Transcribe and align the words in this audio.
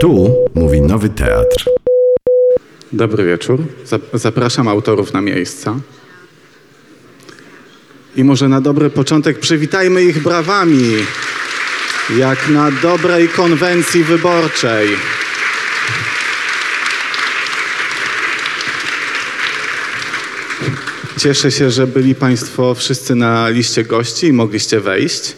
Tu 0.00 0.34
mówi 0.54 0.80
Nowy 0.80 1.08
Teatr. 1.08 1.64
Dobry 2.92 3.24
wieczór. 3.24 3.58
Zap- 3.86 4.00
Zapraszam 4.18 4.68
autorów 4.68 5.12
na 5.12 5.20
miejsca. 5.20 5.76
I 8.16 8.24
może 8.24 8.48
na 8.48 8.60
dobry 8.60 8.90
początek 8.90 9.38
przywitajmy 9.38 10.02
ich 10.02 10.22
brawami, 10.22 10.90
jak 12.18 12.48
na 12.48 12.70
dobrej 12.70 13.28
konwencji 13.28 14.04
wyborczej. 14.04 14.88
Cieszę 21.18 21.50
się, 21.52 21.70
że 21.70 21.86
byli 21.86 22.14
Państwo 22.14 22.74
wszyscy 22.74 23.14
na 23.14 23.48
liście 23.48 23.84
gości 23.84 24.26
i 24.26 24.32
mogliście 24.32 24.80
wejść. 24.80 25.36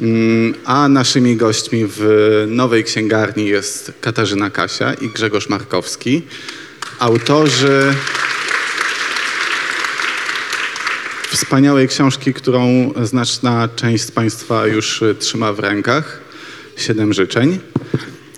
Mm, 0.00 0.54
A 0.64 0.88
naszymi 0.88 1.36
gośćmi 1.36 1.84
w 1.88 2.00
nowej 2.48 2.84
księgarni 2.84 3.46
jest 3.46 3.92
Katarzyna 4.00 4.50
Kasia 4.50 4.94
i 4.94 5.08
Grzegorz 5.08 5.48
Markowski, 5.48 6.22
autorzy 6.98 7.94
wspaniałej 11.30 11.88
książki, 11.88 12.34
którą 12.34 12.92
znaczna 13.02 13.68
część 13.76 14.04
z 14.04 14.10
Państwa 14.10 14.66
już 14.66 15.02
y, 15.02 15.14
trzyma 15.14 15.52
w 15.52 15.58
rękach. 15.58 16.20
Siedem 16.76 17.12
życzeń. 17.12 17.58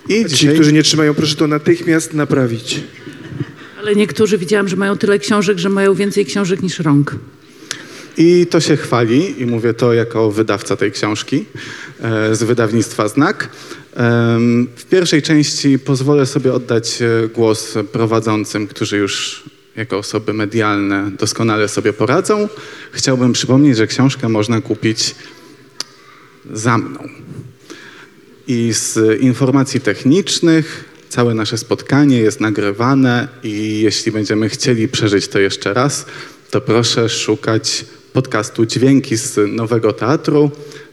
I 0.09 0.25
Ci, 0.25 0.29
dzisiaj 0.29 0.55
którzy 0.55 0.73
nie 0.73 0.83
trzymają, 0.83 1.15
proszę 1.15 1.37
to 1.37 1.47
natychmiast 1.47 2.15
naprawić. 2.15 2.81
Ale 3.79 3.95
niektórzy 3.95 4.39
widziałam, 4.39 4.69
że 4.69 4.77
mają 4.77 4.99
tyle 4.99 5.19
książek, 5.19 5.59
że 5.59 5.69
mają 5.69 5.95
więcej 5.95 6.27
książek 6.27 6.63
niż 6.63 6.79
rąk. 6.79 7.15
I 8.17 8.47
to 8.47 8.61
się 8.61 8.77
chwali, 8.77 9.43
i 9.43 9.47
mówię 9.47 9.75
to 9.75 9.93
jako 9.93 10.31
wydawca 10.31 10.77
tej 10.77 10.93
książki 10.93 11.45
e, 12.01 12.35
z 12.35 12.43
wydawnictwa 12.43 13.09
Znak. 13.09 13.49
W 14.77 14.85
pierwszej 14.91 15.23
części 15.23 15.79
pozwolę 15.79 16.27
sobie 16.27 16.53
oddać 16.53 17.03
e, 17.03 17.29
głos 17.29 17.75
prowadzącym, 17.93 18.67
którzy 18.67 18.97
już 18.97 19.45
jako 19.77 19.99
osoby 19.99 20.33
medialne 20.33 21.11
doskonale 21.19 21.69
sobie 21.69 21.93
poradzą. 21.93 22.49
Chciałbym 22.93 23.33
przypomnieć, 23.33 23.77
że 23.77 23.87
książkę 23.87 24.29
można 24.29 24.61
kupić 24.61 25.15
za 26.53 26.79
mną. 26.79 27.09
I 28.47 28.73
z 28.73 29.21
informacji 29.21 29.81
technicznych 29.81 30.85
całe 31.09 31.35
nasze 31.35 31.59
spotkanie 31.59 32.19
jest 32.19 32.41
nagrywane 32.41 33.29
i 33.43 33.81
jeśli 33.81 34.13
będziemy 34.13 34.49
chcieli 34.49 34.89
przeżyć 34.89 35.29
to 35.29 35.39
jeszcze 35.39 35.75
raz, 35.75 36.07
to 36.51 36.61
proszę 36.61 37.09
szukać 37.09 37.85
podcastu 38.13 38.67
Dźwięki 38.67 39.17
z 39.17 39.39
Nowego 39.53 39.93
Teatru. 39.93 40.51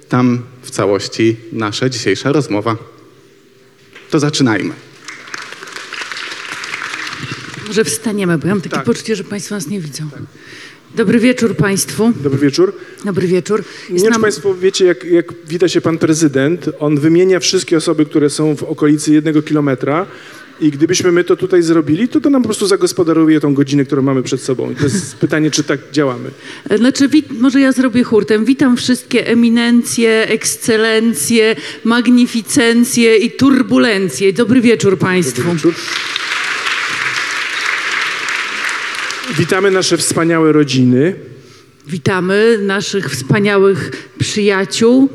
Tam 0.10 0.40
w 0.62 0.72
całości 0.72 1.36
nasza 1.52 1.90
dzisiejsza 1.90 2.32
rozmowa. 2.32 2.78
To 4.10 4.20
zaczynajmy. 4.20 4.74
Może 7.68 7.84
wstaniemy, 7.84 8.38
bo 8.38 8.48
ja 8.48 8.54
mam 8.54 8.62
takie 8.62 8.76
Tak. 8.76 8.86
poczucie, 8.86 9.16
że 9.16 9.24
Państwo 9.24 9.56
nas 9.56 9.68
nie 9.68 9.80
widzą. 9.80 10.10
Dobry 10.96 11.20
wieczór 11.20 11.56
Państwu. 11.56 12.14
Dobry 12.24 12.40
wieczór. 12.40 12.74
Dobry 13.06 13.28
wieczór. 13.28 13.64
Nie 13.90 14.00
wiem, 14.00 14.14
czy 14.14 14.20
Państwo 14.20 14.54
wiecie, 14.54 14.86
jak, 14.86 15.04
jak 15.04 15.26
wita 15.48 15.68
się 15.68 15.82
Pan 15.82 15.98
Prezydent. 15.98 16.70
On 16.80 17.00
wymienia 17.00 17.40
wszystkie 17.40 17.78
osoby, 17.78 18.06
które 18.06 18.30
są 18.30 18.56
w 18.56 18.64
okolicy 18.64 19.14
jednego 19.14 19.42
kilometra. 19.42 20.06
I 20.60 20.72
gdybyśmy 20.72 21.12
my 21.12 21.24
to 21.24 21.36
tutaj 21.36 21.62
zrobili, 21.62 22.08
to 22.08 22.22
to 22.22 22.30
nam 22.30 22.42
po 22.42 22.48
prostu 22.48 22.68
zagospodaruje 22.68 23.40
tą 23.40 23.54
godzinę, 23.54 23.86
którą 23.86 24.02
mamy 24.02 24.24
przed 24.24 24.42
sobą. 24.42 24.72
I 24.72 24.76
to 24.76 24.84
jest 24.84 25.16
pytanie, 25.26 25.52
czy 25.52 25.64
tak 25.64 25.80
działamy. 25.92 26.32
Znaczy, 26.78 27.10
może 27.40 27.62
ja 27.62 27.72
zrobię 27.72 28.04
hurtem. 28.04 28.46
Witam 28.46 28.78
wszystkie 28.78 29.28
eminencje, 29.28 30.28
ekscelencje, 30.28 31.56
magnificencje 31.84 33.18
i 33.18 33.32
turbulencje. 33.32 34.34
Dobry 34.34 34.62
wieczór 34.62 34.98
Państwu. 34.98 35.44
Dobry 35.44 35.56
wieczór. 35.56 35.74
Witamy 39.38 39.72
nasze 39.72 39.98
wspaniałe 39.98 40.52
rodziny. 40.52 41.16
Witamy 41.88 42.60
naszych 42.62 43.10
wspaniałych 43.12 43.92
przyjaciół. 44.20 45.10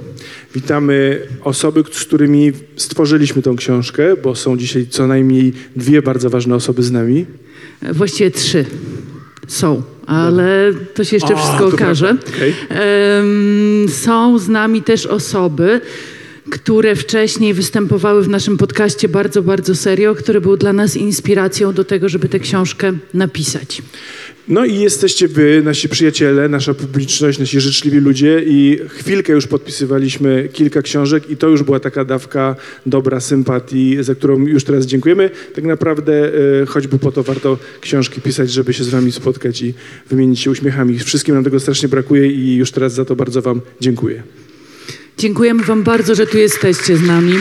Witamy 0.55 1.21
osoby, 1.45 1.85
z 1.93 2.05
którymi 2.05 2.53
stworzyliśmy 2.77 3.43
tą 3.43 3.57
książkę, 3.57 4.17
bo 4.23 4.35
są 4.35 4.57
dzisiaj 4.57 4.87
co 4.91 5.07
najmniej 5.07 5.53
dwie 5.77 6.03
bardzo 6.03 6.31
ważne 6.31 6.55
osoby 6.55 6.83
z 6.83 6.91
nami. 6.91 7.27
Właściwie 7.93 8.31
trzy 8.31 8.65
są, 9.49 9.83
ale 10.07 10.73
to 10.95 11.05
się 11.05 11.17
jeszcze 11.17 11.35
A, 11.35 11.37
wszystko 11.37 11.67
okaże. 11.67 12.17
Em, 12.69 13.89
są 13.89 14.39
z 14.39 14.49
nami 14.49 14.83
też 14.83 15.07
osoby, 15.07 15.81
które 16.53 16.97
wcześniej 16.97 17.55
występowały 17.55 18.23
w 18.23 18.29
naszym 18.29 18.57
podcaście 18.57 19.09
bardzo, 19.09 19.43
bardzo 19.43 19.75
serio, 19.75 20.15
który 20.15 20.41
był 20.41 20.57
dla 20.57 20.73
nas 20.73 20.97
inspiracją 20.97 21.73
do 21.73 21.85
tego, 21.85 22.09
żeby 22.09 22.29
tę 22.29 22.41
książkę 22.41 22.93
napisać. 23.15 23.83
No 24.49 24.65
i 24.65 24.75
jesteście 24.75 25.29
wy, 25.29 25.63
nasi 25.65 25.89
przyjaciele, 25.89 26.49
nasza 26.49 26.75
publiczność, 26.75 27.39
nasi 27.39 27.61
życzliwi 27.61 27.99
ludzie 27.99 28.43
i 28.47 28.79
chwilkę 28.89 29.33
już 29.33 29.47
podpisywaliśmy 29.47 30.49
kilka 30.53 30.83
książek 30.83 31.31
i 31.31 31.37
to 31.37 31.49
już 31.49 31.63
była 31.63 31.81
taka 31.81 32.05
dawka 32.05 32.57
dobra 32.87 33.21
sympatii, 33.21 33.97
za 34.01 34.15
którą 34.15 34.47
już 34.47 34.65
teraz 34.65 34.87
dziękujemy. 34.87 35.31
Tak 35.55 35.65
naprawdę 35.65 36.33
e, 36.63 36.67
choćby 36.67 36.99
po 36.99 37.13
to 37.13 37.23
warto 37.23 37.59
książki 37.81 38.21
pisać, 38.21 38.51
żeby 38.51 38.73
się 38.73 38.85
z 38.85 38.89
wami 38.89 39.13
spotkać 39.13 39.63
i 39.63 39.75
wymienić 40.11 40.41
się 40.41 40.51
uśmiechami. 40.51 40.99
Wszystkim 40.99 41.35
nam 41.35 41.45
tego 41.45 41.61
strasznie 41.61 41.89
brakuje 41.89 42.27
i 42.27 42.57
już 42.57 42.71
teraz 42.71 42.95
za 42.95 43.05
to 43.05 43.17
bardzo 43.17 43.43
wam 43.43 43.61
dziękuję. 43.81 44.23
Dziękujemy 45.23 45.65
Wam 45.65 45.83
bardzo, 45.83 46.15
że 46.15 46.27
tu 46.27 46.39
jesteście 46.39 46.97
z 46.97 47.03
nami. 47.03 47.35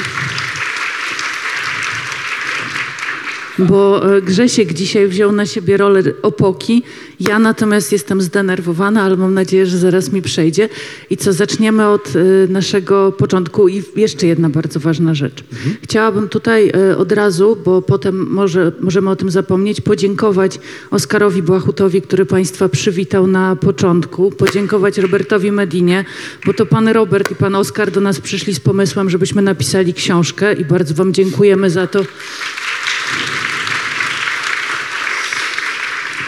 Bo 3.68 4.16
e, 4.16 4.22
Grzesiek 4.22 4.74
dzisiaj 4.74 5.08
wziął 5.08 5.32
na 5.32 5.46
siebie 5.46 5.78
rolę 5.78 6.04
opoki. 6.22 6.84
Ja 7.20 7.40
natomiast 7.40 7.92
jestem 7.92 8.22
zdenerwowana, 8.22 9.04
ale 9.04 9.18
mam 9.18 9.34
nadzieję, 9.34 9.66
że 9.66 9.78
zaraz 9.78 10.12
mi 10.12 10.22
przejdzie. 10.22 10.70
I 11.10 11.18
co, 11.18 11.34
zaczniemy 11.34 11.88
od 11.88 12.14
e, 12.16 12.48
naszego 12.48 13.12
początku. 13.12 13.68
I 13.68 13.84
jeszcze 13.96 14.28
jedna 14.28 14.50
bardzo 14.50 14.80
ważna 14.80 15.14
rzecz. 15.14 15.44
Chciałabym 15.84 16.30
tutaj 16.30 16.70
e, 16.70 16.98
od 16.98 17.12
razu, 17.12 17.58
bo 17.66 17.82
potem 17.82 18.28
może, 18.28 18.72
możemy 18.80 19.10
o 19.10 19.16
tym 19.16 19.32
zapomnieć, 19.32 19.82
podziękować 19.82 20.60
Oskarowi 20.92 21.42
Błachutowi, 21.42 22.02
który 22.02 22.26
Państwa 22.26 22.70
przywitał 22.70 23.28
na 23.28 23.56
początku. 23.56 24.32
Podziękować 24.32 24.98
Robertowi 24.98 25.52
Medinie, 25.52 26.06
bo 26.46 26.54
to 26.54 26.66
Pan 26.66 26.88
Robert 26.88 27.32
i 27.32 27.36
Pan 27.36 27.56
Oskar 27.56 27.92
do 27.92 28.02
nas 28.02 28.20
przyszli 28.20 28.54
z 28.54 28.60
pomysłem, 28.60 29.10
żebyśmy 29.10 29.42
napisali 29.42 29.94
książkę 29.94 30.54
i 30.54 30.66
bardzo 30.66 30.94
Wam 30.94 31.14
dziękujemy 31.14 31.70
za 31.70 31.88
to. 31.88 32.04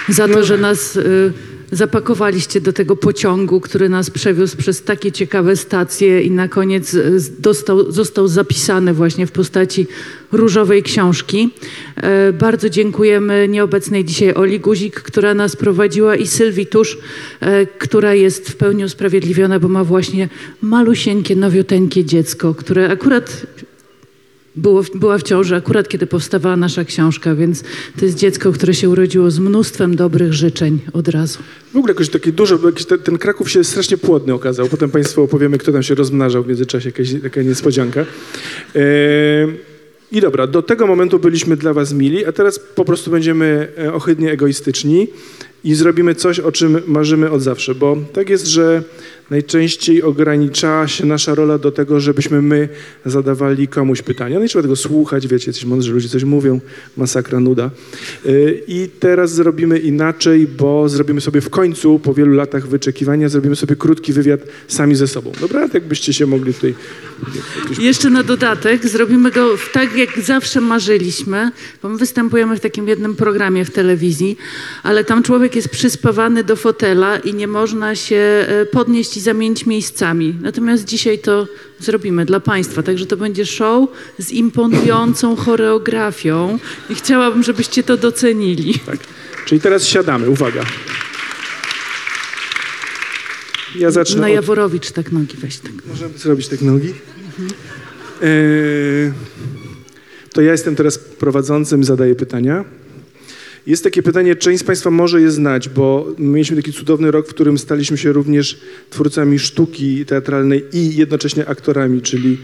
Za 0.09 0.27
to, 0.27 0.43
że 0.43 0.57
nas 0.57 0.95
y, 0.95 1.33
zapakowaliście 1.71 2.61
do 2.61 2.73
tego 2.73 2.95
pociągu, 2.95 3.61
który 3.61 3.89
nas 3.89 4.09
przewiózł 4.09 4.57
przez 4.57 4.83
takie 4.83 5.11
ciekawe 5.11 5.55
stacje 5.55 6.21
i 6.21 6.31
na 6.31 6.47
koniec 6.47 6.93
y, 6.93 7.19
dostał, 7.39 7.91
został 7.91 8.27
zapisany 8.27 8.93
właśnie 8.93 9.27
w 9.27 9.31
postaci 9.31 9.87
różowej 10.31 10.83
książki. 10.83 11.49
E, 11.95 12.33
bardzo 12.33 12.69
dziękujemy 12.69 13.47
nieobecnej 13.47 14.05
dzisiaj 14.05 14.33
Oli 14.33 14.59
Guzik, 14.59 15.01
która 15.01 15.33
nas 15.33 15.55
prowadziła 15.55 16.15
i 16.15 16.27
Sylwii 16.27 16.65
Tusz, 16.65 16.97
e, 17.39 17.65
która 17.65 18.13
jest 18.13 18.49
w 18.49 18.55
pełni 18.55 18.83
usprawiedliwiona, 18.83 19.59
bo 19.59 19.67
ma 19.67 19.83
właśnie 19.83 20.29
malusieńkie, 20.61 21.35
nowioteńkie 21.35 22.05
dziecko, 22.05 22.55
które 22.55 22.89
akurat 22.89 23.45
było, 24.55 24.83
była 24.95 25.17
w 25.17 25.23
ciąży 25.23 25.55
akurat 25.55 25.87
kiedy 25.87 26.07
powstawała 26.07 26.55
nasza 26.55 26.85
książka, 26.85 27.35
więc 27.35 27.63
to 27.99 28.05
jest 28.05 28.17
dziecko, 28.17 28.51
które 28.51 28.73
się 28.73 28.89
urodziło 28.89 29.31
z 29.31 29.39
mnóstwem 29.39 29.95
dobrych 29.95 30.33
życzeń 30.33 30.79
od 30.93 31.07
razu. 31.07 31.39
W 31.73 31.77
ogóle 31.77 31.91
jakoś 31.91 32.09
takie 32.09 32.31
duże, 32.31 32.57
bo 32.57 32.67
jakiś 32.67 32.85
te, 32.85 32.97
ten 32.97 33.17
Kraków 33.17 33.51
się 33.51 33.63
strasznie 33.63 33.97
płodny 33.97 34.33
okazał. 34.33 34.67
Potem 34.67 34.91
Państwu 34.91 35.23
opowiemy, 35.23 35.57
kto 35.57 35.71
tam 35.71 35.83
się 35.83 35.95
rozmnażał 35.95 36.43
w 36.43 36.47
międzyczasie, 36.47 36.91
jakaś 37.23 37.45
niespodzianka. 37.45 38.05
Eee, 38.75 39.47
I 40.11 40.21
dobra, 40.21 40.47
do 40.47 40.61
tego 40.61 40.87
momentu 40.87 41.19
byliśmy 41.19 41.57
dla 41.57 41.73
Was 41.73 41.93
mili, 41.93 42.25
a 42.25 42.31
teraz 42.31 42.59
po 42.59 42.85
prostu 42.85 43.11
będziemy 43.11 43.67
e, 43.77 43.93
ohydnie 43.93 44.31
egoistyczni 44.31 45.07
i 45.63 45.75
zrobimy 45.75 46.15
coś, 46.15 46.39
o 46.39 46.51
czym 46.51 46.81
marzymy 46.87 47.31
od 47.31 47.41
zawsze, 47.41 47.75
bo 47.75 47.97
tak 48.13 48.29
jest, 48.29 48.47
że 48.47 48.83
najczęściej 49.29 50.03
ogranicza 50.03 50.87
się 50.87 51.05
nasza 51.05 51.35
rola 51.35 51.57
do 51.57 51.71
tego, 51.71 51.99
żebyśmy 51.99 52.41
my 52.41 52.69
zadawali 53.05 53.67
komuś 53.67 54.01
pytania. 54.01 54.39
No 54.39 54.45
i 54.45 54.49
trzeba 54.49 54.63
tego 54.63 54.75
słuchać, 54.75 55.27
wiecie, 55.27 55.51
jacyś 55.51 55.65
mądrzy 55.65 55.91
ludzie 55.91 56.09
coś 56.09 56.23
mówią, 56.23 56.59
masakra, 56.97 57.39
nuda. 57.39 57.69
Yy, 58.25 58.63
I 58.67 58.89
teraz 58.99 59.33
zrobimy 59.33 59.79
inaczej, 59.79 60.47
bo 60.47 60.89
zrobimy 60.89 61.21
sobie 61.21 61.41
w 61.41 61.49
końcu, 61.49 61.99
po 61.99 62.13
wielu 62.13 62.33
latach 62.33 62.67
wyczekiwania, 62.67 63.29
zrobimy 63.29 63.55
sobie 63.55 63.75
krótki 63.75 64.13
wywiad 64.13 64.39
sami 64.67 64.95
ze 64.95 65.07
sobą. 65.07 65.31
Dobra? 65.41 65.69
Tak 65.69 65.83
byście 65.83 66.13
się 66.13 66.25
mogli 66.25 66.53
tutaj... 66.53 66.75
Jeszcze 67.79 68.09
na 68.09 68.23
dodatek 68.23 68.87
zrobimy 68.87 69.31
go 69.31 69.49
tak, 69.73 69.97
jak 69.97 70.19
zawsze 70.19 70.61
marzyliśmy, 70.61 71.51
bo 71.83 71.89
my 71.89 71.97
występujemy 71.97 72.57
w 72.57 72.59
takim 72.59 72.87
jednym 72.87 73.15
programie 73.15 73.65
w 73.65 73.71
telewizji, 73.71 74.37
ale 74.83 75.03
tam 75.03 75.23
człowiek 75.23 75.55
jest 75.55 75.69
przyspawany 75.69 76.43
do 76.43 76.55
fotela 76.55 77.17
i 77.17 77.33
nie 77.33 77.47
można 77.47 77.95
się 77.95 78.15
e, 78.15 78.65
podnieść 78.65 79.12
części 79.13 79.21
zamienić 79.21 79.65
miejscami. 79.65 80.35
Natomiast 80.41 80.85
dzisiaj 80.85 81.19
to 81.19 81.47
zrobimy 81.79 82.25
dla 82.25 82.39
Państwa. 82.39 82.83
Także 82.83 83.05
to 83.05 83.17
będzie 83.17 83.45
show 83.45 83.89
z 84.19 84.31
imponującą 84.31 85.35
choreografią 85.35 86.59
i 86.89 86.95
chciałabym, 86.95 87.43
żebyście 87.43 87.83
to 87.83 87.97
docenili. 87.97 88.79
Tak. 88.85 88.99
Czyli 89.45 89.61
teraz 89.61 89.87
siadamy, 89.87 90.29
uwaga. 90.29 90.63
Ja 93.75 93.91
zacznę 93.91 94.21
Na. 94.21 94.29
Jaworowicz 94.29 94.91
tak 94.91 95.11
nogi 95.11 95.37
weź 95.37 95.57
tak. 95.57 95.71
Możemy 95.85 96.17
zrobić 96.17 96.47
tak 96.47 96.61
nogi? 96.61 96.93
E, 98.21 98.27
to 100.33 100.41
ja 100.41 100.51
jestem 100.51 100.75
teraz 100.75 100.97
prowadzącym, 100.97 101.83
zadaję 101.83 102.15
pytania. 102.15 102.65
Jest 103.67 103.83
takie 103.83 104.03
pytanie, 104.03 104.35
część 104.35 104.61
z 104.61 104.63
Państwa 104.63 104.91
może 104.91 105.21
je 105.21 105.31
znać, 105.31 105.69
bo 105.69 106.07
mieliśmy 106.17 106.57
taki 106.57 106.73
cudowny 106.73 107.11
rok, 107.11 107.27
w 107.27 107.29
którym 107.29 107.57
staliśmy 107.57 107.97
się 107.97 108.11
również 108.11 108.59
twórcami 108.89 109.39
sztuki 109.39 110.05
teatralnej 110.05 110.63
i 110.73 110.95
jednocześnie 110.95 111.47
aktorami, 111.47 112.01
czyli 112.01 112.37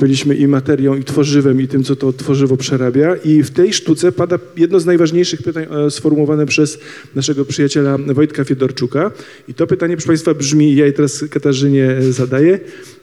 byliśmy 0.00 0.34
i 0.34 0.46
materią, 0.46 0.96
i 0.96 1.04
tworzywem, 1.04 1.60
i 1.60 1.68
tym, 1.68 1.84
co 1.84 1.96
to 1.96 2.12
tworzywo 2.12 2.56
przerabia. 2.56 3.16
I 3.16 3.42
w 3.42 3.50
tej 3.50 3.72
sztuce 3.72 4.12
pada 4.12 4.38
jedno 4.56 4.80
z 4.80 4.86
najważniejszych 4.86 5.42
pytań 5.42 5.66
e, 5.86 5.90
sformułowane 5.90 6.46
przez 6.46 6.78
naszego 7.14 7.44
przyjaciela 7.44 7.98
Wojtka 7.98 8.44
Fiedorczuka. 8.44 9.10
I 9.48 9.54
to 9.54 9.66
pytanie, 9.66 9.96
proszę 9.96 10.06
Państwa, 10.06 10.34
brzmi, 10.34 10.76
ja 10.76 10.86
je 10.86 10.92
teraz 10.92 11.24
Katarzynie 11.30 11.84
e, 11.90 12.12
zadaję. 12.12 12.60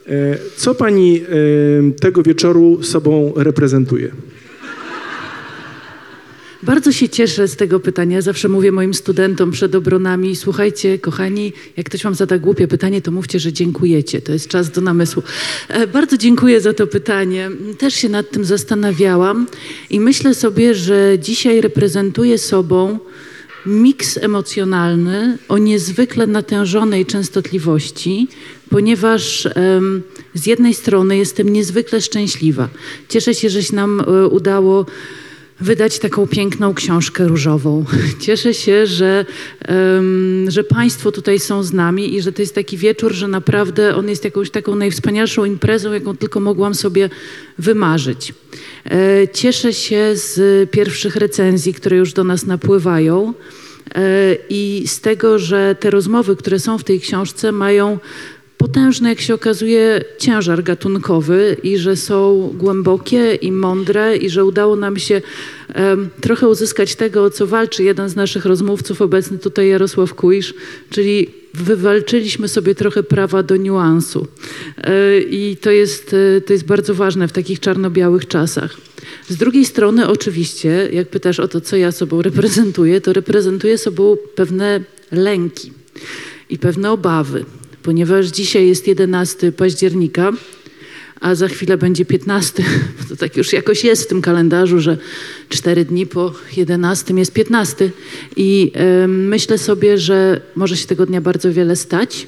E, 0.08 0.38
Co 0.56 0.76
Pani 0.76 1.22
tego 2.00 2.24
wieczoru 2.24 2.84
sobą 2.84 3.34
reprezentuje? 3.36 4.12
Bardzo 6.64 6.92
się 6.92 7.10
cieszę 7.10 7.48
z 7.48 7.56
tego 7.56 7.80
pytania. 7.80 8.22
Zawsze 8.22 8.50
mówię 8.50 8.72
moim 8.72 8.94
studentom 8.94 9.52
przed 9.52 9.76
obronami, 9.76 10.36
słuchajcie, 10.36 11.00
kochani, 11.00 11.54
jak 11.78 11.86
ktoś 11.86 12.04
wam 12.04 12.16
zada 12.16 12.38
głupie 12.38 12.68
pytanie, 12.68 13.02
to 13.02 13.12
mówcie, 13.12 13.40
że 13.40 13.54
dziękujecie. 13.54 14.22
To 14.22 14.34
jest 14.34 14.48
czas 14.48 14.70
do 14.70 14.82
namysłu. 14.82 15.24
E, 15.68 15.88
Bardzo 15.88 16.18
dziękuję 16.18 16.62
za 16.62 16.74
to 16.74 16.88
pytanie. 16.88 17.50
Też 17.78 17.94
się 17.94 18.10
nad 18.10 18.32
tym 18.32 18.46
zastanawiałam 18.46 19.48
i 19.90 20.00
myślę 20.00 20.36
sobie, 20.36 20.76
że 20.76 21.20
dzisiaj 21.20 21.62
reprezentuję 21.62 22.38
sobą 22.38 23.00
miks 23.66 24.18
emocjonalny 24.18 25.38
o 25.50 25.58
niezwykle 25.58 26.28
natężonej 26.28 27.06
częstotliwości, 27.06 28.28
ponieważ 28.70 29.46
em, 29.46 30.02
z 30.34 30.46
jednej 30.46 30.74
strony 30.74 31.18
jestem 31.18 31.50
niezwykle 31.50 32.02
szczęśliwa. 32.02 32.70
Cieszę 33.10 33.36
się, 33.36 33.50
że 33.50 33.64
się 33.64 33.76
nam 33.76 34.02
e, 34.02 34.28
udało 34.28 34.86
wydać 35.60 36.00
taką 36.00 36.28
piękną 36.28 36.74
książkę 36.74 37.28
różową. 37.28 37.86
Cieszę 38.26 38.54
się, 38.54 38.88
że, 38.88 39.26
em, 39.62 40.46
że 40.52 40.64
Państwo 40.64 41.12
tutaj 41.12 41.40
są 41.40 41.64
z 41.64 41.74
nami 41.74 42.16
i 42.16 42.22
że 42.22 42.32
to 42.32 42.42
jest 42.42 42.56
taki 42.56 42.78
wieczór, 42.78 43.14
że 43.14 43.28
naprawdę 43.28 43.96
on 43.96 44.10
jest 44.10 44.24
jakąś 44.24 44.50
taką 44.50 44.76
najwspanialszą 44.76 45.46
imprezą, 45.46 45.94
jaką 45.94 46.18
tylko 46.18 46.40
mogłam 46.40 46.76
sobie 46.76 47.10
wymarzyć. 47.58 48.34
E, 48.86 49.28
Cieszę 49.28 49.74
się 49.74 50.12
z 50.14 50.70
pierwszych 50.72 51.16
recenzji, 51.16 51.74
które 51.74 51.98
już 51.98 52.14
do 52.14 52.24
nas 52.24 52.46
napływają. 52.46 53.34
E, 53.96 54.36
I 54.50 54.84
z 54.88 55.02
tego, 55.02 55.40
że 55.40 55.76
te 55.80 55.90
rozmowy, 55.90 56.36
które 56.36 56.60
są 56.60 56.78
w 56.78 56.84
tej 56.84 57.00
książce, 57.00 57.52
mają 57.52 58.00
potężny, 58.58 59.10
jak 59.10 59.22
się 59.22 59.34
okazuje, 59.34 60.04
ciężar 60.18 60.64
gatunkowy 60.64 61.58
i 61.64 61.78
że 61.78 61.96
są 61.96 62.50
głębokie 62.58 63.36
i 63.36 63.52
mądre 63.52 64.18
i 64.18 64.30
że 64.30 64.46
udało 64.46 64.76
nam 64.76 65.00
się 65.00 65.22
em, 65.74 66.10
trochę 66.22 66.48
uzyskać 66.48 66.96
tego, 66.96 67.24
o 67.24 67.30
co 67.30 67.48
walczy 67.48 67.84
jeden 67.84 68.10
z 68.10 68.16
naszych 68.16 68.46
rozmówców, 68.46 69.02
obecny 69.02 69.38
tutaj 69.38 69.68
Jarosław 69.68 70.14
Kuisz, 70.14 70.54
czyli 70.90 71.28
wywalczyliśmy 71.54 72.48
sobie 72.48 72.76
trochę 72.76 73.04
prawa 73.04 73.44
do 73.44 73.58
niuansu. 73.58 74.28
E, 74.78 75.20
I 75.20 75.58
to 75.62 75.72
jest, 75.72 76.16
e, 76.38 76.42
to 76.42 76.54
jest 76.54 76.66
bardzo 76.66 76.94
ważne 76.94 77.28
w 77.28 77.32
takich 77.32 77.60
czarno-białych 77.60 78.28
czasach. 78.28 78.78
Z 79.30 79.36
drugiej 79.36 79.66
strony, 79.66 80.08
oczywiście, 80.08 80.90
jak 80.94 81.08
pytasz 81.08 81.40
o 81.40 81.48
to, 81.48 81.62
co 81.62 81.76
ja 81.76 81.92
sobą 81.92 82.22
reprezentuję, 82.22 83.02
to 83.02 83.14
reprezentuję 83.14 83.78
sobą 83.78 84.18
pewne 84.36 84.84
lęki 85.12 85.72
i 86.50 86.60
pewne 86.60 86.92
obawy, 86.92 87.46
ponieważ 87.88 88.26
dzisiaj 88.28 88.68
jest 88.68 88.88
11 88.88 89.52
października, 89.52 90.32
a 91.22 91.36
za 91.36 91.48
chwilę 91.48 91.78
będzie 91.78 92.06
15. 92.06 92.64
To 93.10 93.16
tak 93.16 93.38
już 93.38 93.54
jakoś 93.54 93.84
jest 93.84 94.04
w 94.04 94.08
tym 94.08 94.22
kalendarzu, 94.22 94.80
że 94.80 94.98
cztery 95.50 95.86
dni 95.86 96.06
po 96.06 96.34
11 96.58 97.14
jest 97.14 97.34
15. 97.34 97.92
I 98.36 98.72
em, 98.74 99.28
myślę 99.28 99.58
sobie, 99.58 99.98
że 99.98 100.42
może 100.56 100.78
się 100.78 100.88
tego 100.88 101.06
dnia 101.06 101.22
bardzo 101.22 101.54
wiele 101.54 101.76
stać. 101.76 102.28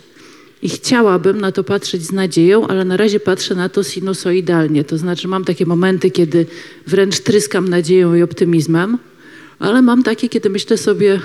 I 0.62 0.70
chciałabym 0.70 1.42
na 1.42 1.52
to 1.52 1.64
patrzeć 1.64 2.04
z 2.04 2.12
nadzieją, 2.12 2.68
ale 2.68 2.86
na 2.86 2.98
razie 2.98 3.20
patrzę 3.20 3.56
na 3.56 3.70
to 3.70 3.84
sinusoidalnie. 3.84 4.84
To 4.84 4.98
znaczy 4.98 5.28
mam 5.28 5.46
takie 5.46 5.66
momenty, 5.66 6.12
kiedy 6.12 6.46
wręcz 6.88 7.20
tryskam 7.20 7.70
nadzieją 7.70 8.16
i 8.16 8.22
optymizmem, 8.22 8.98
ale 9.60 9.82
mam 9.82 10.04
takie, 10.04 10.30
kiedy 10.30 10.50
myślę 10.50 10.78
sobie, 10.78 11.20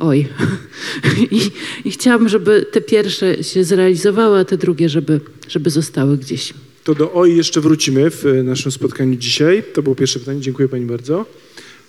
oj. 0.00 0.28
I, 1.30 1.40
I 1.84 1.90
chciałabym, 1.90 2.28
żeby 2.28 2.66
te 2.72 2.80
pierwsze 2.80 3.44
się 3.44 3.64
zrealizowały, 3.64 4.38
a 4.38 4.44
te 4.44 4.56
drugie, 4.56 4.88
żeby, 4.88 5.20
żeby 5.48 5.70
zostały 5.70 6.18
gdzieś. 6.18 6.54
To 6.84 6.94
do 6.94 7.12
OI 7.12 7.36
jeszcze 7.36 7.60
wrócimy 7.60 8.10
w 8.10 8.26
e, 8.26 8.42
naszym 8.42 8.72
spotkaniu 8.72 9.16
dzisiaj. 9.16 9.62
To 9.74 9.82
było 9.82 9.94
pierwsze 9.94 10.18
pytanie, 10.18 10.40
dziękuję 10.40 10.68
Pani 10.68 10.86
bardzo. 10.86 11.26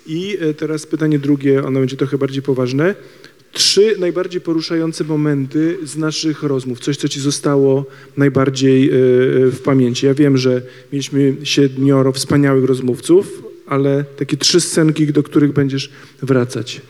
I 0.08 0.38
e, 0.40 0.54
teraz 0.54 0.86
pytanie 0.86 1.20
drugie, 1.20 1.64
ono 1.64 1.80
będzie 1.80 1.98
trochę 1.98 2.18
bardziej 2.18 2.42
poważne. 2.42 2.96
Trzy 3.52 3.96
najbardziej 4.00 4.42
poruszające 4.42 5.04
momenty 5.04 5.78
z 5.84 5.98
naszych 5.98 6.44
rozmów, 6.44 6.80
coś, 6.80 6.98
co 6.98 7.10
Ci 7.10 7.20
zostało 7.20 7.86
najbardziej 8.18 8.90
e, 8.90 8.92
w 9.52 9.60
pamięci. 9.64 10.06
Ja 10.06 10.14
wiem, 10.14 10.38
że 10.38 10.62
mieliśmy 10.94 11.36
siedmioro 11.44 12.12
wspaniałych 12.12 12.66
rozmówców, 12.66 13.44
ale 13.68 14.06
takie 14.18 14.38
trzy 14.38 14.62
scenki, 14.62 15.08
do 15.08 15.24
których 15.24 15.54
będziesz 15.54 15.90
wracać. 16.22 16.82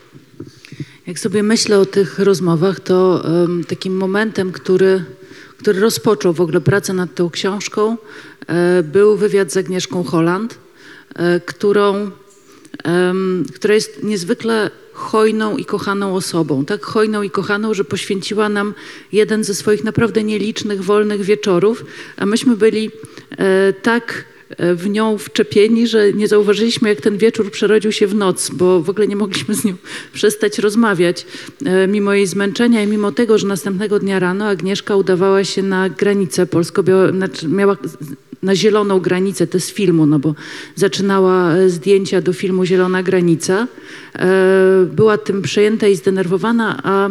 Jak 1.06 1.18
sobie 1.18 1.42
myślę 1.42 1.78
o 1.78 1.86
tych 1.86 2.18
rozmowach, 2.18 2.80
to 2.80 3.24
em, 3.44 3.64
takim 3.64 3.96
momentem, 3.96 4.52
który, 4.52 5.04
który 5.58 5.80
rozpoczął 5.80 6.32
w 6.32 6.40
ogóle 6.40 6.60
pracę 6.60 6.92
nad 6.92 7.14
tą 7.14 7.30
książką, 7.30 7.96
e, 8.46 8.82
był 8.82 9.16
wywiad 9.16 9.52
z 9.52 9.56
Agnieszką 9.56 10.04
Holland, 10.04 10.58
e, 11.14 11.40
którą, 11.40 12.10
która 13.54 13.74
jest 13.74 14.02
niezwykle 14.02 14.70
hojną 14.92 15.56
i 15.56 15.64
kochaną 15.64 16.14
osobą. 16.14 16.64
Tak 16.64 16.84
hojną 16.84 17.22
i 17.22 17.30
kochaną, 17.30 17.74
że 17.74 17.84
poświęciła 17.84 18.48
nam 18.48 18.74
jeden 19.12 19.44
ze 19.44 19.54
swoich 19.54 19.84
naprawdę 19.84 20.24
nielicznych 20.24 20.84
wolnych 20.84 21.22
wieczorów, 21.22 21.84
a 22.16 22.26
myśmy 22.26 22.56
byli 22.56 22.90
e, 23.30 23.72
tak 23.72 24.24
w 24.58 24.88
nią 24.88 25.18
wczepieni, 25.18 25.86
że 25.86 26.12
nie 26.12 26.28
zauważyliśmy, 26.28 26.88
jak 26.88 27.00
ten 27.00 27.18
wieczór 27.18 27.50
przerodził 27.50 27.92
się 27.92 28.06
w 28.06 28.14
noc, 28.14 28.50
bo 28.50 28.80
w 28.80 28.90
ogóle 28.90 29.08
nie 29.08 29.16
mogliśmy 29.16 29.54
z 29.54 29.64
nią 29.64 29.74
przestać 30.14 30.58
rozmawiać. 30.58 31.26
E, 31.64 31.86
Mimo 31.86 32.12
jej 32.14 32.26
zmęczenia 32.26 32.82
i 32.82 32.86
mimo 32.86 33.12
tego, 33.12 33.38
że 33.38 33.46
następnego 33.46 33.98
dnia 33.98 34.18
rano 34.18 34.44
Agnieszka 34.48 34.96
udawała 34.96 35.44
się 35.44 35.62
na 35.62 35.88
granicę 35.88 36.46
polsko 36.46 36.82
znaczy 37.12 37.48
miała 37.48 37.76
na 38.42 38.54
zieloną 38.56 39.00
granicę, 39.00 39.46
to 39.46 39.60
z 39.60 39.70
filmu, 39.70 40.06
no 40.06 40.18
bo 40.18 40.34
zaczynała 40.74 41.52
e, 41.52 41.70
zdjęcia 41.70 42.20
do 42.20 42.32
filmu 42.32 42.64
Zielona 42.64 43.02
Granica. 43.02 43.66
E, 44.14 44.86
Była 44.92 45.18
tym 45.18 45.42
przejęta 45.42 45.88
i 45.88 45.96
zdenerwowana, 45.96 46.80
a 46.82 47.10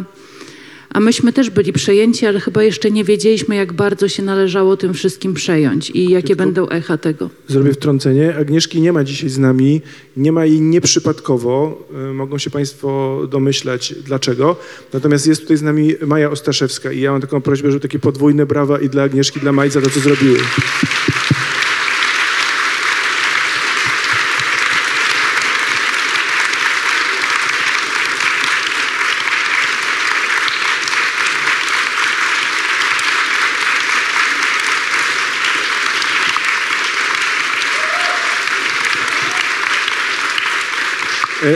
a 0.94 1.00
myśmy 1.00 1.34
też 1.34 1.50
byli 1.50 1.74
przejęci, 1.74 2.26
ale 2.26 2.40
chyba 2.40 2.64
jeszcze 2.64 2.92
nie 2.92 3.04
wiedzieliśmy, 3.04 3.56
jak 3.56 3.74
bardzo 3.74 4.08
się 4.08 4.24
należało 4.24 4.78
tym 4.78 4.94
wszystkim 4.94 5.34
przejąć 5.34 5.90
i 5.90 6.10
jakie 6.10 6.28
Tylko- 6.28 6.44
będą 6.44 6.70
echa 6.70 6.98
tego. 6.98 7.30
Zrobię 7.48 7.74
wtrącenie. 7.74 8.36
Agnieszki 8.36 8.82
nie 8.82 8.94
ma 8.94 9.04
dzisiaj 9.04 9.30
z 9.30 9.38
nami, 9.38 9.82
nie 10.18 10.32
ma 10.32 10.46
jej 10.46 10.62
nieprzypadkowo. 10.62 11.88
Y, 12.12 12.14
Mogą 12.14 12.38
się 12.38 12.50
Państwo 12.50 13.20
domyślać 13.32 13.96
dlaczego. 14.06 14.56
Natomiast 14.94 15.28
jest 15.28 15.42
tutaj 15.42 15.58
z 15.58 15.62
nami 15.62 15.94
Maja 16.06 16.30
Ostaszewska 16.32 16.92
i 16.92 17.00
ja 17.02 17.12
mam 17.12 17.22
taką 17.22 17.42
prośbę, 17.42 17.72
żeby 17.72 17.82
takie 17.82 18.00
podwójne 18.00 18.46
brawa 18.46 18.80
i 18.80 18.90
dla 18.90 19.04
Agnieszki, 19.04 19.38
i 19.40 19.42
dla 19.42 19.52
Maji 19.52 19.72
za 19.72 19.82
to, 19.82 19.90
co 19.90 20.00
zrobiły. 20.00 20.40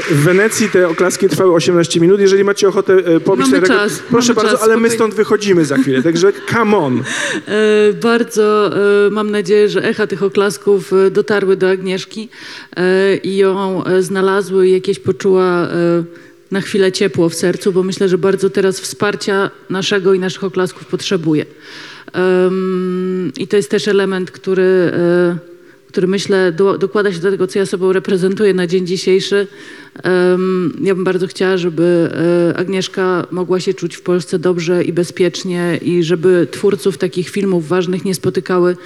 W 0.02 0.24
Wenecji 0.24 0.70
te 0.70 0.90
oklaski 0.90 1.30
trwały 1.30 1.54
18 1.54 2.00
minut. 2.00 2.20
Jeżeli 2.20 2.44
macie 2.44 2.68
ochotę 2.68 2.94
e, 2.94 3.20
pobić 3.20 3.46
Mamy 3.46 3.68
ten 3.68 3.78
czas, 3.78 4.00
proszę 4.10 4.34
mamy 4.34 4.36
bardzo, 4.36 4.58
czas, 4.58 4.68
ale 4.68 4.78
my 4.78 4.90
stąd 4.90 5.14
wychodzimy 5.14 5.66
za 5.66 5.78
chwilę. 5.78 6.04
Także 6.04 6.34
come 6.54 6.78
on. 6.78 7.04
E, 7.48 7.94
Bardzo 7.94 8.72
e, 9.08 9.10
mam 9.10 9.32
nadzieję, 9.32 9.70
że 9.70 9.84
echa 9.84 10.08
tych 10.08 10.24
oklasków 10.24 10.92
dotarły 11.12 11.58
do 11.58 11.70
Agnieszki 11.70 12.30
e, 12.76 13.16
i 13.18 13.38
ją 13.38 13.84
znalazły 14.00 14.68
i 14.68 14.72
jakieś 14.72 15.00
poczuła 15.00 15.68
na 16.52 16.62
chwilę 16.62 16.92
ciepło 16.92 17.30
w 17.30 17.36
sercu, 17.36 17.72
bo 17.72 17.84
myślę, 17.84 18.10
że 18.10 18.18
bardzo 18.18 18.50
teraz 18.50 18.80
wsparcia 18.80 19.52
naszego 19.70 20.14
i 20.14 20.20
naszych 20.20 20.44
oklasków 20.44 20.86
potrzebuje. 20.88 21.46
I 23.38 23.48
to 23.48 23.58
jest 23.58 23.70
też 23.70 23.88
element, 23.88 24.32
który, 24.32 24.92
który 25.96 26.08
myślę 26.08 26.52
do, 26.52 26.78
dokłada 26.78 27.14
się 27.14 27.20
do 27.20 27.32
tego, 27.32 27.48
co 27.48 27.60
ja 27.60 27.66
sobą 27.66 27.94
reprezentuję 27.94 28.54
na 28.54 28.68
dzień 28.68 28.88
dzisiejszy. 28.88 29.48
Em, 30.04 30.74
Ja 30.84 30.96
bym 30.96 31.04
bardzo 31.04 31.28
chciała, 31.28 31.58
żeby 31.58 32.10
e, 32.52 32.58
Agnieszka 32.58 33.28
mogła 33.32 33.60
się 33.60 33.74
czuć 33.74 33.96
w 33.96 34.02
Polsce 34.02 34.40
dobrze 34.40 34.84
i 34.84 34.94
bezpiecznie 34.94 35.80
i 35.82 36.04
żeby 36.04 36.48
twórców 36.52 36.98
takich 36.98 37.30
filmów 37.30 37.68
ważnych 37.68 38.06
nie 38.06 38.16
spotykały 38.16 38.78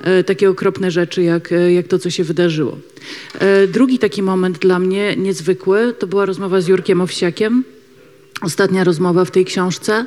e, 0.00 0.24
takie 0.24 0.50
okropne 0.50 0.90
rzeczy, 0.90 1.22
jak, 1.22 1.52
e, 1.52 1.72
jak 1.72 1.86
to, 1.88 1.98
co 1.98 2.10
się 2.10 2.24
wydarzyło. 2.24 2.78
Drugi 3.68 3.98
taki 3.98 4.22
moment 4.22 4.58
dla 4.58 4.78
mnie 4.78 5.16
niezwykły 5.16 5.94
to 5.98 6.06
była 6.06 6.26
rozmowa 6.26 6.60
z 6.60 6.68
Jurkiem 6.68 7.00
Owsiakiem. 7.00 7.64
Ostatnia 8.42 8.84
rozmowa 8.84 9.24
w 9.24 9.30
tej 9.30 9.44
książce. 9.44 10.06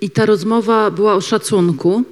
I 0.00 0.10
ta 0.10 0.26
rozmowa 0.26 0.90
była 0.90 1.14
o 1.14 1.20
szacunku. 1.20 2.04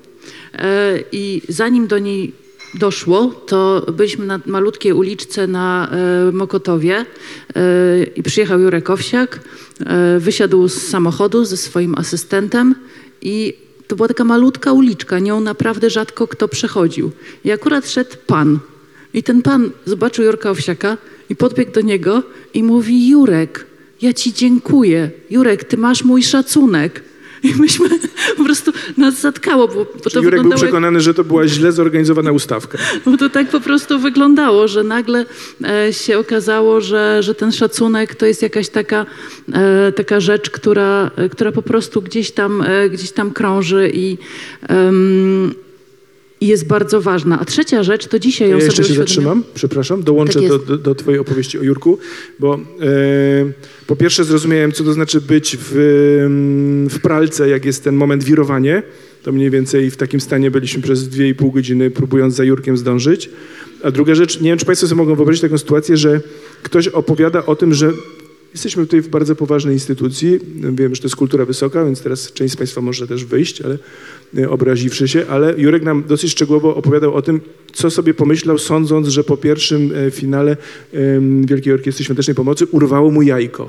I 1.13 1.43
zanim 1.49 1.87
do 1.87 1.99
niej 1.99 2.44
doszło, 2.75 3.27
to 3.47 3.87
byliśmy 3.93 4.27
na 4.27 4.41
malutkiej 4.47 4.93
uliczce 4.93 5.47
na 5.47 5.89
e, 5.91 6.33
Mokotowie 6.33 6.97
e, 6.97 8.05
i 8.05 8.23
przyjechał 8.23 8.61
Jurek 8.61 8.91
Owsiak, 8.91 9.41
e, 9.87 10.19
wysiadł 10.21 10.69
z 10.69 10.83
samochodu 10.83 11.45
ze 11.45 11.57
swoim 11.57 11.95
asystentem 11.95 12.75
i 13.23 13.55
to 13.89 13.97
była 13.97 14.09
taka 14.09 14.25
malutka 14.25 14.73
uliczka, 14.73 15.19
nią 15.19 15.41
naprawdę 15.41 15.91
rzadko 15.91 16.29
kto 16.29 16.49
przechodził. 16.49 17.11
I 17.45 17.53
akurat 17.53 17.91
szedł 17.91 18.17
pan. 18.27 18.59
I 19.15 19.23
ten 19.23 19.43
pan 19.43 19.71
zobaczył 19.85 20.25
Jurka 20.25 20.51
Owsiaka 20.51 20.97
i 21.31 21.37
podbiegł 21.37 21.73
do 21.73 21.81
niego 21.81 22.23
i 22.55 22.63
mówi: 22.63 23.09
Jurek, 23.09 23.67
ja 24.03 24.13
ci 24.13 24.33
dziękuję. 24.33 25.11
Jurek, 25.31 25.65
ty 25.65 25.77
masz 25.77 26.05
mój 26.05 26.23
szacunek. 26.23 27.03
I 27.45 27.55
myśmy 27.55 27.89
po 28.37 28.45
prostu 28.45 28.73
nas 28.97 29.21
zatkało, 29.21 29.69
bo, 29.69 29.75
bo 29.75 29.85
to 29.85 29.89
Jurek 29.95 30.23
był 30.23 30.23
wyglądało 30.23 30.53
jak 30.53 30.63
przekonany, 30.63 31.01
że 31.01 31.15
to 31.15 31.25
była 31.25 31.49
źle 31.49 31.73
zorganizowana 31.73 32.33
ustawka. 32.33 32.79
bo 33.07 33.17
to 33.17 33.31
tak 33.31 33.49
po 33.49 33.61
prostu 33.61 33.99
wyglądało, 33.99 34.69
że 34.69 34.85
nagle 34.85 35.27
e, 35.65 35.93
się 35.93 36.19
okazało, 36.19 36.81
że, 36.81 37.23
że 37.23 37.35
ten 37.35 37.53
szacunek 37.53 38.15
to 38.15 38.27
jest 38.27 38.43
jakaś 38.43 38.69
taka, 38.69 39.07
e, 39.53 39.93
taka 39.93 40.21
rzecz, 40.21 40.51
która, 40.51 41.11
e, 41.17 41.29
która 41.29 41.53
po 41.53 41.63
prostu 41.63 42.03
gdzieś 42.03 42.31
tam, 42.31 42.63
e, 42.63 42.91
gdzieś 42.91 43.13
tam 43.13 43.31
krąży 43.31 43.91
i, 43.95 44.19
em, 44.69 45.55
i 46.41 46.47
jest 46.47 46.67
bardzo 46.67 47.01
ważna. 47.01 47.41
A 47.41 47.45
trzecia 47.45 47.83
rzecz, 47.83 48.07
to 48.07 48.19
dzisiaj 48.19 48.51
ją 48.51 48.59
Ja 48.59 48.65
jeszcze 48.65 48.83
sobie 48.83 48.89
się 48.89 49.01
zatrzymam, 49.01 49.45
przepraszam, 49.55 50.03
dołączę 50.03 50.41
Tak 50.41 50.49
do, 50.49 50.59
do, 50.59 50.79
do 50.79 50.95
twojej 50.95 51.21
opowieści 51.21 51.59
o 51.59 51.63
Jurku, 51.63 51.99
bo 52.39 52.55
e, 52.55 52.59
po 53.87 53.97
pierwsze 53.97 54.25
zrozumiałem, 54.25 54.73
co 54.73 54.85
to 54.85 54.93
znaczy 54.93 55.21
być 55.21 55.57
w, 55.61 55.77
mm, 56.27 56.89
w 56.89 57.01
pralce, 57.01 57.49
jak 57.49 57.65
jest 57.65 57.85
ten 57.85 57.97
moment 57.97 58.25
wirowanie. 58.25 58.83
To 59.23 59.33
mniej 59.33 59.51
więcej 59.51 59.91
w 59.91 59.97
takim 59.97 60.21
stanie 60.21 60.51
byliśmy 60.51 60.83
przez 60.83 61.09
dwie 61.09 61.29
i 61.29 61.35
pół 61.35 61.53
godziny, 61.53 61.91
próbując 61.91 62.35
za 62.35 62.45
Jurkiem 62.45 62.77
zdążyć. 62.77 63.31
A 63.83 63.91
druga 63.91 64.15
rzecz, 64.15 64.41
nie 64.41 64.51
wiem, 64.51 64.59
czy 64.59 64.67
Państwo 64.67 64.87
sobie 64.87 64.99
mogą 64.99 65.15
wyobrazić 65.15 65.43
taką 65.43 65.59
sytuację, 65.59 65.97
że 65.97 66.21
ktoś 66.63 66.89
opowiada 66.89 67.47
o 67.47 67.57
tym, 67.57 67.75
że 67.75 67.93
jesteśmy 68.55 68.85
tutaj 68.85 69.01
w 69.01 69.09
bardzo 69.09 69.37
poważnej 69.37 69.75
instytucji. 69.75 70.41
Wiem, 70.73 70.95
że 70.95 71.01
to 71.01 71.07
jest 71.07 71.17
kultura 71.17 71.45
wysoka, 71.45 71.85
więc 71.85 72.03
teraz 72.03 72.33
część 72.33 72.55
z 72.55 72.57
Państwa 72.57 72.81
może 72.81 73.07
też 73.09 73.25
wyjść, 73.25 73.63
ale 73.63 73.79
e, 74.39 74.51
obraziwszy 74.51 75.09
się, 75.09 75.27
ale 75.29 75.55
Jurek 75.59 75.83
nam 75.83 76.05
dosyć 76.09 76.31
szczegółowo 76.31 76.77
opowiadał 76.77 77.15
o 77.15 77.23
tym, 77.23 77.41
co 77.73 77.91
sobie 77.91 78.15
pomyślał, 78.15 78.59
sądząc, 78.59 79.09
że 79.09 79.25
po 79.25 79.37
pierwszym 79.37 79.93
e, 79.95 80.11
finale 80.11 80.57
Wielkiej 81.45 81.73
Orkiestry 81.73 82.05
Świątecznej 82.05 82.35
Pomocy 82.35 82.67
urwało 82.67 83.11
mu 83.11 83.23
jajko. 83.23 83.69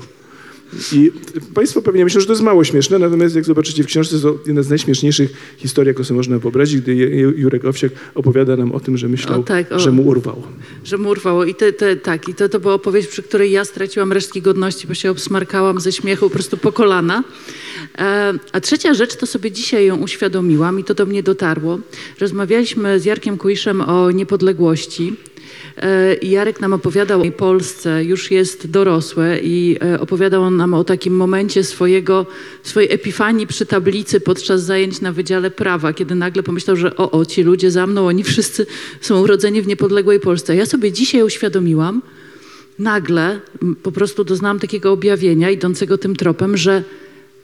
I 0.92 1.12
Państwo 1.54 1.82
pewnie 1.82 2.04
myślą, 2.04 2.20
że 2.20 2.26
to 2.26 2.32
jest 2.32 2.42
mało 2.42 2.64
śmieszne, 2.64 2.98
natomiast 2.98 3.36
jak 3.36 3.44
zobaczycie 3.44 3.82
w 3.82 3.86
książce, 3.86 4.18
to 4.20 4.38
jedna 4.46 4.62
z 4.62 4.68
najśmieszniejszych 4.68 5.32
historii, 5.56 5.88
jaką 5.88 6.04
sobie 6.04 6.16
można 6.16 6.38
wyobrazić, 6.38 6.80
gdy 6.80 6.94
Jurek 7.36 7.64
Owsiak 7.64 7.92
opowiada 8.14 8.56
nam 8.56 8.72
o 8.72 8.80
tym, 8.80 8.96
że 8.96 9.08
myślał, 9.08 9.40
O, 9.40 9.42
tak, 9.42 9.72
o. 9.72 9.78
że 9.78 9.92
mu 9.92 10.06
urwał. 10.06 10.42
Że 10.84 10.98
mu 10.98 11.08
urwało. 11.08 11.44
I 11.44 11.54
te, 11.54 11.72
te, 11.72 11.96
tak, 11.96 12.28
i 12.28 12.34
to, 12.34 12.48
to 12.48 12.60
była 12.60 12.74
opowieść, 12.74 13.08
przy 13.08 13.22
której 13.22 13.50
ja 13.50 13.64
straciłam 13.64 14.12
resztki 14.12 14.42
godności, 14.42 14.86
bo 14.86 14.94
się 14.94 15.10
obsmarkałam 15.10 15.80
ze 15.80 15.92
śmiechu 15.92 16.26
po 16.26 16.30
prostu 16.30 16.56
po 16.56 16.72
kolana. 16.72 17.24
E, 17.98 18.32
a 18.52 18.60
trzecia 18.60 18.94
rzecz, 18.94 19.16
to 19.16 19.26
sobie 19.26 19.50
dzisiaj 19.52 19.86
ją 19.86 19.96
uświadomiłam 19.96 20.80
i 20.80 20.84
to 20.84 20.94
do 20.94 21.06
mnie 21.06 21.22
dotarło. 21.22 21.78
Rozmawialiśmy 22.20 23.00
z 23.00 23.04
Jarkiem 23.04 23.38
Kuiszem 23.38 23.80
o 23.80 24.10
niepodległości. 24.10 25.16
E, 25.76 26.14
Jarek 26.14 26.60
nam 26.60 26.72
opowiadał 26.72 27.22
o 27.22 27.30
Polsce, 27.30 28.04
już 28.04 28.30
jest 28.30 28.70
dorosłe 28.70 29.38
i 29.42 29.76
e, 29.82 30.00
opowiadał 30.00 30.42
on 30.42 30.56
nam 30.56 30.74
o 30.74 30.84
takim 30.84 31.16
momencie 31.16 31.64
swojego, 31.64 32.26
swojej 32.62 32.92
epifanii 32.92 33.46
przy 33.46 33.66
tablicy 33.66 34.20
podczas 34.20 34.62
zajęć 34.62 35.00
na 35.00 35.12
Wydziale 35.12 35.50
Prawa, 35.50 35.92
kiedy 35.92 36.14
nagle 36.14 36.42
pomyślał, 36.42 36.76
że 36.76 36.96
o, 36.96 37.10
o, 37.10 37.26
ci 37.26 37.42
ludzie 37.42 37.70
za 37.70 37.86
mną, 37.86 38.06
oni 38.06 38.24
wszyscy 38.24 38.66
są 39.00 39.20
urodzeni 39.20 39.62
w 39.62 39.66
niepodległej 39.66 40.20
Polsce. 40.20 40.56
Ja 40.56 40.66
sobie 40.66 40.92
dzisiaj 40.92 41.22
uświadomiłam, 41.22 42.02
nagle 42.78 43.40
po 43.82 43.92
prostu 43.92 44.24
doznałam 44.24 44.58
takiego 44.58 44.92
objawienia 44.92 45.50
idącego 45.50 45.98
tym 45.98 46.16
tropem, 46.16 46.56
że 46.56 46.82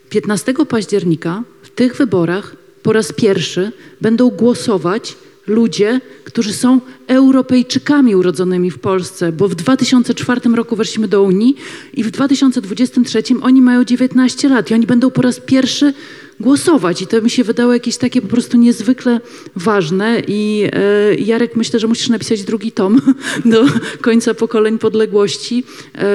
15 0.09 0.53
października 0.69 1.43
w 1.63 1.69
tych 1.69 1.95
wyborach 1.95 2.55
po 2.83 2.93
raz 2.93 3.13
pierwszy 3.13 3.71
będą 4.01 4.29
głosować 4.29 5.15
ludzie, 5.47 6.01
którzy 6.23 6.53
są 6.53 6.81
Europejczykami 7.07 8.15
urodzonymi 8.15 8.71
w 8.71 8.79
Polsce, 8.79 9.31
bo 9.31 9.47
w 9.47 9.55
2004 9.55 10.41
roku 10.55 10.75
weszliśmy 10.75 11.07
do 11.07 11.23
Unii 11.23 11.55
i 11.93 12.03
w 12.03 12.11
2023 12.11 13.23
oni 13.41 13.61
mają 13.61 13.83
19 13.83 14.49
lat 14.49 14.71
i 14.71 14.73
oni 14.73 14.87
będą 14.87 15.11
po 15.11 15.21
raz 15.21 15.39
pierwszy 15.39 15.93
głosować. 16.39 17.01
I 17.01 17.07
to 17.07 17.21
mi 17.21 17.29
się 17.29 17.43
wydało 17.43 17.73
jakieś 17.73 17.97
takie 17.97 18.21
po 18.21 18.27
prostu 18.27 18.57
niezwykle 18.57 19.21
ważne 19.55 20.21
i 20.27 20.69
e, 20.73 21.15
Jarek, 21.15 21.55
myślę, 21.55 21.79
że 21.79 21.87
musisz 21.87 22.09
napisać 22.09 22.43
drugi 22.43 22.71
tom 22.71 23.01
do 23.45 23.65
końca 24.01 24.33
pokoleń 24.33 24.79
podległości 24.79 25.63
e, 25.95 26.05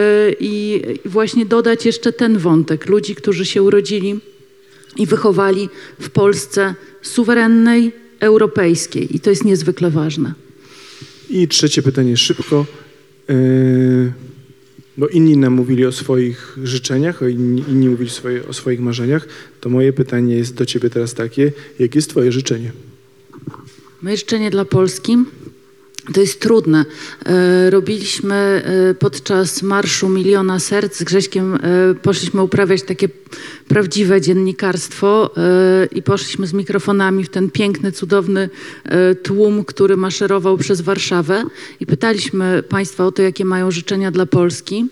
i 0.41 0.83
właśnie 1.05 1.47
dodać 1.47 1.87
jeszcze 1.87 2.13
ten 2.13 2.39
wątek 2.39 2.87
ludzi, 2.87 3.15
którzy 3.15 3.47
się 3.47 3.63
urodzili 3.63 4.21
i 4.97 5.07
wychowali 5.07 5.69
w 6.01 6.11
Polsce 6.11 6.75
suwerennej, 7.03 7.93
europejskiej. 8.21 9.17
I 9.17 9.21
to 9.21 9.31
jest 9.31 9.45
niezwykle 9.45 9.91
ważne. 9.91 10.35
I 11.31 11.49
trzecie 11.49 11.83
pytanie 11.83 12.17
szybko. 12.17 12.67
Yy, 13.29 14.13
bo 14.97 15.09
inni 15.09 15.37
nam 15.37 15.53
mówili 15.53 15.87
o 15.87 15.93
swoich 15.93 16.59
życzeniach, 16.65 17.23
o 17.23 17.29
inni, 17.29 17.65
inni 17.69 17.89
mówili 17.89 18.11
swoje, 18.11 18.47
o 18.49 18.53
swoich 18.53 18.81
marzeniach. 18.81 19.29
To 19.61 19.69
moje 19.69 19.93
pytanie 19.93 20.37
jest 20.37 20.55
do 20.55 20.67
ciebie 20.67 20.91
teraz 20.91 21.15
takie. 21.15 21.53
Jakie 21.79 21.99
jest 21.99 22.11
twoje 22.11 22.33
życzenie? 22.33 22.73
Moje 24.03 24.17
życzenie 24.17 24.51
dla 24.51 24.65
Polski 24.65 25.17
to 26.13 26.21
jest 26.21 26.41
trudne. 26.41 26.85
E, 27.27 27.71
Robiliśmy 27.71 28.35
e, 28.35 28.95
podczas 28.95 29.63
Marszu 29.63 30.09
Miliona 30.09 30.59
Serc 30.61 30.97
z 30.97 31.05
Grześkiem, 31.05 31.55
e, 31.55 31.59
poszliśmy 31.95 32.43
uprawiać 32.43 32.83
takie 32.83 33.09
prawdziwe 33.69 34.21
dziennikarstwo 34.21 35.31
i 35.93 36.03
poszliśmy 36.03 36.47
z 36.47 36.53
mikrofonami 36.53 37.25
w 37.25 37.29
ten 37.29 37.51
piękny, 37.51 37.93
cudowny 37.93 38.51
tłum, 39.23 39.65
który 39.65 39.97
maszerował 39.97 40.59
przez 40.59 40.81
Warszawę 40.81 41.45
i 41.81 41.87
pytaliśmy 41.87 42.63
Państwa 42.69 43.07
o 43.07 43.13
to, 43.13 43.23
jakie 43.23 43.45
mają 43.45 43.71
życzenia 43.71 44.11
dla 44.11 44.27
Polski. 44.27 44.87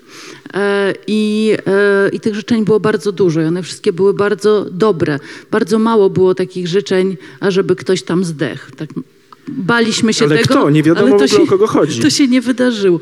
I, 1.07 1.53
I 2.13 2.21
tych 2.21 2.35
życzeń 2.35 2.65
było 2.65 2.81
bardzo 2.81 3.13
dużo 3.13 3.43
i 3.43 3.45
one 3.45 3.63
wszystkie 3.63 3.93
były 3.93 4.15
bardzo 4.15 4.67
dobre. 4.71 5.19
Bardzo 5.51 5.79
mało 5.79 6.11
było 6.11 6.35
takich 6.35 6.69
życzeń, 6.69 7.17
ażeby 7.41 7.77
ktoś 7.77 8.03
tam 8.03 8.25
zdechł. 8.25 8.71
Tak 8.77 8.89
baliśmy 9.49 10.15
się 10.15 10.25
Ale 10.25 10.37
tego. 10.39 10.55
kto? 10.55 10.71
Nie 10.71 10.83
wiadomo 10.83 11.07
ale 11.07 11.19
to 11.19 11.29
się, 11.29 11.43
o 11.43 11.47
kogo 11.47 11.67
chodzi. 11.67 12.01
To 12.03 12.11
się 12.11 12.29
nie 12.29 12.41
wydarzyło. 12.41 13.01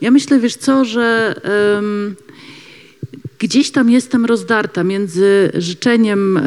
Ja 0.00 0.10
myślę, 0.10 0.38
wiesz 0.38 0.56
co, 0.56 0.84
że 0.84 1.34
em, 1.78 2.16
gdzieś 3.38 3.70
tam 3.70 3.90
jestem 3.90 4.24
rozdarta 4.24 4.84
między 4.84 5.50
życzeniem 5.54 6.36
e, 6.36 6.42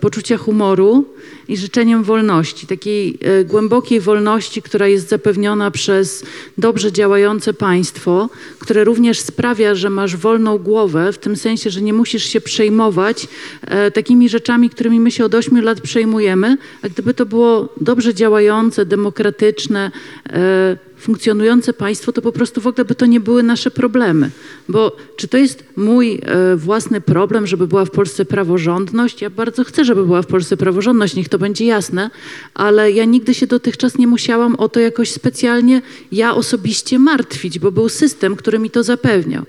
poczucia 0.00 0.36
humoru 0.36 1.04
i 1.48 1.56
życzeniem 1.56 2.02
wolności, 2.02 2.66
takiej 2.66 3.18
e, 3.20 3.44
głębokiej 3.44 4.00
wolności, 4.00 4.62
która 4.62 4.86
jest 4.86 5.08
zapewniona 5.08 5.70
przez 5.70 6.24
dobrze 6.58 6.92
działające 6.92 7.54
państwo, 7.54 8.28
które 8.58 8.84
również 8.84 9.20
sprawia, 9.20 9.74
że 9.74 9.90
masz 9.90 10.16
wolną 10.16 10.58
głowę, 10.58 11.12
w 11.12 11.18
tym 11.18 11.36
sensie, 11.36 11.70
że 11.70 11.82
nie 11.82 11.92
musisz 11.92 12.24
się 12.24 12.40
przejmować 12.40 13.28
e, 13.62 13.90
takimi 13.90 14.28
rzeczami, 14.28 14.70
którymi 14.70 15.00
my 15.00 15.10
się 15.10 15.24
od 15.24 15.34
ośmiu 15.34 15.62
lat 15.62 15.80
przejmujemy, 15.80 16.56
a 16.82 16.88
gdyby 16.88 17.14
to 17.14 17.26
było 17.26 17.68
dobrze 17.80 18.14
działające, 18.14 18.86
demokratyczne, 18.86 19.90
e, 20.30 20.87
funkcjonujące 20.98 21.72
państwo, 21.72 22.12
to 22.12 22.22
po 22.22 22.32
prostu 22.32 22.60
w 22.60 22.66
ogóle 22.66 22.84
by 22.84 22.94
to 22.94 23.06
nie 23.06 23.20
były 23.20 23.42
nasze 23.42 23.70
problemy. 23.70 24.30
Bo 24.68 24.96
czy 25.16 25.28
to 25.28 25.38
jest 25.38 25.64
mój 25.76 26.20
e, 26.22 26.56
własny 26.56 27.00
problem, 27.00 27.46
żeby 27.46 27.66
była 27.66 27.84
w 27.84 27.90
Polsce 27.90 28.24
praworządność? 28.24 29.22
Ja 29.22 29.30
bardzo 29.30 29.64
chcę, 29.64 29.84
żeby 29.84 30.06
była 30.06 30.22
w 30.22 30.26
Polsce 30.26 30.56
praworządność, 30.56 31.14
niech 31.14 31.28
to 31.28 31.38
będzie 31.38 31.64
jasne, 31.64 32.10
ale 32.54 32.92
ja 32.92 33.04
nigdy 33.04 33.34
się 33.34 33.46
dotychczas 33.46 33.98
nie 33.98 34.06
musiałam 34.06 34.54
o 34.54 34.68
to 34.68 34.80
jakoś 34.80 35.10
specjalnie 35.10 35.82
ja 36.12 36.34
osobiście 36.34 36.98
martwić, 36.98 37.58
bo 37.58 37.72
był 37.72 37.88
system, 37.88 38.36
który 38.36 38.58
mi 38.58 38.70
to 38.70 38.82
zapewniał. 38.82 39.44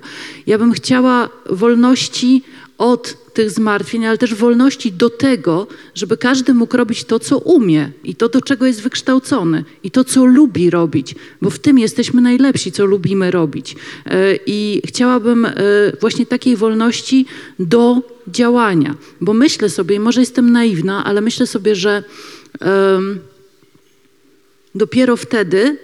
Ja 0.47 0.57
bym 0.57 0.73
chciała 0.73 1.29
wolności 1.49 2.43
od 2.79 3.33
tych 3.33 3.51
zmartwień, 3.51 4.05
ale 4.05 4.17
też 4.17 4.35
wolności 4.35 4.91
do 4.91 5.09
tego, 5.09 5.67
żeby 5.95 6.17
każdy 6.17 6.53
mógł 6.53 6.77
robić 6.77 7.03
to, 7.03 7.19
co 7.19 7.37
umie 7.37 7.91
i 8.03 8.15
to, 8.15 8.29
do 8.29 8.41
czego 8.41 8.65
jest 8.65 8.81
wykształcony 8.81 9.63
i 9.83 9.91
to, 9.91 10.03
co 10.03 10.25
lubi 10.25 10.69
robić, 10.69 11.15
bo 11.41 11.49
w 11.49 11.59
tym 11.59 11.79
jesteśmy 11.79 12.21
najlepsi, 12.21 12.71
co 12.71 12.85
lubimy 12.85 13.31
robić. 13.31 13.75
E, 14.05 14.35
I 14.45 14.81
chciałabym 14.85 15.45
e, 15.45 15.53
właśnie 16.01 16.25
takiej 16.25 16.55
wolności 16.55 17.25
do 17.59 18.01
działania, 18.27 18.95
bo 19.21 19.33
myślę 19.33 19.69
sobie, 19.69 19.99
może 19.99 20.19
jestem 20.19 20.51
naiwna, 20.51 21.05
ale 21.05 21.21
myślę 21.21 21.47
sobie, 21.47 21.75
że 21.75 22.03
dopiero 24.75 25.17
wtedy 25.17 25.77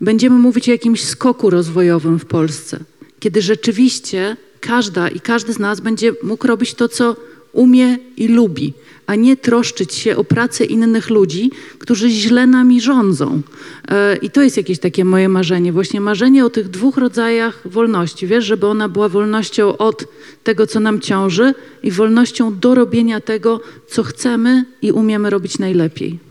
będziemy 0.00 0.38
mówić 0.38 0.68
o 0.68 0.72
jakimś 0.72 1.04
skoku 1.04 1.50
rozwojowym 1.50 2.18
w 2.18 2.24
Polsce, 2.24 2.80
kiedy 3.20 3.42
rzeczywiście 3.42 4.36
każda 4.66 5.08
i 5.08 5.20
każdy 5.20 5.52
z 5.52 5.58
nas 5.58 5.80
będzie 5.80 6.12
mógł 6.22 6.46
robić 6.46 6.74
to, 6.74 6.88
co 6.88 7.16
umie 7.52 7.98
i 8.16 8.28
lubi, 8.28 8.72
a 9.06 9.14
nie 9.14 9.36
troszczyć 9.36 9.94
się 9.94 10.16
o 10.16 10.24
pracę 10.24 10.64
innych 10.64 11.10
ludzi, 11.10 11.50
którzy 11.78 12.10
źle 12.10 12.46
nami 12.46 12.80
rządzą. 12.80 13.42
E, 13.88 14.16
I 14.16 14.30
to 14.30 14.42
jest 14.42 14.56
jakieś 14.56 14.78
takie 14.78 15.04
moje 15.04 15.28
marzenie, 15.28 15.72
właśnie 15.72 16.00
marzenie 16.00 16.44
o 16.44 16.50
tych 16.50 16.68
dwóch 16.68 16.96
rodzajach 16.96 17.60
wolności, 17.64 18.26
wiesz, 18.26 18.44
żeby 18.44 18.66
ona 18.66 18.88
była 18.88 19.08
wolnością 19.08 19.76
od 19.76 20.04
tego, 20.44 20.66
co 20.66 20.80
nam 20.80 21.00
ciąży 21.00 21.54
i 21.82 21.90
wolnością 21.90 22.58
do 22.58 22.74
robienia 22.74 23.20
tego, 23.20 23.60
co 23.88 24.02
chcemy 24.02 24.64
i 24.82 24.92
umiemy 24.92 25.30
robić 25.30 25.58
najlepiej. 25.58 26.23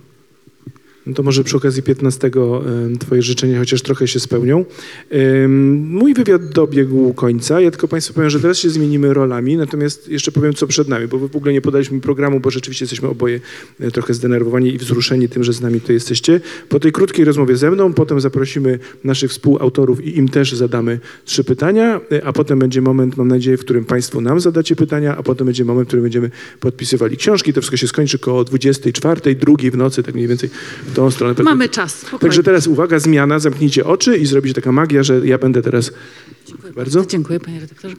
No 1.07 1.13
to 1.13 1.23
może 1.23 1.43
przy 1.43 1.57
okazji 1.57 1.83
15 1.83 2.27
em, 2.27 2.97
twoje 2.97 3.21
życzenia 3.21 3.59
chociaż 3.59 3.81
trochę 3.81 4.07
się 4.07 4.19
spełnią. 4.19 4.65
Mój 5.89 6.13
wywiad 6.13 6.49
dobiegł 6.49 7.13
końca. 7.13 7.61
Ja 7.61 7.71
tylko 7.71 7.87
Państwu 7.87 8.13
powiem, 8.13 8.29
że 8.29 8.39
teraz 8.39 8.57
się 8.57 8.69
zmienimy 8.69 9.13
rolami, 9.13 9.57
natomiast 9.57 10.07
jeszcze 10.07 10.31
powiem, 10.31 10.53
co 10.53 10.67
przed 10.67 10.87
nami, 10.87 11.07
bo 11.07 11.17
w 11.27 11.35
ogóle 11.35 11.53
nie 11.53 11.61
podaliśmy 11.61 11.99
programu, 12.01 12.39
bo 12.39 12.51
rzeczywiście 12.51 12.83
jesteśmy 12.83 13.09
oboje 13.09 13.39
e, 13.79 13.91
trochę 13.91 14.13
zdenerwowani 14.13 14.73
i 14.73 14.77
wzruszeni 14.77 15.29
tym, 15.29 15.43
że 15.43 15.53
z 15.53 15.61
nami 15.61 15.81
tutaj 15.81 15.93
jesteście. 15.93 16.41
Po 16.69 16.79
tej 16.79 16.91
krótkiej 16.91 17.25
rozmowie 17.25 17.57
ze 17.57 17.71
mną, 17.71 17.93
potem 17.93 18.21
zaprosimy 18.21 18.79
naszych 19.03 19.31
współautorów 19.31 20.05
i 20.05 20.17
im 20.17 20.29
też 20.29 20.53
zadamy 20.53 20.99
trzy 21.25 21.43
pytania, 21.43 22.01
e, 22.11 22.25
a 22.25 22.33
potem 22.33 22.59
będzie 22.59 22.81
moment, 22.81 23.17
mam 23.17 23.27
nadzieję, 23.27 23.57
w 23.57 23.61
którym 23.61 23.85
Państwo 23.85 24.21
nam 24.21 24.39
zadacie 24.39 24.75
pytania, 24.75 25.17
a 25.17 25.23
potem 25.23 25.45
będzie 25.45 25.65
moment, 25.65 25.87
w 25.87 25.89
którym 25.89 26.03
będziemy 26.03 26.31
podpisywali 26.59 27.17
książki. 27.17 27.53
To 27.53 27.61
wszystko 27.61 27.77
się 27.77 27.87
skończy 27.87 28.19
koło 28.19 28.43
24, 28.43 29.35
drugiej 29.35 29.71
w 29.71 29.77
nocy, 29.77 30.03
tak 30.03 30.15
mniej 30.15 30.27
więcej 30.27 30.49
tą 30.93 31.11
stronę. 31.11 31.43
Mamy 31.43 31.69
czas. 31.69 31.95
spokojnie. 31.95 32.19
Także 32.19 32.43
teraz 32.43 32.67
uwaga, 32.67 32.99
zmiana, 32.99 33.39
zamknijcie 33.39 33.85
oczy 33.85 34.17
i 34.17 34.25
zrobi 34.25 34.49
się 34.49 34.55
taka 34.55 34.71
magia, 34.71 35.03
że 35.03 35.27
ja 35.27 35.37
będę 35.37 35.61
teraz. 35.61 35.91
Bardzo. 36.75 37.05
Dziękuję, 37.05 37.39
panie 37.39 37.59
redaktorze. 37.59 37.95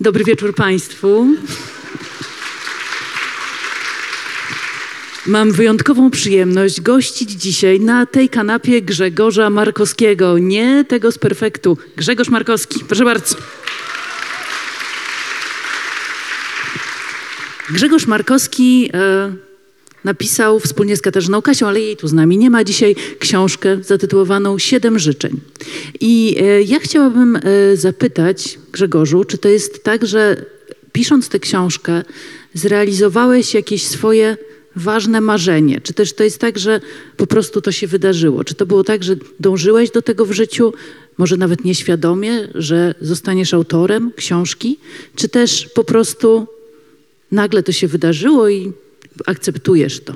Dobry 0.00 0.24
wieczór 0.24 0.54
państwu. 0.54 1.26
Mam 5.26 5.52
wyjątkową 5.52 6.10
przyjemność 6.10 6.80
gościć 6.80 7.30
dzisiaj 7.30 7.80
na 7.80 8.06
tej 8.06 8.28
kanapie 8.28 8.82
Grzegorza 8.82 9.50
Markowskiego. 9.50 10.38
Nie 10.38 10.84
tego 10.84 11.12
z 11.12 11.18
perfektu. 11.18 11.78
Grzegorz 11.96 12.28
Markowski, 12.28 12.84
proszę 12.88 13.04
bardzo. 13.04 13.36
Grzegorz 17.70 18.06
Markowski 18.06 18.90
e, 18.94 19.47
napisał 20.04 20.60
wspólnie 20.60 20.96
z 20.96 21.02
Katarzyną 21.02 21.42
Kasią, 21.42 21.66
ale 21.66 21.80
jej 21.80 21.96
tu 21.96 22.08
z 22.08 22.12
nami 22.12 22.38
nie 22.38 22.50
ma 22.50 22.64
dzisiaj, 22.64 22.96
książkę 23.18 23.78
zatytułowaną 23.82 24.58
Siedem 24.58 24.98
życzeń. 24.98 25.40
I 26.00 26.36
e, 26.40 26.62
ja 26.62 26.78
chciałabym 26.78 27.36
e, 27.36 27.40
zapytać 27.76 28.58
Grzegorzu, 28.72 29.24
czy 29.24 29.38
to 29.38 29.48
jest 29.48 29.84
tak, 29.84 30.06
że 30.06 30.44
pisząc 30.92 31.28
tę 31.28 31.38
książkę 31.38 32.02
zrealizowałeś 32.54 33.54
jakieś 33.54 33.86
swoje 33.86 34.36
ważne 34.76 35.20
marzenie? 35.20 35.80
Czy 35.80 35.92
też 35.92 36.12
to 36.12 36.24
jest 36.24 36.38
tak, 36.38 36.58
że 36.58 36.80
po 37.16 37.26
prostu 37.26 37.60
to 37.60 37.72
się 37.72 37.86
wydarzyło? 37.86 38.44
Czy 38.44 38.54
to 38.54 38.66
było 38.66 38.84
tak, 38.84 39.04
że 39.04 39.16
dążyłeś 39.40 39.90
do 39.90 40.02
tego 40.02 40.26
w 40.26 40.32
życiu, 40.32 40.72
może 41.18 41.36
nawet 41.36 41.64
nieświadomie, 41.64 42.48
że 42.54 42.94
zostaniesz 43.00 43.54
autorem 43.54 44.12
książki? 44.16 44.78
Czy 45.16 45.28
też 45.28 45.68
po 45.74 45.84
prostu 45.84 46.46
nagle 47.32 47.62
to 47.62 47.72
się 47.72 47.88
wydarzyło 47.88 48.48
i 48.48 48.72
akceptujesz 49.26 50.00
to? 50.00 50.14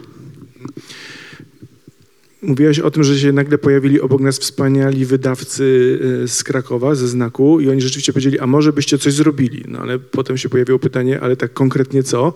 Mówiłaś 2.43 2.79
o 2.79 2.91
tym, 2.91 3.05
że 3.05 3.19
się 3.19 3.33
nagle 3.33 3.59
pojawili 3.59 4.01
obok 4.01 4.21
nas 4.21 4.39
wspaniali 4.39 5.07
wydawcy 5.07 5.99
e, 6.25 6.29
z 6.29 6.45
Krakowa, 6.45 6.95
ze 6.95 7.09
znaku, 7.09 7.61
i 7.61 7.69
oni 7.69 7.81
rzeczywiście 7.81 8.13
powiedzieli, 8.13 8.39
a 8.39 8.47
może 8.47 8.73
byście 8.73 8.99
coś 8.99 9.13
zrobili. 9.13 9.65
No 9.69 9.79
ale 9.79 9.99
potem 9.99 10.39
się 10.39 10.49
pojawiło 10.49 10.79
pytanie, 10.79 11.21
ale 11.21 11.37
tak 11.37 11.53
konkretnie 11.53 12.03
co? 12.03 12.35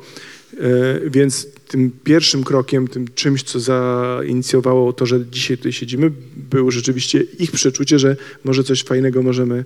E, 0.60 1.00
Więc 1.10 1.48
tym 1.68 1.90
pierwszym 2.04 2.44
krokiem, 2.44 2.88
tym 2.88 3.08
czymś, 3.14 3.42
co 3.42 3.60
zainicjowało 3.60 4.92
to, 4.92 5.06
że 5.06 5.26
dzisiaj 5.26 5.56
tutaj 5.56 5.72
siedzimy, 5.72 6.12
było 6.36 6.70
rzeczywiście 6.70 7.20
ich 7.38 7.50
przeczucie, 7.50 7.98
że 7.98 8.16
może 8.44 8.64
coś 8.64 8.82
fajnego 8.82 9.22
możemy 9.22 9.64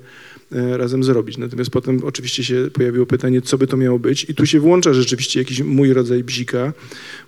razem 0.52 1.04
zrobić. 1.04 1.38
Natomiast 1.38 1.70
potem 1.70 2.00
oczywiście 2.04 2.44
się 2.44 2.68
pojawiło 2.72 3.06
pytanie, 3.06 3.42
co 3.42 3.58
by 3.58 3.66
to 3.66 3.76
miało 3.76 3.98
być 3.98 4.30
i 4.30 4.34
tu 4.34 4.46
się 4.46 4.60
włącza 4.60 4.94
rzeczywiście 4.94 5.40
jakiś 5.40 5.62
mój 5.62 5.92
rodzaj 5.92 6.24
bzika, 6.24 6.72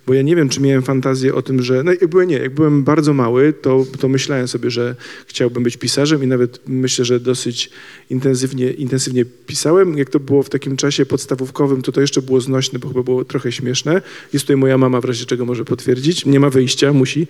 bo 0.07 0.13
ja 0.13 0.21
nie 0.21 0.35
wiem, 0.35 0.49
czy 0.49 0.61
miałem 0.61 0.81
fantazję 0.81 1.35
o 1.35 1.41
tym, 1.41 1.61
że, 1.61 1.83
no 1.83 1.91
jak 1.91 2.07
byłem, 2.07 2.27
nie, 2.27 2.37
jak 2.37 2.53
byłem 2.53 2.83
bardzo 2.83 3.13
mały, 3.13 3.53
to, 3.53 3.85
to 3.99 4.07
myślałem 4.07 4.47
sobie, 4.47 4.71
że 4.71 4.95
chciałbym 5.27 5.63
być 5.63 5.77
pisarzem 5.77 6.23
i 6.23 6.27
nawet 6.27 6.59
myślę, 6.67 7.05
że 7.05 7.19
dosyć 7.19 7.69
intensywnie, 8.09 8.71
intensywnie 8.71 9.25
pisałem. 9.25 9.97
Jak 9.97 10.09
to 10.09 10.19
było 10.19 10.43
w 10.43 10.49
takim 10.49 10.77
czasie 10.77 11.05
podstawówkowym, 11.05 11.81
to 11.81 11.91
to 11.91 12.01
jeszcze 12.01 12.21
było 12.21 12.41
znośne, 12.41 12.79
bo 12.79 12.87
chyba 12.87 13.03
było 13.03 13.25
trochę 13.25 13.51
śmieszne. 13.51 14.01
Jest 14.33 14.45
tutaj 14.45 14.57
moja 14.57 14.77
mama, 14.77 15.01
w 15.01 15.05
razie 15.05 15.25
czego 15.25 15.45
może 15.45 15.65
potwierdzić. 15.65 16.25
Nie 16.25 16.39
ma 16.39 16.49
wyjścia, 16.49 16.93
musi, 16.93 17.27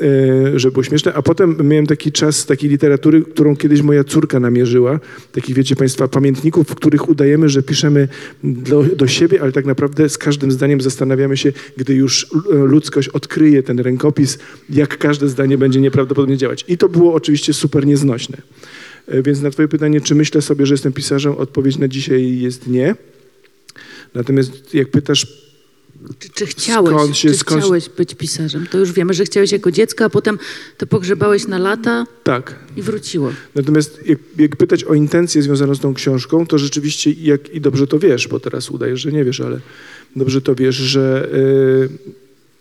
e, 0.00 0.58
żeby 0.58 0.72
było 0.72 0.84
śmieszne. 0.84 1.14
A 1.14 1.22
potem 1.22 1.68
miałem 1.68 1.86
taki 1.86 2.12
czas 2.12 2.46
takiej 2.46 2.70
literatury, 2.70 3.22
którą 3.22 3.56
kiedyś 3.56 3.82
moja 3.82 4.04
córka 4.04 4.40
namierzyła. 4.40 5.00
Takich, 5.32 5.56
wiecie 5.56 5.76
Państwa, 5.76 6.08
pamiętników, 6.08 6.68
w 6.68 6.74
których 6.74 7.08
udajemy, 7.08 7.48
że 7.48 7.62
piszemy 7.62 8.08
do, 8.44 8.82
do 8.82 9.06
siebie, 9.06 9.42
ale 9.42 9.52
tak 9.52 9.64
naprawdę 9.64 10.08
z 10.08 10.18
każdym 10.18 10.52
zdaniem 10.52 10.80
zastanawiamy 10.80 11.36
się, 11.36 11.52
gdy 11.76 11.94
już 11.94 12.26
e, 12.52 12.54
ludzkość 12.54 13.08
odkryje 13.08 13.62
ten 13.62 13.80
rękopis, 13.80 14.38
jak 14.70 14.98
każde 14.98 15.28
zdanie 15.28 15.58
będzie 15.58 15.80
nieprawdopodobnie 15.80 16.36
działać. 16.36 16.64
I 16.68 16.78
to 16.78 16.88
było 16.88 17.14
oczywiście 17.14 17.52
super 17.52 17.86
nieznośne. 17.86 18.36
E, 19.08 19.22
Więc 19.22 19.40
na 19.40 19.50
Twoje 19.50 19.68
pytanie, 19.68 20.00
czy 20.00 20.14
myślę 20.14 20.42
sobie, 20.42 20.66
że 20.66 20.74
jestem 20.74 20.92
pisarzem, 20.92 21.32
odpowiedź 21.32 21.78
na 21.78 21.88
dzisiaj 21.88 22.38
jest 22.38 22.66
nie. 22.66 22.94
Natomiast 24.14 24.74
jak 24.74 24.88
pytasz, 24.88 25.26
Czy, 26.18 26.28
czy 26.30 26.46
chciałeś, 26.46 26.94
Skąd 26.94 27.16
się- 27.16 27.28
czy 27.28 27.36
skąd- 27.36 27.60
chciałeś 27.62 27.88
być 27.88 28.14
pisarzem? 28.14 28.66
To 28.70 28.78
już 28.78 28.92
wiemy, 28.92 29.14
że 29.14 29.24
chciałeś 29.24 29.52
jako 29.52 29.70
dziecko, 29.70 30.04
a 30.04 30.10
potem 30.10 30.38
to 30.78 30.86
pogrzebałeś 30.86 31.46
na 31.46 31.58
lata 31.58 32.06
tak. 32.22 32.54
i 32.76 32.82
wróciło. 32.82 33.32
Natomiast 33.54 34.00
jak, 34.06 34.18
jak 34.38 34.56
pytać 34.56 34.84
o 34.84 34.94
intencje 34.94 35.42
związane 35.42 35.74
z 35.74 35.80
tą 35.80 35.94
książką, 35.94 36.46
to 36.46 36.58
rzeczywiście, 36.58 37.10
jak, 37.10 37.50
i 37.50 37.60
dobrze 37.60 37.86
to 37.86 37.98
wiesz, 37.98 38.28
bo 38.28 38.40
teraz 38.40 38.70
udajesz, 38.70 39.00
że 39.00 39.12
nie 39.12 39.24
wiesz, 39.24 39.40
ale 39.40 39.60
dobrze 40.16 40.40
to 40.40 40.54
wiesz, 40.54 40.76
że 40.76 41.28
y, 41.34 41.88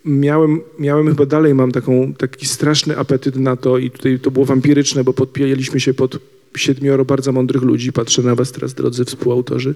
miałem, 0.05 0.61
miałem 0.79 1.07
chyba 1.07 1.25
dalej 1.25 1.53
mam 1.53 1.71
taką, 1.71 2.13
taki 2.13 2.45
straszny 2.45 2.97
apetyt 2.97 3.35
na 3.35 3.55
to 3.55 3.77
i 3.77 3.91
tutaj 3.91 4.19
to 4.19 4.31
było 4.31 4.45
wampiryczne, 4.45 5.03
bo 5.03 5.13
podpijaliśmy 5.13 5.79
się 5.79 5.93
pod 5.93 6.17
siedmioro 6.57 7.05
bardzo 7.05 7.31
mądrych 7.31 7.63
ludzi, 7.63 7.93
patrzę 7.93 8.21
na 8.21 8.35
was 8.35 8.51
teraz, 8.51 8.73
drodzy 8.73 9.05
współautorzy, 9.05 9.75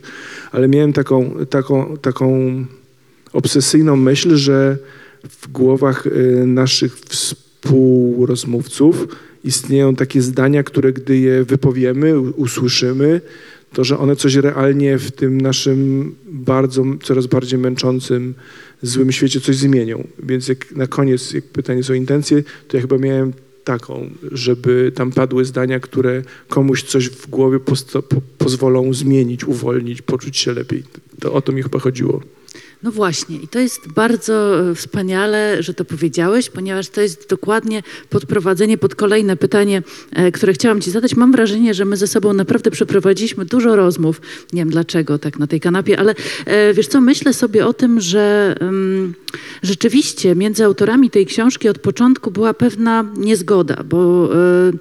ale 0.51 0.67
miałem 0.67 0.93
taką, 0.93 1.36
taką, 1.49 1.97
taką 2.01 2.65
obsesyjną 3.33 3.95
myśl, 3.95 4.35
że 4.35 4.77
w 5.29 5.51
głowach 5.51 6.07
y, 6.07 6.43
naszych 6.45 6.99
współrozmówców 6.99 9.07
istnieją 9.43 9.95
takie 9.95 10.21
zdania, 10.21 10.63
które 10.63 10.93
gdy 10.93 11.17
je 11.17 11.43
wypowiemy, 11.43 12.19
usłyszymy, 12.19 13.21
to 13.73 13.83
że 13.83 13.97
one 13.97 14.15
coś 14.15 14.35
realnie 14.35 14.97
w 14.97 15.11
tym 15.11 15.41
naszym 15.41 16.15
bardzo, 16.25 16.85
coraz 17.03 17.27
bardziej 17.27 17.59
męczącym, 17.59 18.33
złym 18.81 19.11
świecie 19.11 19.41
coś 19.41 19.55
zmienią. 19.55 20.07
Więc 20.23 20.47
jak 20.47 20.71
na 20.71 20.87
koniec, 20.87 21.33
jak 21.33 21.43
pytanie 21.43 21.83
są 21.83 21.93
o 21.93 21.95
intencje, 21.95 22.43
to 22.67 22.77
ja 22.77 22.81
chyba 22.81 22.97
miałem 22.97 23.33
taką, 23.63 24.09
żeby 24.31 24.91
tam 24.95 25.11
padły 25.11 25.45
zdania, 25.45 25.79
które 25.79 26.21
komuś 26.49 26.83
coś 26.83 27.09
w 27.09 27.29
głowie 27.29 27.59
pozwolą 28.37 28.93
zmienić, 28.93 29.43
uwolnić, 29.43 30.01
poczuć 30.01 30.37
się 30.37 30.53
lepiej. 30.53 30.83
To 31.19 31.33
o 31.33 31.41
to 31.41 31.51
mi 31.51 31.63
chyba 31.63 31.79
chodziło. 31.79 32.21
No 32.83 32.91
właśnie, 32.91 33.37
i 33.37 33.47
to 33.47 33.59
jest 33.59 33.91
bardzo 33.91 34.59
e, 34.69 34.75
wspaniale, 34.75 35.63
że 35.63 35.73
to 35.73 35.85
powiedziałeś, 35.85 36.49
ponieważ 36.49 36.89
to 36.89 37.01
jest 37.01 37.29
dokładnie 37.29 37.83
podprowadzenie 38.09 38.77
pod 38.77 38.95
kolejne 38.95 39.37
pytanie, 39.37 39.83
e, 40.11 40.31
które 40.31 40.53
chciałam 40.53 40.81
Ci 40.81 40.91
zadać. 40.91 41.15
Mam 41.15 41.31
wrażenie, 41.31 41.73
że 41.73 41.85
my 41.85 41.97
ze 41.97 42.07
sobą 42.07 42.33
naprawdę 42.33 42.71
przeprowadziliśmy 42.71 43.45
dużo 43.45 43.75
rozmów. 43.75 44.21
Nie 44.53 44.61
wiem 44.61 44.69
dlaczego 44.69 45.19
tak 45.19 45.39
na 45.39 45.47
tej 45.47 45.59
kanapie, 45.59 45.99
ale 45.99 46.15
e, 46.45 46.73
wiesz 46.73 46.87
co, 46.87 47.01
myślę 47.01 47.33
sobie 47.33 47.65
o 47.65 47.73
tym, 47.73 48.01
że 48.01 48.55
em, 48.59 49.13
rzeczywiście 49.63 50.35
między 50.35 50.65
autorami 50.65 51.09
tej 51.09 51.25
książki 51.25 51.69
od 51.69 51.79
początku 51.79 52.31
była 52.31 52.53
pewna 52.53 53.05
niezgoda, 53.17 53.83
bo 53.89 54.29
e, 54.35 54.71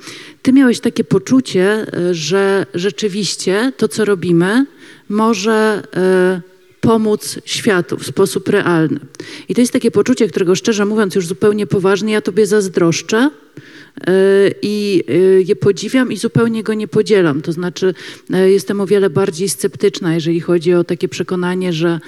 Ty 0.42 0.52
miałeś 0.52 0.80
takie 0.80 1.04
poczucie, 1.04 1.86
że 2.12 2.66
rzeczywiście 2.74 3.72
to, 3.76 3.88
co 3.88 4.04
robimy, 4.04 4.66
może. 5.08 5.82
e, 5.96 6.55
pomóc 6.86 7.38
światu 7.44 7.96
w 7.96 8.06
sposób 8.06 8.48
realny. 8.48 9.00
I 9.48 9.54
to 9.54 9.60
jest 9.60 9.72
takie 9.72 9.90
poczucie, 9.90 10.28
którego 10.28 10.54
szczerze 10.54 10.84
mówiąc 10.84 11.14
już 11.14 11.26
zupełnie 11.26 11.66
poważnie 11.66 12.12
ja 12.12 12.20
tobie 12.20 12.46
zazdroszczę 12.46 13.30
yy, 14.06 14.14
i 14.62 15.04
yy, 15.08 15.42
je 15.46 15.56
podziwiam 15.56 16.12
i 16.12 16.16
zupełnie 16.16 16.62
go 16.62 16.74
nie 16.74 16.88
podzielam. 16.88 17.42
To 17.42 17.52
znaczy 17.52 17.94
yy, 18.30 18.50
jestem 18.50 18.80
o 18.80 18.86
wiele 18.86 19.10
bardziej 19.10 19.48
sceptyczna, 19.48 20.14
jeżeli 20.14 20.40
chodzi 20.40 20.74
o 20.74 20.84
takie 20.84 21.08
przekonanie, 21.08 21.72
że, 21.72 22.00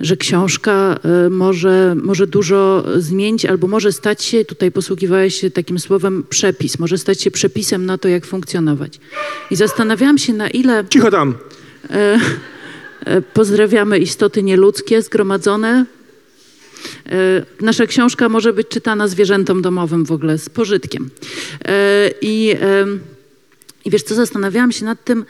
że 0.00 0.16
książka 0.16 0.98
może, 1.30 1.94
może 2.02 2.26
dużo 2.26 2.84
zmienić 2.96 3.46
albo 3.46 3.66
może 3.66 3.92
stać 3.92 4.24
się, 4.24 4.44
tutaj 4.44 4.72
posługiwałeś 4.72 5.40
się 5.40 5.50
takim 5.50 5.78
słowem 5.78 6.24
przepis, 6.28 6.78
może 6.78 6.98
stać 6.98 7.22
się 7.22 7.30
przepisem 7.30 7.86
na 7.86 7.98
to, 7.98 8.08
jak 8.08 8.26
funkcjonować. 8.26 9.00
I 9.50 9.56
zastanawiałam 9.56 10.18
się, 10.18 10.32
na 10.32 10.48
ile 10.48 10.84
Cicho 10.90 11.10
tam. 11.10 11.34
E, 13.04 13.22
Pozdrawiamy 13.22 13.98
istoty 13.98 14.42
nieludzkie 14.42 15.02
zgromadzone. 15.02 15.86
E, 17.06 17.44
Nasza 17.60 17.86
książka 17.86 18.28
może 18.28 18.52
być 18.52 18.68
czytana 18.68 19.08
zwierzętom 19.08 19.62
domowym 19.62 20.04
w 20.04 20.12
ogóle 20.12 20.38
z 20.38 20.48
pożytkiem. 20.48 21.10
E, 21.64 22.10
I, 22.20 22.56
i 23.84 23.90
wiesz 23.90 24.02
co, 24.02 24.14
zastanawiałam 24.14 24.72
się 24.72 24.84
nad 24.84 25.04
tym, 25.04 25.24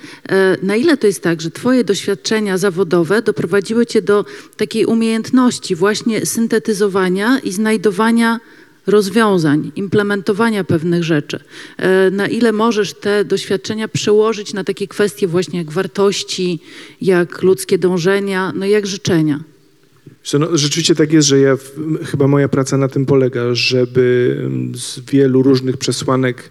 na 0.63 0.77
ile 0.77 0.97
to 0.97 1.07
jest 1.07 1.23
tak, 1.23 1.41
że 1.41 1.51
twoje 1.51 1.85
doświadczenia 1.85 2.59
zawodowe 2.59 3.23
doprowadziły 3.23 3.87
cię 3.87 4.03
do 4.03 4.25
takiej 4.57 4.87
umiejętności 4.87 5.75
właśnie 5.75 6.27
syntetyzowania 6.27 7.39
i 7.39 7.53
znajdowania 7.53 8.41
rozwiązań, 8.87 9.73
implementowania 9.77 10.65
pewnych 10.65 11.05
rzeczy. 11.05 11.41
E, 11.77 12.11
Na 12.11 12.29
ile 12.29 12.53
możesz 12.53 12.95
te 12.95 13.25
doświadczenia 13.25 13.89
przełożyć 13.89 14.53
na 14.53 14.65
takie 14.65 14.89
kwestie 14.89 15.27
właśnie 15.27 15.59
jak 15.59 15.73
wartości, 15.73 16.61
jak 17.01 17.43
ludzkie 17.43 17.79
dążenia, 17.79 18.53
no 18.57 18.67
jak 18.67 18.87
życzenia. 18.87 19.41
No, 20.39 20.57
rzeczywiście 20.57 20.95
tak 20.95 21.13
jest, 21.13 21.29
że 21.29 21.39
ja, 21.39 21.57
chyba 22.05 22.29
moja 22.29 22.49
praca 22.49 22.77
na 22.77 22.89
tym 22.89 23.07
polega, 23.07 23.55
żeby 23.55 24.37
z 24.75 25.01
wielu 25.01 25.43
różnych 25.43 25.77
przesłanek 25.77 26.51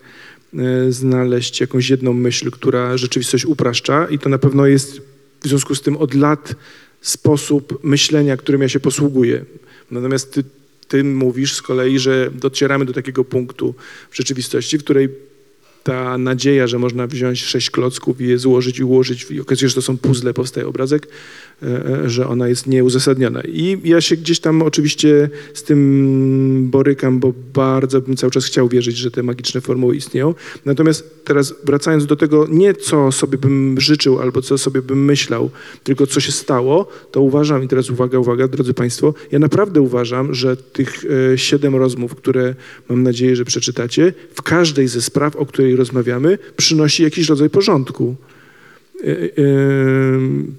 e, 0.54 0.92
znaleźć 0.92 1.62
jakąś 1.62 1.90
jedną 1.90 2.14
myśl, 2.14 2.52
która 2.52 2.98
rzeczywistość 2.98 3.46
upraszcza 3.46 4.08
i 4.08 4.20
to 4.20 4.30
na 4.30 4.38
pewno 4.38 4.66
jest 4.66 5.02
w 5.42 5.48
związku 5.48 5.76
z 5.76 5.82
tym 5.82 5.98
od 5.98 6.14
lat 6.14 6.56
sposób 7.02 7.80
myślenia, 7.84 8.38
którym 8.38 8.62
ja 8.62 8.70
się 8.70 8.80
posługuję. 8.80 9.46
Natomiast 9.92 10.34
ty, 10.34 10.44
ty 10.94 11.04
mówisz 11.04 11.56
z 11.56 11.62
kolei, 11.62 12.00
że 12.00 12.32
docieramy 12.32 12.86
do 12.86 12.94
takiego 12.94 13.26
punktu 13.26 13.76
w 14.10 14.18
rzeczywistości, 14.18 14.78
w 14.78 14.84
której 14.84 15.10
ta 15.84 16.18
nadzieja, 16.18 16.68
że 16.68 16.80
można 16.80 17.08
wziąć 17.08 17.44
sześć 17.44 17.70
klocków 17.70 18.22
i 18.22 18.28
je 18.28 18.38
złożyć 18.40 18.80
i 18.80 18.84
ułożyć 18.84 19.32
i 19.32 19.42
okazuje 19.42 19.60
się, 19.60 19.70
że 19.70 19.76
to 19.76 19.82
są 19.82 19.98
puzzle, 19.98 20.34
powstaje 20.34 20.68
obrazek, 20.68 21.08
e, 21.64 21.66
e, 21.66 22.10
że 22.10 22.28
ona 22.28 22.48
jest 22.48 22.68
nieuzasadniona. 22.68 23.42
I 23.42 23.78
ja 23.84 24.02
się 24.02 24.16
gdzieś 24.16 24.40
tam 24.40 24.62
oczywiście 24.62 25.30
z 25.54 25.64
tym 25.64 26.68
borykam, 26.72 27.20
bo 27.20 27.34
bardzo 27.54 28.02
bym 28.02 28.18
cały 28.18 28.32
czas 28.32 28.46
chciał 28.46 28.70
wierzyć, 28.70 28.98
że 28.98 29.12
te 29.12 29.24
magiczne 29.24 29.62
formuły 29.62 29.96
istnieją. 29.96 30.36
Natomiast 30.66 31.26
teraz 31.26 31.54
wracając 31.64 32.06
do 32.06 32.16
tego, 32.16 32.48
nie 32.50 32.74
co 32.74 33.12
sobie 33.12 33.38
bym 33.38 33.80
życzył 33.80 34.20
albo 34.20 34.42
co 34.42 34.58
sobie 34.58 34.82
bym 34.82 35.06
myślał, 35.06 35.50
tylko 35.84 36.08
co 36.08 36.20
się 36.20 36.32
stało, 36.32 36.88
to 37.12 37.22
uważam, 37.22 37.64
i 37.64 37.68
teraz 37.68 37.90
uwaga, 37.90 38.20
uwaga, 38.20 38.48
drodzy 38.48 38.74
Państwo, 38.74 39.14
ja 39.32 39.40
naprawdę 39.40 39.82
uważam, 39.82 40.34
że 40.34 40.58
tych 40.58 41.06
e, 41.34 41.38
siedem 41.38 41.76
rozmów, 41.76 42.16
które 42.16 42.56
mam 42.90 43.04
nadzieję, 43.04 43.36
że 43.36 43.46
przeczytacie, 43.46 44.14
w 44.34 44.42
każdej 44.42 44.88
ze 44.88 45.02
spraw, 45.02 45.36
o 45.36 45.46
której 45.46 45.73
rozmawiamy, 45.76 46.38
przynosi 46.58 47.04
jakiś 47.04 47.30
rodzaj 47.30 47.50
porządku. 47.50 48.16
E, 49.04 49.08
e, 49.08 49.28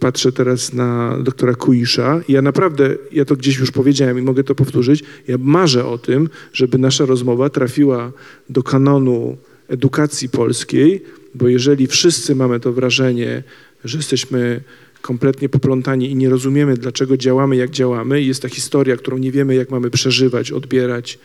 Patrzę 0.00 0.32
teraz 0.32 0.72
na 0.72 1.18
doktora 1.18 1.54
Kuisza. 1.54 2.20
Ja 2.28 2.42
naprawdę, 2.42 2.96
ja 3.12 3.24
to 3.24 3.36
gdzieś 3.36 3.58
już 3.58 3.70
powiedziałem 3.70 4.18
i 4.18 4.22
mogę 4.22 4.44
to 4.44 4.54
powtórzyć, 4.54 5.04
ja 5.28 5.36
marzę 5.38 5.86
o 5.86 5.98
tym, 5.98 6.28
żeby 6.52 6.78
nasza 6.78 7.06
rozmowa 7.06 7.50
trafiła 7.50 8.12
do 8.50 8.62
kanonu 8.62 9.36
edukacji 9.68 10.28
polskiej, 10.28 11.02
bo 11.34 11.48
jeżeli 11.48 11.86
wszyscy 11.86 12.34
mamy 12.34 12.60
to 12.60 12.72
wrażenie, 12.72 13.42
że 13.84 13.98
jesteśmy 13.98 14.60
kompletnie 15.02 15.48
poplątani 15.48 16.10
i 16.10 16.16
nie 16.16 16.28
rozumiemy, 16.28 16.74
dlaczego 16.74 17.16
działamy, 17.16 17.56
jak 17.56 17.70
działamy, 17.70 18.22
i 18.22 18.26
jest 18.26 18.42
ta 18.42 18.48
historia, 18.48 18.96
którą 18.96 19.18
nie 19.18 19.32
wiemy, 19.32 19.54
jak 19.54 19.70
mamy 19.70 19.90
przeżywać, 19.90 20.52
odbierać, 20.52 21.18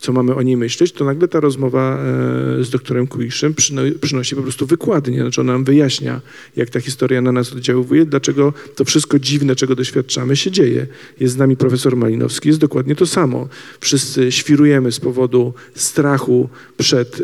co 0.00 0.12
mamy 0.12 0.34
o 0.34 0.42
niej 0.42 0.56
myśleć, 0.56 0.92
to 0.92 1.04
nagle 1.04 1.28
ta 1.28 1.40
rozmowa 1.40 1.98
e, 1.98 2.64
z 2.64 2.70
doktorem 2.70 3.06
Kuiszem 3.06 3.54
przyno- 3.54 3.98
przynosi 4.00 4.36
po 4.36 4.42
prostu 4.42 4.66
wykładnię, 4.66 5.20
znaczy 5.20 5.40
ona 5.40 5.52
nam 5.52 5.64
wyjaśnia, 5.64 6.20
jak 6.56 6.70
ta 6.70 6.80
historia 6.80 7.22
na 7.22 7.32
nas 7.32 7.52
oddziałuje, 7.52 8.06
dlaczego 8.06 8.52
to 8.76 8.84
wszystko 8.84 9.18
dziwne, 9.18 9.56
czego 9.56 9.76
doświadczamy, 9.76 10.36
się 10.36 10.50
dzieje. 10.50 10.86
Jest 11.20 11.34
z 11.34 11.36
nami 11.36 11.56
profesor 11.56 11.96
Malinowski, 11.96 12.48
jest 12.48 12.60
dokładnie 12.60 12.96
to 12.96 13.06
samo. 13.06 13.48
Wszyscy 13.80 14.32
świrujemy 14.32 14.92
z 14.92 15.00
powodu 15.00 15.54
strachu 15.74 16.48
przed 16.78 17.22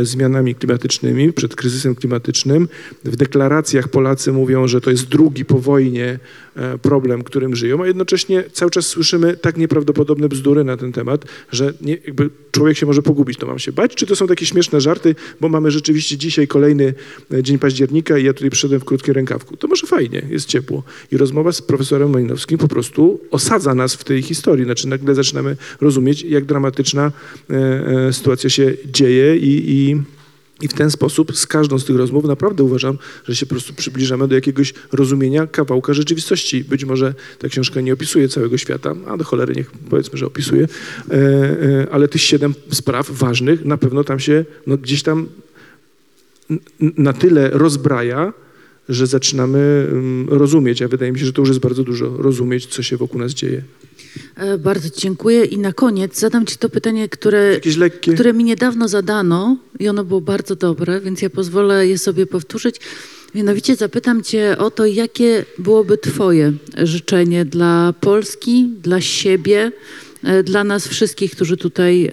e, 0.00 0.04
zmianami 0.04 0.54
klimatycznymi, 0.54 1.32
przed 1.32 1.56
kryzysem 1.56 1.94
klimatycznym. 1.94 2.68
W 3.04 3.16
deklaracjach 3.16 3.88
Polacy 3.88 4.32
mówią, 4.32 4.68
że 4.68 4.80
to 4.80 4.90
jest 4.90 5.08
drugi 5.08 5.44
po 5.44 5.58
wojnie 5.58 6.18
problem, 6.82 7.24
którym 7.24 7.56
żyją, 7.56 7.82
a 7.82 7.86
jednocześnie 7.86 8.44
cały 8.52 8.70
czas 8.70 8.86
słyszymy 8.86 9.36
tak 9.36 9.56
nieprawdopodobne 9.56 10.28
bzdury 10.28 10.64
na 10.64 10.76
ten 10.76 10.92
temat, 10.92 11.24
że 11.52 11.72
nie, 11.80 11.98
człowiek 12.50 12.76
się 12.76 12.86
może 12.86 13.02
pogubić. 13.02 13.38
To 13.38 13.46
mam 13.46 13.58
się 13.58 13.72
bać? 13.72 13.94
Czy 13.94 14.06
to 14.06 14.16
są 14.16 14.26
takie 14.26 14.46
śmieszne 14.46 14.80
żarty, 14.80 15.14
bo 15.40 15.48
mamy 15.48 15.70
rzeczywiście 15.70 16.16
dzisiaj 16.16 16.48
kolejny 16.48 16.94
e, 17.32 17.42
dzień 17.42 17.58
października 17.58 18.18
i 18.18 18.24
ja 18.24 18.32
tutaj 18.32 18.50
przyszedłem 18.50 18.80
w 18.80 18.84
krótkim 18.84 19.14
rękawku. 19.14 19.56
To 19.56 19.68
może 19.68 19.86
fajnie, 19.86 20.22
jest 20.30 20.46
ciepło. 20.46 20.82
I 21.12 21.16
rozmowa 21.16 21.52
z 21.52 21.62
profesorem 21.62 22.10
Malinowskim 22.10 22.58
po 22.58 22.68
prostu 22.68 23.20
osadza 23.30 23.74
nas 23.74 23.94
w 23.94 24.04
tej 24.04 24.22
historii. 24.22 24.64
Znaczy 24.64 24.88
nagle 24.88 25.14
zaczynamy 25.14 25.56
rozumieć, 25.80 26.22
jak 26.22 26.44
dramatyczna 26.44 27.12
e, 27.50 27.54
e, 28.08 28.12
sytuacja 28.12 28.50
się 28.50 28.74
dzieje 28.86 29.36
i, 29.36 29.70
i 29.70 30.02
i 30.62 30.68
w 30.68 30.74
ten 30.74 30.90
sposób 30.90 31.36
z 31.36 31.46
każdą 31.46 31.78
z 31.78 31.84
tych 31.84 31.96
rozmów 31.96 32.24
naprawdę 32.24 32.64
uważam, 32.64 32.98
że 33.28 33.36
się 33.36 33.46
po 33.46 33.50
prostu 33.50 33.74
przybliżamy 33.74 34.28
do 34.28 34.34
jakiegoś 34.34 34.74
rozumienia 34.92 35.46
kawałka 35.46 35.94
rzeczywistości. 35.94 36.64
Być 36.64 36.84
może 36.84 37.14
ta 37.38 37.48
książka 37.48 37.80
nie 37.80 37.92
opisuje 37.92 38.28
całego 38.28 38.58
świata, 38.58 38.94
a 39.06 39.16
do 39.16 39.24
cholery 39.24 39.54
niech 39.54 39.70
powiedzmy, 39.70 40.18
że 40.18 40.26
opisuje, 40.26 40.68
e, 41.10 41.14
e, 41.14 41.86
ale 41.90 42.08
tych 42.08 42.22
siedem 42.22 42.54
spraw 42.70 43.10
ważnych 43.10 43.64
na 43.64 43.76
pewno 43.76 44.04
tam 44.04 44.20
się 44.20 44.44
no, 44.66 44.76
gdzieś 44.76 45.02
tam 45.02 45.26
na 46.80 47.12
tyle 47.12 47.50
rozbraja, 47.50 48.32
że 48.88 49.06
zaczynamy 49.06 49.88
mm, 49.90 50.28
rozumieć, 50.28 50.82
a 50.82 50.88
wydaje 50.88 51.12
mi 51.12 51.18
się, 51.18 51.26
że 51.26 51.32
to 51.32 51.42
już 51.42 51.48
jest 51.48 51.60
bardzo 51.60 51.84
dużo, 51.84 52.16
rozumieć, 52.16 52.66
co 52.66 52.82
się 52.82 52.96
wokół 52.96 53.20
nas 53.20 53.32
dzieje. 53.32 53.62
E, 54.36 54.58
Bardzo 54.58 54.88
dziękuję 54.96 55.44
i 55.44 55.58
na 55.58 55.72
koniec 55.72 56.18
zadam 56.18 56.46
ci 56.46 56.56
to 56.56 56.68
pytanie, 56.68 57.08
które, 57.08 57.60
które 58.12 58.32
mi 58.32 58.44
niedawno 58.44 58.88
zadano 58.88 59.56
i 59.78 59.88
ono 59.88 60.04
było 60.04 60.20
bardzo 60.20 60.56
dobre, 60.56 61.00
więc 61.00 61.22
ja 61.22 61.30
pozwolę 61.30 61.86
je 61.88 61.98
sobie 61.98 62.26
powtórzyć. 62.26 62.76
Mianowicie 63.34 63.76
zapytam 63.76 64.22
cię 64.22 64.56
o 64.58 64.70
to, 64.70 64.86
jakie 64.86 65.44
byłoby 65.58 65.98
twoje 65.98 66.52
życzenie 66.82 67.44
dla 67.44 67.94
Polski, 68.00 68.68
dla 68.82 69.00
siebie, 69.00 69.72
dla 70.44 70.64
nas 70.64 70.88
wszystkich, 70.88 71.30
którzy 71.30 71.56
tutaj 71.56 72.06
e, 72.06 72.10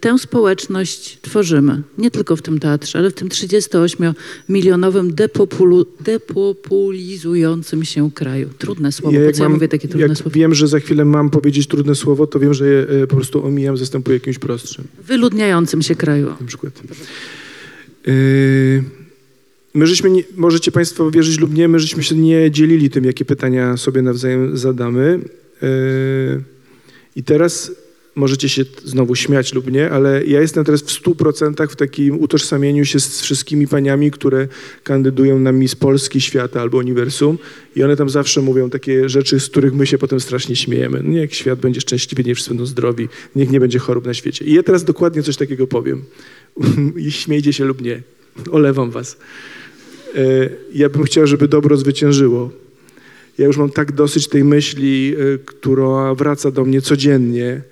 tę 0.00 0.18
społeczność 0.18 1.18
tworzymy. 1.22 1.82
Nie 1.98 2.10
tylko 2.10 2.36
w 2.36 2.42
tym 2.42 2.58
teatrze, 2.58 2.98
ale 2.98 3.10
w 3.10 3.14
tym 3.14 3.28
38-milionowym 3.28 5.10
depopulu, 5.14 5.86
depopulizującym 6.00 7.84
się 7.84 8.10
kraju. 8.12 8.48
Trudne 8.58 8.92
słowo, 8.92 9.18
Ja 9.18 9.26
po 9.26 9.32
co 9.32 9.42
ja 9.42 9.48
mam- 9.48 9.52
mówię 9.52 9.68
takie 9.68 9.88
trudne 9.88 10.16
słowo? 10.16 10.30
wiem, 10.30 10.54
że 10.54 10.68
za 10.68 10.80
chwilę 10.80 11.04
mam 11.04 11.30
powiedzieć 11.30 11.66
trudne 11.66 11.94
słowo, 11.94 12.26
to 12.26 12.38
wiem, 12.40 12.54
że 12.54 12.66
je 12.68 12.86
e, 13.02 13.06
po 13.06 13.16
prostu 13.16 13.46
omijam, 13.46 13.76
zastępuję 13.76 14.16
jakimś 14.16 14.38
prostszym. 14.38 14.84
Wyludniającym 15.04 15.82
się 15.82 15.94
kraju. 15.94 16.26
na 16.40 16.46
przykład. 16.46 16.82
Yy, 18.06 18.84
My 19.74 19.86
żeśmy, 19.86 20.10
nie, 20.10 20.22
możecie 20.36 20.72
Państwo 20.72 21.10
wierzyć 21.10 21.38
lub 21.40 21.54
nie, 21.54 21.68
my 21.68 21.78
żeśmy 21.80 22.02
się 22.02 22.14
nie 22.14 22.50
dzielili 22.50 22.90
tym, 22.90 23.04
jakie 23.04 23.24
pytania 23.24 23.76
sobie 23.76 24.02
nawzajem 24.02 24.56
zadamy. 24.56 25.20
Yy, 25.62 26.42
I 27.16 27.22
teraz 27.22 27.72
możecie 28.18 28.48
się 28.48 28.64
znowu 28.84 29.14
śmiać 29.14 29.54
lub 29.54 29.72
nie, 29.72 29.90
ale 29.90 30.24
ja 30.24 30.40
jestem 30.40 30.64
teraz 30.64 30.82
w 30.82 31.02
100% 31.02 31.68
w 31.68 31.76
takim 31.76 32.20
utożsamieniu 32.20 32.84
się 32.84 33.00
z 33.00 33.20
wszystkimi 33.20 33.68
paniami, 33.68 34.10
które 34.10 34.48
kandydują 34.84 35.38
na 35.38 35.52
Miss 35.52 35.74
Polski, 35.74 36.20
Świata 36.20 36.60
albo 36.60 36.78
Uniwersum 36.78 37.38
i 37.76 37.82
one 37.82 37.96
tam 37.96 38.10
zawsze 38.10 38.40
mówią 38.40 38.70
takie 38.70 39.08
rzeczy, 39.08 39.40
z 39.40 39.48
których 39.48 39.74
my 39.74 39.86
się 39.86 39.98
potem 39.98 40.20
strasznie 40.20 40.56
śmiejemy. 40.56 41.02
No, 41.02 41.10
Niech 41.10 41.34
świat 41.34 41.58
będzie 41.58 41.80
szczęśliwy, 41.80 42.24
niech 42.24 42.36
wszyscy 42.36 42.50
będą 42.50 42.66
zdrowi, 42.66 43.08
niech 43.36 43.50
nie 43.50 43.60
będzie 43.60 43.78
chorób 43.78 44.06
na 44.06 44.14
świecie. 44.14 44.44
I 44.44 44.54
ja 44.54 44.62
teraz 44.62 44.84
dokładnie 44.84 45.22
coś 45.22 45.36
takiego 45.36 45.66
powiem. 45.66 46.04
Śmiejcie 47.08 47.52
się 47.52 47.64
lub 47.64 47.82
nie. 47.82 48.02
Olewam 48.50 48.90
was. 48.90 49.16
E, 50.14 50.48
Ja 50.74 50.88
bym 50.88 51.04
chciał, 51.04 51.26
żeby 51.26 51.48
dobro 51.48 51.76
zwyciężyło. 51.76 52.50
Ja 53.38 53.46
już 53.46 53.56
mam 53.56 53.70
tak 53.70 53.92
dosyć 53.92 54.28
tej 54.28 54.44
myśli, 54.44 55.14
e, 55.14 55.38
która 55.38 56.14
wraca 56.14 56.50
do 56.50 56.64
mnie 56.64 56.80
codziennie, 56.80 57.62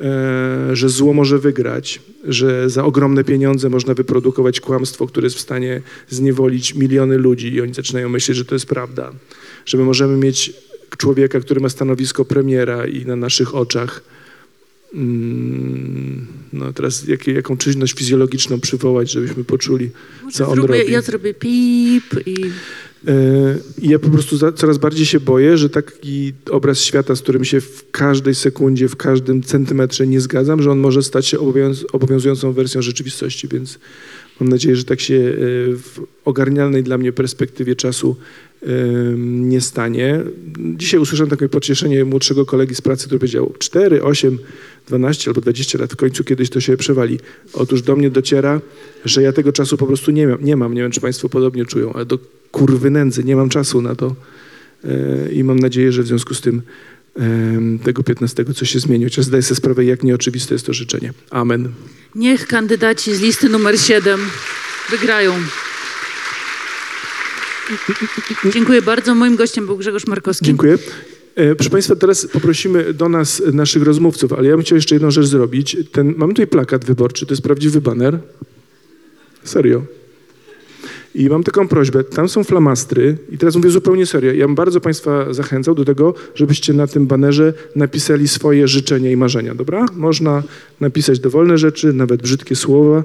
e, 0.00 0.76
że 0.76 0.88
zło 0.88 1.12
może 1.12 1.38
wygrać, 1.38 2.00
że 2.24 2.70
za 2.70 2.84
ogromne 2.84 3.24
pieniądze 3.24 3.68
można 3.68 3.94
wyprodukować 3.94 4.60
kłamstwo, 4.60 5.06
które 5.06 5.26
jest 5.26 5.36
w 5.36 5.40
stanie 5.40 5.82
zniewolić 6.08 6.74
miliony 6.74 7.18
ludzi 7.18 7.54
i 7.54 7.60
oni 7.60 7.74
zaczynają 7.74 8.08
myśleć, 8.08 8.36
że 8.36 8.44
to 8.44 8.54
jest 8.54 8.66
prawda. 8.66 9.12
Że 9.66 9.78
my 9.78 9.84
możemy 9.84 10.16
mieć 10.16 10.52
człowieka, 10.96 11.40
który 11.40 11.60
ma 11.60 11.68
stanowisko 11.68 12.24
premiera 12.24 12.86
i 12.86 13.06
na 13.06 13.16
naszych 13.16 13.54
oczach 13.54 14.02
mm, 14.94 16.26
no 16.52 16.72
teraz 16.72 17.08
jak, 17.08 17.26
jaką 17.26 17.56
czynność 17.56 17.94
fizjologiczną 17.94 18.60
przywołać, 18.60 19.10
żebyśmy 19.10 19.44
poczuli, 19.44 19.90
Może 20.22 20.38
co 20.38 20.48
on 20.48 20.54
zróbmy, 20.54 20.78
robi. 20.78 20.92
ja 20.92 21.02
zrobię 21.02 21.34
pip 21.34 22.26
i 22.26 22.36
I 23.82 23.88
ja 23.88 23.98
po 23.98 24.10
prostu 24.10 24.36
za, 24.36 24.52
coraz 24.52 24.78
bardziej 24.78 25.06
się 25.06 25.20
boję, 25.20 25.58
że 25.58 25.70
taki 25.70 26.32
obraz 26.50 26.80
świata, 26.80 27.16
z 27.16 27.22
którym 27.22 27.44
się 27.44 27.60
w 27.60 27.90
każdej 27.90 28.34
sekundzie, 28.34 28.88
w 28.88 28.96
każdym 28.96 29.42
centymetrze 29.42 30.06
nie 30.06 30.20
zgadzam, 30.20 30.62
że 30.62 30.70
on 30.70 30.78
może 30.78 31.02
stać 31.02 31.26
się 31.26 31.38
obowiąz, 31.38 31.84
obowiązującą 31.92 32.52
wersją 32.52 32.82
rzeczywistości, 32.82 33.48
więc 33.48 33.78
mam 34.40 34.48
nadzieję, 34.48 34.76
że 34.76 34.84
tak 34.84 35.00
się 35.00 35.14
e, 35.14 35.36
w 35.76 36.00
ogarnialnej 36.24 36.82
dla 36.82 36.98
mnie 36.98 37.12
perspektywie 37.12 37.76
czasu 37.76 38.16
e, 38.62 38.66
nie 39.16 39.60
stanie. 39.60 40.20
Dzisiaj 40.76 41.00
usłyszałem 41.00 41.30
takie 41.30 41.48
pocieszenie 41.48 42.04
młodszego 42.04 42.46
kolegi 42.46 42.74
z 42.74 42.80
pracy, 42.80 43.06
który 43.06 43.18
powiedział 43.18 43.52
4, 43.58 44.02
8, 44.02 44.38
12 44.88 45.30
albo 45.30 45.40
20 45.40 45.78
lat, 45.78 45.92
w 45.92 45.96
końcu 45.96 46.24
kiedyś 46.24 46.50
to 46.50 46.60
się 46.60 46.76
przewali. 46.76 47.18
Otóż 47.52 47.82
do 47.82 47.96
mnie 47.96 48.10
dociera, 48.10 48.60
że 49.04 49.22
ja 49.22 49.32
tego 49.32 49.52
czasu 49.52 49.76
po 49.76 49.86
prostu 49.86 50.10
nie. 50.10 50.28
Nie, 50.40 50.56
mam. 50.56 50.74
nie 50.74 50.82
wiem, 50.82 50.90
czy 50.90 51.00
Państwo 51.00 51.28
podobnie 51.28 51.66
czują, 51.66 51.92
ale 51.92 52.06
do 52.06 52.18
kurwy 52.56 52.90
nędzy 52.90 53.24
nie 53.24 53.36
mam 53.36 53.48
czasu 53.48 53.82
na 53.82 53.94
to 53.94 54.16
E, 54.84 55.32
i 55.32 55.44
mam 55.44 55.58
nadzieję, 55.58 55.92
że 55.92 56.02
w 56.02 56.06
związku 56.06 56.34
z 56.34 56.40
tym 56.40 56.62
tego 57.84 58.02
15 58.02 58.44
coś 58.44 58.70
się 58.70 58.80
zmieni. 58.80 59.04
Chociaż 59.04 59.24
zdaję 59.24 59.42
sobie 59.42 59.56
sprawę, 59.56 59.84
jak 59.84 60.02
nieoczywiste 60.02 60.54
jest 60.54 60.66
to 60.66 60.72
życzenie. 60.72 61.12
Amen. 61.30 61.68
niech 62.14 62.46
kandydaci 62.46 63.14
z 63.14 63.20
listy 63.20 63.48
numer 63.48 63.80
7 63.80 64.20
wygrają. 64.90 65.34
Dziękuję 68.52 68.82
bardzo. 68.82 69.14
Moim 69.14 69.36
gościem 69.36 69.66
był 69.66 69.76
Grzegorz 69.76 70.06
Markowski. 70.06 70.44
Dziękuję. 70.44 70.78
E, 71.34 71.54
Proszę 71.54 71.70
Państwa, 71.70 71.96
teraz 71.96 72.26
poprosimy 72.26 72.94
do 72.94 73.08
nas 73.08 73.42
naszych 73.52 73.82
rozmówców, 73.82 74.32
ale 74.32 74.48
ja 74.48 74.56
bym 74.56 74.64
chciał 74.64 74.76
jeszcze 74.76 74.94
jedną 74.94 75.10
rzecz 75.10 75.26
zrobić. 75.26 75.76
Ten, 75.92 76.14
mamy 76.16 76.32
tutaj 76.32 76.46
plakat 76.46 76.84
wyborczy, 76.84 77.26
to 77.26 77.32
jest 77.32 77.42
prawdziwy 77.42 77.80
baner. 77.80 78.18
Serio. 79.44 79.82
I 81.16 81.28
mam 81.28 81.44
taką 81.44 81.68
prośbę, 81.68 82.04
tam 82.04 82.28
są 82.28 82.44
flamastry 82.44 83.18
i 83.30 83.38
teraz 83.38 83.56
mówię 83.56 83.70
zupełnie 83.70 84.06
serio. 84.06 84.32
Ja 84.32 84.46
bym 84.46 84.54
bardzo 84.54 84.80
Państwa 84.80 85.32
zachęcał 85.32 85.74
do 85.74 85.84
tego, 85.84 86.14
żebyście 86.34 86.72
na 86.72 86.86
tym 86.86 87.06
banerze 87.06 87.54
napisali 87.76 88.28
swoje 88.28 88.68
życzenia 88.68 89.10
i 89.10 89.16
marzenia, 89.16 89.54
dobra? 89.54 89.86
Można 89.94 90.42
napisać 90.80 91.18
dowolne 91.18 91.58
rzeczy, 91.58 91.92
nawet 91.92 92.22
brzydkie 92.22 92.56
słowa, 92.56 93.04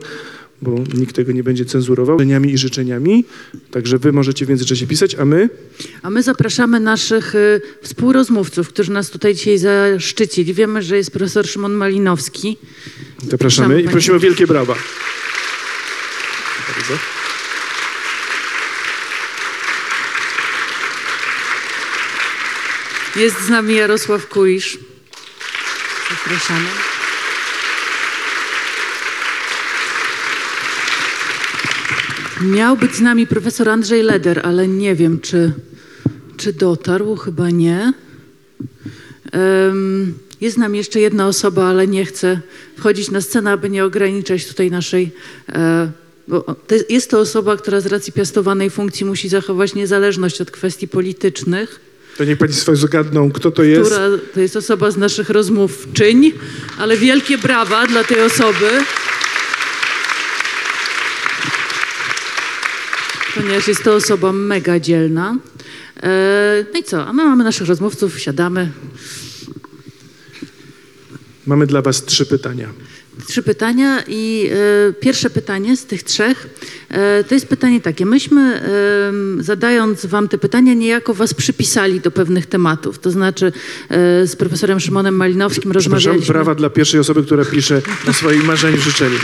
bo 0.62 0.76
nikt 0.94 1.16
tego 1.16 1.32
nie 1.32 1.44
będzie 1.44 1.66
cenzurował, 1.66 2.20
życzeniami 2.20 2.52
i 2.54 2.58
życzeniami. 2.58 3.26
Także 3.72 3.98
Wy 3.98 4.12
możecie 4.12 4.46
w 4.46 4.50
międzyczasie 4.50 4.88
pisać, 4.88 5.16
a 5.16 5.26
my 5.26 5.50
A 6.02 6.10
my 6.10 6.24
zapraszamy 6.24 6.80
naszych 6.80 7.36
y, 7.36 7.62
współrozmówców, 7.82 8.68
którzy 8.70 8.92
nas 8.92 9.10
tutaj 9.10 9.36
dzisiaj 9.36 9.58
zaszczycili. 9.58 10.54
Wiemy, 10.54 10.82
że 10.82 10.98
jest 10.98 11.12
profesor 11.12 11.48
Szymon 11.48 11.74
Malinowski. 11.74 12.58
Zapraszamy 13.30 13.82
i 13.82 13.84
Panie- 13.84 13.92
prosimy 13.92 14.18
o 14.18 14.20
wielkie 14.20 14.48
brawa. 14.48 14.76
Bardzo. 16.68 16.94
Jest 23.16 23.46
z 23.46 23.50
nami 23.50 23.76
Jarosław 23.76 24.28
Kuisz. 24.28 24.78
Zapraszamy. 26.10 26.66
Miał 32.42 32.78
być 32.78 32.96
z 32.96 33.02
nami 33.02 33.28
profesor 33.28 33.70
Andrzej 33.70 34.04
Leder, 34.04 34.42
ale 34.44 34.68
nie 34.68 34.96
wiem, 34.96 35.20
czy, 35.20 35.54
czy 36.38 36.54
dotarł, 36.54 37.16
chyba 37.16 37.50
nie. 37.50 37.94
Em, 39.32 40.14
Jest 40.42 40.56
z 40.56 40.60
nami 40.60 40.78
jeszcze 40.78 41.00
jedna 41.00 41.28
osoba, 41.28 41.66
ale 41.66 41.88
nie 41.88 42.06
chcę 42.06 42.42
wchodzić 42.78 43.12
na 43.12 43.22
scenę, 43.22 43.52
aby 43.52 43.70
nie 43.70 43.86
ograniczać 43.86 44.46
tutaj 44.48 44.72
naszej. 44.72 45.12
e, 45.50 45.92
to 46.68 46.76
jest 46.90 47.10
to 47.10 47.20
osoba, 47.20 47.58
która 47.58 47.82
z 47.82 47.86
racji 47.86 48.14
piastowanej 48.14 48.70
funkcji 48.70 49.06
musi 49.06 49.30
zachować 49.30 49.76
niezależność 49.76 50.42
od 50.42 50.52
kwestii 50.52 50.88
politycznych 50.88 51.91
To 52.22 52.26
niech 52.26 52.38
Państwo 52.38 52.76
zgadną, 52.76 53.32
kto 53.32 53.52
to 53.52 53.64
jest. 53.64 53.92
która 53.92 54.08
to 54.34 54.40
jest 54.40 54.56
osoba 54.56 54.92
z 54.92 54.98
naszych 54.98 55.30
rozmówczyń, 55.30 56.32
ale 56.78 56.98
wielkie 56.98 57.38
brawa 57.38 57.88
dla 57.88 58.04
tej 58.04 58.22
osoby. 58.22 58.70
Ponieważ 63.36 63.68
jest 63.68 63.84
to 63.84 63.94
osoba 63.96 64.32
mega 64.32 64.80
dzielna. 64.80 65.38
E, 66.04 66.66
No 66.74 66.80
i 66.80 66.84
co? 66.84 67.08
A 67.08 67.14
my 67.14 67.26
mamy 67.26 67.44
naszych 67.44 67.68
rozmówców, 67.68 68.20
siadamy. 68.20 68.72
Mamy 71.46 71.68
dla 71.68 71.82
Was 71.82 72.06
trzy 72.06 72.26
pytania. 72.26 72.70
Trzy 73.28 73.44
pytania 73.44 74.04
i 74.08 74.50
e, 74.90 74.94
pierwsze 74.94 75.30
pytanie 75.30 75.78
z 75.78 75.86
tych 75.86 76.04
trzech 76.04 76.48
e, 76.90 77.24
to 77.24 77.36
jest 77.36 77.48
pytanie 77.48 77.82
takie. 77.82 78.06
Myśmy 78.06 78.62
em, 78.62 79.44
zadając 79.44 80.06
wam 80.06 80.28
te 80.28 80.38
pytania 80.38 80.74
niejako 80.74 81.14
was 81.14 81.34
przypisali 81.34 82.00
do 82.00 82.12
pewnych 82.12 82.46
tematów. 82.46 83.00
To 83.00 83.12
znaczy 83.12 83.46
e, 83.90 84.28
z 84.28 84.36
profesorem 84.36 84.80
Szymonem 84.80 85.16
Malinowskim 85.16 85.62
Przepraszam, 85.72 85.94
rozmawialiśmy. 85.94 86.34
brawa 86.34 86.56
dla 86.56 86.70
pierwszej 86.70 87.00
osoby, 87.00 87.24
która 87.24 87.46
pisze 87.46 87.82
o 88.10 88.14
swoim 88.14 88.46
marzeniu 88.46 88.78
życzeniu. 88.82 89.18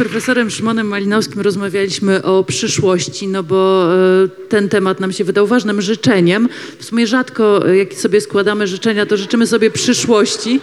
Profesorem 0.00 0.50
Szymonem 0.50 0.86
Malinowskim 0.86 1.40
rozmawialiśmy 1.40 2.22
o 2.22 2.44
przyszłości, 2.44 3.28
no 3.28 3.42
bo 3.42 3.88
e, 3.94 4.28
ten 4.48 4.68
temat 4.68 5.00
nam 5.00 5.12
się 5.12 5.24
wydał 5.24 5.46
ważnym 5.46 5.80
życzeniem. 5.80 6.48
W 6.78 6.84
sumie 6.84 7.06
rzadko, 7.06 7.68
e, 7.68 7.76
jak 7.76 7.94
sobie 7.94 8.20
składamy 8.20 8.66
życzenia, 8.66 9.06
to 9.06 9.16
życzymy 9.16 9.46
sobie 9.46 9.70
przyszłości, 9.70 10.60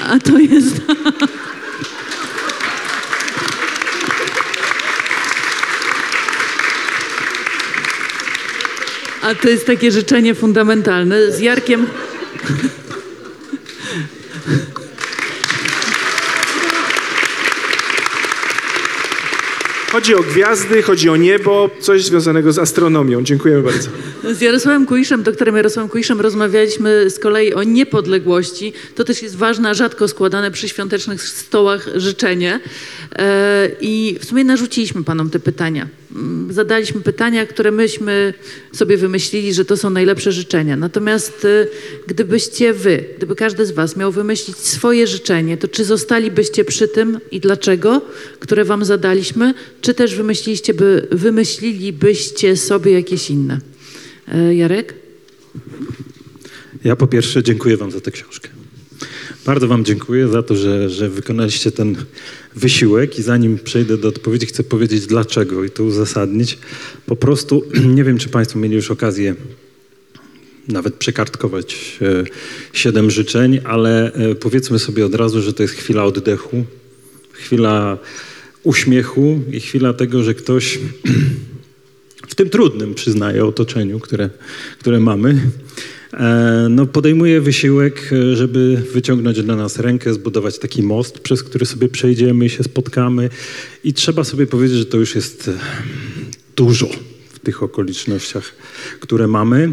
a 0.00 0.18
to 0.18 0.38
jest... 0.38 0.76
A 9.22 9.34
to 9.34 9.48
jest 9.48 9.66
takie 9.66 9.90
życzenie 9.90 10.34
fundamentalne. 10.34 11.32
Z 11.32 11.40
Jarkiem... 11.40 11.86
Chodzi 20.00 20.14
o 20.14 20.22
gwiazdy, 20.22 20.82
chodzi 20.82 21.10
o 21.10 21.16
niebo, 21.16 21.70
coś 21.80 22.04
związanego 22.04 22.52
z 22.52 22.58
astronomią. 22.58 23.22
Dziękujemy 23.22 23.62
bardzo. 23.62 23.88
Z 24.32 24.40
Jarosławem 24.40 24.86
Kuiszem, 24.86 25.22
doktorem 25.22 25.56
Jarosławem 25.56 25.90
Kuiszem 25.90 26.20
rozmawialiśmy 26.20 27.10
z 27.10 27.18
kolei 27.18 27.54
o 27.54 27.62
niepodległości. 27.62 28.72
To 28.94 29.04
też 29.04 29.22
jest 29.22 29.36
ważne, 29.36 29.74
rzadko 29.74 30.08
składane 30.08 30.50
przy 30.50 30.68
świątecznych 30.68 31.22
stołach 31.22 31.88
życzenie. 31.94 32.60
E, 33.12 33.68
I 33.80 34.16
w 34.20 34.24
sumie 34.24 34.44
narzuciliśmy 34.44 35.04
panom 35.04 35.30
te 35.30 35.38
pytania. 35.38 35.88
Mm, 36.14 36.52
Zadaliśmy 36.52 37.00
pytania, 37.00 37.46
które 37.46 37.70
myśmy 37.70 38.34
sobie 38.72 38.96
wymyślili, 38.96 39.54
że 39.54 39.64
to 39.64 39.76
są 39.76 39.90
najlepsze 39.90 40.32
życzenia. 40.32 40.76
Natomiast 40.76 41.44
e, 41.44 41.66
gdybyście 42.06 42.72
wy, 42.72 43.04
gdyby 43.16 43.34
każdy 43.36 43.66
z 43.66 43.70
was 43.70 43.96
miał 43.96 44.12
wymyślić 44.12 44.56
swoje 44.56 45.06
życzenie, 45.06 45.56
to 45.56 45.68
czy 45.68 45.84
zostalibyście 45.84 46.64
przy 46.64 46.88
tym 46.88 47.20
i 47.30 47.40
dlaczego, 47.40 48.02
które 48.40 48.64
wam 48.64 48.84
zadaliśmy, 48.84 49.54
czy 49.80 49.94
też 49.94 50.14
wymyśliliście 50.14 50.74
by, 50.74 51.08
wymyślilibyście 51.10 52.56
sobie 52.56 52.92
jakieś 52.92 53.30
inne? 53.30 53.58
E, 54.28 54.54
Jarek? 54.54 54.94
Ja 56.84 56.96
po 56.96 57.06
pierwsze 57.06 57.42
dziękuję 57.42 57.76
Wam 57.76 57.90
za 57.90 58.00
tę 58.00 58.10
książkę. 58.10 58.48
Bardzo 59.46 59.68
Wam 59.68 59.84
dziękuję 59.84 60.28
za 60.28 60.42
to, 60.42 60.56
że, 60.56 60.90
że 60.90 61.08
wykonaliście 61.08 61.72
ten 61.72 61.96
wysiłek 62.56 63.18
i 63.18 63.22
zanim 63.22 63.58
przejdę 63.58 63.98
do 63.98 64.08
odpowiedzi, 64.08 64.46
chcę 64.46 64.64
powiedzieć 64.64 65.06
dlaczego 65.06 65.64
i 65.64 65.70
to 65.70 65.84
uzasadnić. 65.84 66.58
Po 67.06 67.16
prostu 67.16 67.64
nie 67.96 68.04
wiem, 68.04 68.18
czy 68.18 68.28
Państwo 68.28 68.58
mieli 68.58 68.74
już 68.74 68.90
okazję 68.90 69.34
nawet 70.68 70.94
przekartkować 70.94 71.98
e, 72.02 72.24
siedem 72.72 73.10
życzeń, 73.10 73.60
ale 73.64 74.12
e, 74.12 74.34
powiedzmy 74.34 74.78
sobie 74.78 75.06
od 75.06 75.14
razu, 75.14 75.42
że 75.42 75.52
to 75.52 75.62
jest 75.62 75.74
chwila 75.74 76.04
oddechu, 76.04 76.64
chwila 77.32 77.98
uśmiechu 78.62 79.40
i 79.52 79.60
chwila 79.60 79.92
tego, 79.92 80.22
że 80.22 80.34
ktoś 80.34 80.78
w 82.30 82.34
tym 82.34 82.50
trudnym, 82.50 82.94
przyznaję, 82.94 83.44
otoczeniu, 83.44 84.00
które, 84.00 84.30
które 84.78 85.00
mamy, 85.00 85.40
no, 86.70 86.86
podejmuje 86.86 87.40
wysiłek, 87.40 88.10
e, 88.12 88.36
żeby 88.36 88.82
wyciągnąć 88.92 89.42
dla 89.42 89.56
nas 89.56 89.78
rękę, 89.78 90.14
zbudować 90.14 90.58
taki 90.58 90.82
most, 90.82 91.18
przez 91.18 91.42
który 91.42 91.66
sobie 91.66 91.88
przejdziemy 91.88 92.46
i 92.46 92.50
się 92.50 92.62
spotkamy. 92.62 93.30
I 93.84 93.94
trzeba 93.94 94.24
sobie 94.24 94.46
powiedzieć, 94.46 94.78
że 94.78 94.86
to 94.86 94.96
już 94.96 95.14
jest 95.14 95.48
e, 95.48 95.52
dużo 96.56 96.88
w 97.32 97.38
tych 97.38 97.62
okolicznościach, 97.62 98.52
które 99.00 99.26
mamy. 99.26 99.72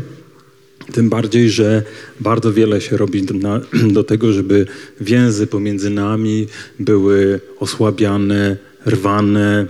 Tym 0.93 1.09
bardziej, 1.09 1.49
że 1.49 1.83
bardzo 2.19 2.53
wiele 2.53 2.81
się 2.81 2.97
robi 2.97 3.23
na, 3.23 3.61
do 3.97 4.03
tego, 4.03 4.33
żeby 4.33 4.65
więzy 5.01 5.47
pomiędzy 5.47 5.89
nami 5.89 6.47
były 6.79 7.39
osłabiane, 7.59 8.57
rwane, 8.85 9.65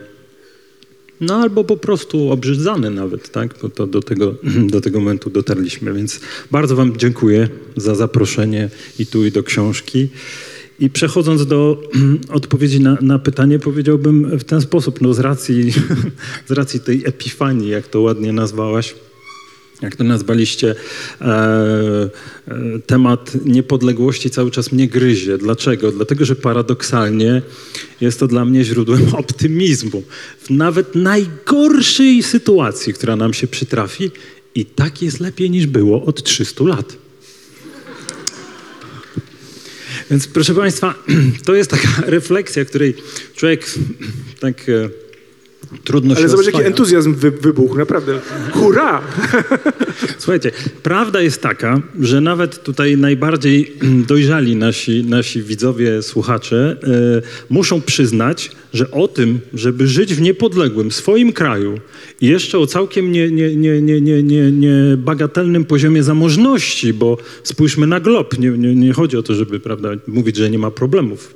no 1.22 1.36
albo 1.36 1.64
po 1.64 1.78
prostu 1.78 2.32
obrzydzane 2.32 2.90
nawet, 2.90 3.32
tak? 3.32 3.56
Bo 3.62 3.70
to 3.70 3.88
do 3.88 4.02
tego, 4.02 4.36
do 4.74 4.82
tego 4.82 5.00
momentu 5.00 5.30
dotarliśmy. 5.30 5.94
Więc 5.94 6.20
bardzo 6.52 6.76
Wam 6.76 6.98
dziękuję 6.98 7.50
za 7.76 7.96
zaproszenie 7.96 8.70
i 9.00 9.06
tu, 9.06 9.26
i 9.26 9.32
do 9.32 9.44
książki. 9.44 10.10
I 10.80 10.90
przechodząc 10.90 11.46
do 11.46 11.82
odpowiedzi 12.30 12.80
na, 12.80 12.98
na 13.02 13.20
pytanie, 13.20 13.60
powiedziałbym 13.60 14.40
w 14.40 14.44
ten 14.44 14.62
sposób, 14.62 15.02
no 15.02 15.14
z 15.14 15.20
racji, 15.20 15.74
z 16.50 16.52
racji 16.52 16.80
tej 16.80 17.02
epifanii, 17.06 17.70
jak 17.70 17.88
to 17.88 18.02
ładnie 18.02 18.34
nazwałaś, 18.34 18.96
jak 19.82 19.96
to 19.96 20.04
nazwaliście, 20.04 20.76
e, 21.22 21.26
e, 21.26 22.10
temat 22.86 23.46
niepodległości 23.46 24.30
cały 24.30 24.52
czas 24.52 24.72
mnie 24.72 24.88
gryzie. 24.88 25.38
Dlaczego? 25.38 25.92
Dlatego, 25.92 26.26
że 26.26 26.36
paradoksalnie 26.36 27.42
jest 28.02 28.20
to 28.20 28.28
dla 28.28 28.46
mnie 28.46 28.64
źródłem 28.64 29.16
optymizmu. 29.24 30.04
W 30.40 30.50
nawet 30.50 30.96
najgorszej 30.96 32.24
sytuacji, 32.24 32.94
która 32.94 33.16
nam 33.16 33.34
się 33.34 33.48
przytrafi, 33.48 34.12
i 34.56 34.66
tak 34.66 35.02
jest 35.02 35.20
lepiej 35.20 35.50
niż 35.50 35.68
było 35.68 36.06
od 36.06 36.24
300 36.24 36.64
lat. 36.64 36.98
Więc 40.10 40.28
proszę 40.28 40.56
Państwa, 40.56 40.94
to 41.46 41.56
jest 41.56 41.72
taka 41.72 41.88
refleksja, 42.18 42.66
której 42.66 42.96
człowiek 43.36 43.66
tak 44.40 44.66
trudno 45.84 46.16
się 46.16 46.20
Ale 46.20 46.30
zobacz, 46.30 46.46
jaki 46.46 46.56
oswaja. 46.56 46.68
entuzjazm 46.68 47.16
wy, 47.16 47.32
wybuchł, 47.32 47.78
naprawdę. 47.78 48.20
Hurra! 48.52 49.02
Słuchajcie, 50.18 50.52
prawda 50.84 51.22
jest 51.22 51.42
taka, 51.42 51.82
że 52.00 52.22
nawet 52.22 52.64
tutaj 52.64 52.98
najbardziej 52.98 53.74
dojrzali 54.08 54.56
nasi, 54.56 55.04
nasi 55.04 55.42
widzowie, 55.42 56.02
słuchacze 56.02 56.78
e, 56.84 57.22
muszą 57.50 57.82
przyznać, 57.82 58.52
że 58.74 58.92
o 58.92 59.08
tym, 59.08 59.40
żeby 59.54 59.88
żyć 59.88 60.14
w 60.16 60.22
niepodległym 60.22 60.92
swoim 60.92 61.34
kraju 61.34 61.80
i 62.22 62.28
jeszcze 62.28 62.60
o 62.60 62.68
całkiem 62.68 63.12
nie, 63.12 63.32
nie, 63.32 63.56
nie, 63.56 63.82
nie, 63.82 64.02
nie, 64.02 64.24
nie, 64.24 64.52
nie 64.52 64.98
bagatelnym 64.98 65.66
poziomie 65.66 66.04
zamożności, 66.04 66.94
bo 66.94 67.18
spójrzmy 67.44 67.88
na 67.88 68.00
glob, 68.00 68.40
nie, 68.40 68.50
nie, 68.50 68.76
nie 68.76 68.94
chodzi 68.94 69.18
o 69.18 69.24
to, 69.24 69.36
żeby 69.36 69.60
prawda, 69.60 69.90
mówić, 70.08 70.36
że 70.36 70.50
nie 70.50 70.60
ma 70.60 70.72
problemów. 70.72 71.36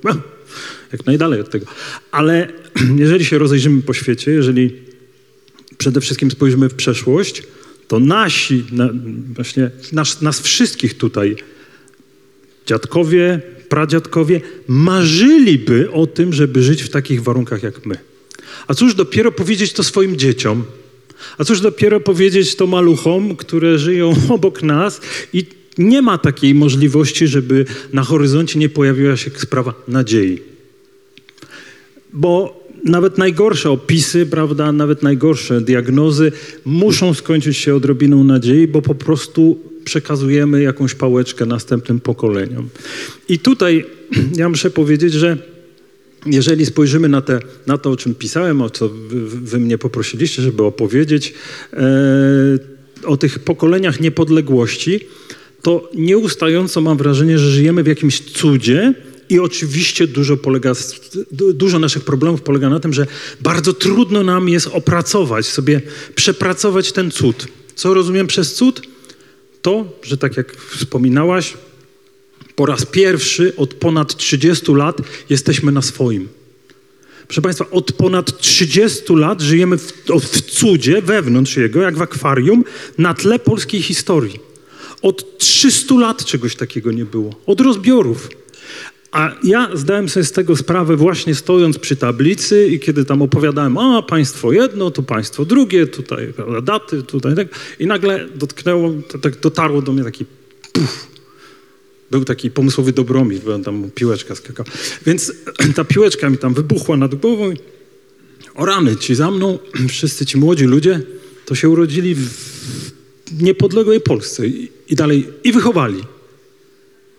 Jak 0.92 1.06
najdalej 1.06 1.42
od 1.42 1.50
tego. 1.50 1.66
Ale 2.12 2.48
jeżeli 3.04 3.26
się 3.26 3.38
rozejrzymy 3.38 3.82
po 3.82 3.94
świecie, 3.94 4.32
jeżeli 4.32 4.74
przede 5.78 6.02
wszystkim 6.02 6.32
spojrzymy 6.32 6.70
w 6.70 6.74
przeszłość, 6.74 7.44
to 7.88 8.00
nasi, 8.00 8.64
na, 8.72 8.90
właśnie 9.36 9.72
nas, 9.92 10.22
nas 10.22 10.42
wszystkich 10.42 10.98
tutaj, 10.98 11.36
dziadkowie, 12.66 13.42
pradziadkowie, 13.70 14.42
marzyliby 14.68 15.92
o 15.92 16.08
tym, 16.08 16.34
żeby 16.34 16.64
żyć 16.64 16.84
w 16.84 16.90
takich 16.90 17.24
warunkach 17.24 17.64
jak 17.64 17.86
my. 17.86 17.98
A 18.68 18.74
cóż 18.74 18.96
dopiero 18.96 19.32
powiedzieć 19.32 19.74
to 19.74 19.84
swoim 19.84 20.18
dzieciom, 20.18 20.64
a 21.38 21.44
cóż 21.44 21.62
dopiero 21.62 22.00
powiedzieć 22.00 22.56
to 22.56 22.68
maluchom, 22.68 23.36
które 23.36 23.80
żyją 23.80 24.14
obok 24.36 24.64
nas 24.64 25.02
i 25.34 25.46
nie 25.78 26.02
ma 26.02 26.18
takiej 26.18 26.56
możliwości, 26.56 27.28
żeby 27.28 27.66
na 27.94 28.04
horyzoncie 28.04 28.60
nie 28.60 28.70
pojawiła 28.70 29.18
się 29.18 29.32
sprawa 29.36 29.74
nadziei. 29.88 30.40
Bo 32.14 32.62
nawet 32.84 33.18
najgorsze 33.18 33.72
opisy, 33.72 34.26
prawda, 34.26 34.72
nawet 34.72 35.04
najgorsze 35.04 35.62
diagnozy 35.62 36.32
muszą 36.66 37.14
skończyć 37.14 37.58
się 37.58 37.76
odrobiną 37.76 38.24
nadziei, 38.24 38.68
bo 38.68 38.82
po 38.82 38.96
prostu 38.96 39.60
przekazujemy 39.86 40.62
jakąś 40.62 40.96
pałeczkę 40.96 41.46
następnym 41.46 42.00
pokoleniom. 42.00 42.70
I 43.30 43.40
tutaj 43.40 43.86
ja 44.42 44.50
muszę 44.50 44.70
powiedzieć, 44.70 45.14
że 45.14 45.38
jeżeli 46.26 46.66
spojrzymy 46.66 47.10
na, 47.10 47.22
te, 47.22 47.40
na 47.68 47.78
to, 47.78 47.92
o 47.92 47.98
czym 47.98 48.16
pisałem, 48.16 48.62
o 48.62 48.70
co 48.70 48.90
wy, 48.90 49.28
wy 49.28 49.60
mnie 49.60 49.78
poprosiliście, 49.78 50.42
żeby 50.42 50.64
opowiedzieć, 50.64 51.34
e, 51.74 51.80
o 53.06 53.18
tych 53.18 53.40
pokoleniach 53.40 54.00
niepodległości, 54.00 55.00
to 55.62 55.90
nieustająco 55.94 56.82
mam 56.82 56.98
wrażenie, 56.98 57.40
że 57.40 57.52
żyjemy 57.52 57.84
w 57.84 57.88
jakimś 57.88 58.20
cudzie 58.20 58.94
i 59.30 59.40
oczywiście 59.40 60.08
dużo, 60.08 60.38
polega, 60.38 60.74
du- 61.32 61.54
dużo 61.54 61.80
naszych 61.80 62.04
problemów 62.04 62.42
polega 62.42 62.70
na 62.70 62.80
tym, 62.80 62.94
że 62.94 63.08
bardzo 63.42 63.74
trudno 63.74 64.24
nam 64.24 64.50
jest 64.50 64.68
opracować, 64.68 65.46
sobie 65.46 65.82
przepracować 66.16 66.92
ten 66.92 67.12
cud. 67.12 67.48
Co 67.76 67.94
rozumiem 67.94 68.28
przez 68.28 68.54
cud? 68.54 68.82
To, 69.62 70.00
że 70.04 70.18
tak 70.18 70.38
jak 70.38 70.56
wspominałaś, 70.56 71.54
po 72.56 72.66
raz 72.66 72.86
pierwszy 72.86 73.56
od 73.56 73.74
ponad 73.74 74.16
30 74.18 74.74
lat 74.74 74.98
jesteśmy 75.30 75.72
na 75.72 75.82
swoim. 75.82 76.30
Proszę 77.28 77.42
Państwa, 77.42 77.66
od 77.72 77.92
ponad 77.92 78.38
30 78.40 79.16
lat 79.16 79.42
żyjemy 79.42 79.78
w, 79.78 79.94
w 80.22 80.42
cudzie 80.42 81.02
wewnątrz 81.02 81.58
jego, 81.58 81.82
jak 81.82 81.98
w 81.98 82.02
akwarium, 82.02 82.64
na 82.98 83.14
tle 83.14 83.40
polskiej 83.40 83.82
historii. 83.82 84.51
Od 85.02 85.38
300 85.38 85.96
lat 85.96 86.26
czegoś 86.26 86.56
takiego 86.56 86.92
nie 86.92 87.06
było. 87.06 87.36
Od 87.46 87.62
rozbiorów. 87.62 88.30
A 89.12 89.36
ja 89.44 89.70
zdałem 89.74 90.10
sobie 90.10 90.24
z 90.24 90.32
tego 90.32 90.56
sprawę 90.56 90.96
właśnie 90.96 91.36
stojąc 91.36 91.80
przy 91.80 91.96
tablicy 91.96 92.68
i 92.68 92.80
kiedy 92.80 93.06
tam 93.06 93.22
opowiadałem, 93.22 93.78
a 93.78 94.02
państwo 94.02 94.52
jedno, 94.52 94.92
to 94.92 95.04
państwo 95.04 95.46
drugie, 95.46 95.88
tutaj 95.88 96.34
daty, 96.64 97.04
tutaj 97.04 97.36
tak. 97.36 97.48
I 97.80 97.88
nagle 97.88 98.28
dotknęło, 98.36 98.92
tak 99.22 99.40
dotarło 99.40 99.82
do 99.82 99.92
mnie 99.92 100.04
taki 100.04 100.26
puf. 100.72 101.08
Był 102.12 102.26
taki 102.26 102.52
pomysłowy 102.52 102.94
Dobromir, 102.94 103.42
bo 103.42 103.60
tam 103.60 103.92
piłeczka 103.96 104.36
skakała. 104.36 104.70
Więc 105.06 105.34
ta 105.76 105.84
piłeczka 105.84 106.30
mi 106.30 106.38
tam 106.38 106.54
wybuchła 106.54 106.98
nad 106.98 107.16
głową 107.16 107.54
o 108.56 108.66
rany, 108.66 108.96
ci 108.96 109.16
za 109.16 109.32
mną, 109.32 109.60
wszyscy 109.90 110.26
ci 110.26 110.38
młodzi 110.38 110.66
ludzie, 110.66 111.02
to 111.46 111.56
się 111.56 111.70
urodzili 111.70 112.16
w 112.16 112.28
niepodległej 113.42 114.02
Polsce 114.02 114.48
i, 114.48 114.72
i 114.92 114.96
dalej, 114.96 115.28
i 115.44 115.52
wychowali. 115.52 116.04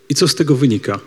I 0.09 0.15
co 0.15 0.27
z 0.27 0.35
tego 0.35 0.55
wynika? 0.55 0.99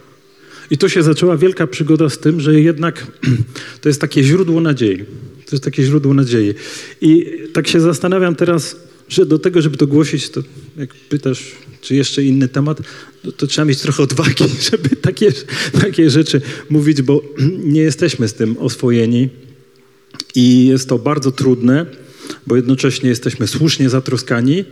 I 0.70 0.78
tu 0.78 0.88
się 0.88 1.02
zaczęła 1.02 1.36
wielka 1.36 1.66
przygoda 1.66 2.08
z 2.08 2.18
tym, 2.18 2.40
że 2.40 2.60
jednak 2.60 3.06
to 3.80 3.88
jest 3.88 4.00
takie 4.00 4.22
źródło 4.22 4.60
nadziei. 4.60 5.04
To 5.46 5.50
jest 5.52 5.64
takie 5.64 5.82
źródło 5.82 6.14
nadziei. 6.14 6.54
I 7.00 7.26
tak 7.52 7.68
się 7.68 7.80
zastanawiam 7.80 8.34
teraz, 8.34 8.76
że 9.08 9.26
do 9.26 9.38
tego, 9.38 9.62
żeby 9.62 9.76
to 9.76 9.86
głosić, 9.86 10.30
to 10.30 10.42
jak 10.76 10.94
pytasz, 10.94 11.52
czy 11.80 11.94
jeszcze 11.94 12.24
inny 12.24 12.48
temat, 12.48 12.78
to, 13.22 13.32
to 13.32 13.46
trzeba 13.46 13.64
mieć 13.64 13.80
trochę 13.80 14.02
odwagi, 14.02 14.44
żeby 14.70 14.88
takie, 14.88 15.32
takie 15.80 16.10
rzeczy 16.10 16.40
mówić, 16.70 17.02
bo 17.02 17.22
nie 17.74 17.80
jesteśmy 17.80 18.28
z 18.28 18.34
tym 18.34 18.58
oswojeni. 18.58 19.28
I 20.34 20.66
jest 20.66 20.88
to 20.88 20.98
bardzo 20.98 21.32
trudne, 21.32 21.86
bo 22.46 22.56
jednocześnie 22.56 23.08
jesteśmy 23.08 23.46
słusznie 23.46 23.90
zatroskani, 23.90 24.64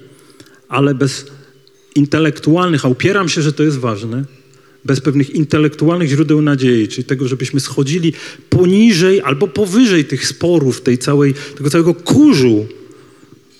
ale 0.69 0.95
bez 0.95 1.27
intelektualnych, 1.95 2.85
a 2.85 2.89
upieram 2.89 3.29
się, 3.29 3.43
że 3.43 3.53
to 3.53 3.63
jest 3.63 3.79
ważne, 3.79 4.25
bez 4.85 5.01
pewnych 5.01 5.31
intelektualnych 5.31 6.09
źródeł 6.09 6.43
nadziei, 6.43 6.89
czyli 6.89 7.05
tego, 7.05 7.29
żebyśmy 7.29 7.61
schodzili 7.61 8.13
poniżej 8.51 9.21
albo 9.21 9.49
powyżej 9.49 10.05
tych 10.05 10.27
sporów, 10.27 10.81
tej 10.81 10.99
całej, 10.99 11.35
tego 11.57 11.71
całego 11.71 11.95
kurzu, 11.95 12.67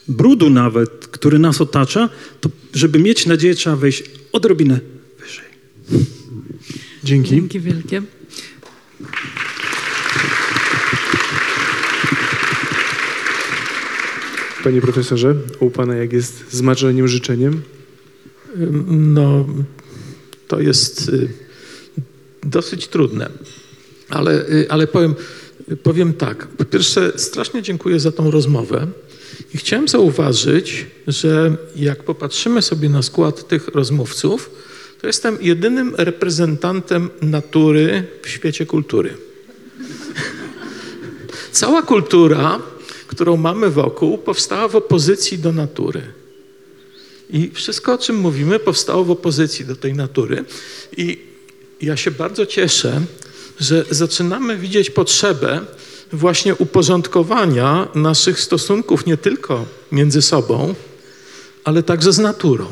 brudu 0.09 0.51
nawet, 0.51 0.91
który 0.91 1.39
nas 1.39 1.61
otacza, 1.61 2.09
to 2.41 2.51
żeby 2.75 2.99
mieć 2.99 3.27
nadzieję, 3.27 3.55
trzeba 3.55 3.77
wejść 3.77 4.05
odrobinę 4.33 4.81
wyżej. 5.21 5.45
Dzięki. 7.05 7.31
Dzięki 7.31 7.61
wielkie. 7.61 8.03
Panie 14.65 14.81
profesorze, 14.81 15.35
u 15.61 15.71
pana 15.71 15.95
jak 15.95 16.13
jest 16.13 16.53
z 16.53 16.61
marzeniem, 16.61 17.09
życzeniem? 17.09 17.63
No, 18.89 19.47
to 20.49 20.61
jest 20.61 21.09
y, 21.09 21.29
dosyć 22.43 22.89
trudne. 22.89 23.31
Ale, 24.09 24.49
y, 24.49 24.67
ale 24.69 24.87
powiem, 24.87 25.15
powiem 25.83 26.13
tak. 26.13 26.47
Po 26.47 26.65
pierwsze, 26.65 27.13
strasznie 27.17 27.63
dziękuję 27.63 28.01
za 28.01 28.13
tą 28.13 28.31
rozmowę 28.31 28.87
I 29.55 29.59
chciałem 29.59 29.89
zauważyć, 29.89 30.87
że 31.07 31.57
jak 31.77 32.03
popatrzymy 32.03 32.63
sobie 32.63 32.89
na 32.89 33.03
skład 33.03 33.49
tych 33.49 33.69
rozmówców, 33.69 34.51
to 35.01 35.07
jestem 35.07 35.39
jedynym 35.41 35.95
reprezentantem 35.99 37.11
natury 37.23 38.07
w 38.23 38.29
świecie 38.29 38.67
kultury. 38.67 39.17
Cała 41.53 41.83
kultura, 41.83 42.61
którą 43.07 43.37
mamy 43.37 43.71
wokół, 43.71 44.19
powstała 44.19 44.69
w 44.69 44.77
opozycji 44.77 45.39
do 45.39 45.53
natury. 45.53 46.03
I 47.31 47.51
wszystko, 47.55 47.93
o 47.93 47.99
czym 47.99 48.17
mówimy, 48.17 48.59
powstało 48.59 49.05
w 49.05 49.11
opozycji 49.11 49.65
do 49.65 49.77
tej 49.77 49.95
natury. 49.95 50.45
I 50.97 51.19
ja 51.81 51.97
się 51.97 52.11
bardzo 52.11 52.47
cieszę, 52.47 53.03
że 53.61 53.85
zaczynamy 53.91 54.57
widzieć 54.57 54.91
potrzebę 54.91 55.61
właśnie 56.13 56.55
uporządkowania 56.55 57.89
naszych 57.95 58.41
stosunków 58.41 59.07
nie 59.07 59.17
tylko 59.17 59.67
między 59.93 60.23
sobą, 60.23 60.75
ale 61.65 61.83
także 61.83 62.13
z 62.13 62.19
naturą. 62.19 62.67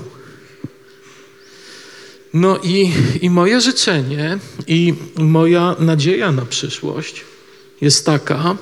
No 2.35 2.59
i, 2.63 2.93
i 3.21 3.31
moje 3.31 3.61
życzenie 3.61 4.39
i 4.67 4.95
moja 5.17 5.77
nadzieja 5.79 6.33
na 6.33 6.47
przyszłość 6.47 7.25
jest 7.81 8.07
taka, 8.07 8.57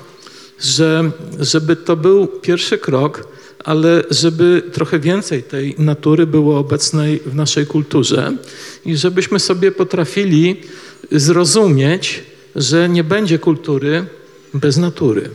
że 0.60 1.10
żeby 1.38 1.76
to 1.76 1.96
był 1.96 2.26
pierwszy 2.26 2.78
krok, 2.78 3.28
ale 3.64 4.02
żeby 4.10 4.62
trochę 4.72 4.98
więcej 4.98 5.42
tej 5.42 5.74
natury 5.78 6.26
było 6.26 6.58
obecnej 6.58 7.20
w 7.26 7.34
naszej 7.34 7.66
kulturze 7.66 8.36
i 8.84 8.96
żebyśmy 8.96 9.38
sobie 9.38 9.72
potrafili 9.72 10.60
zrozumieć, 11.12 12.22
że 12.56 12.88
nie 12.88 13.04
będzie 13.04 13.38
kultury 13.38 14.06
bez 14.54 14.76
natury. 14.76 15.30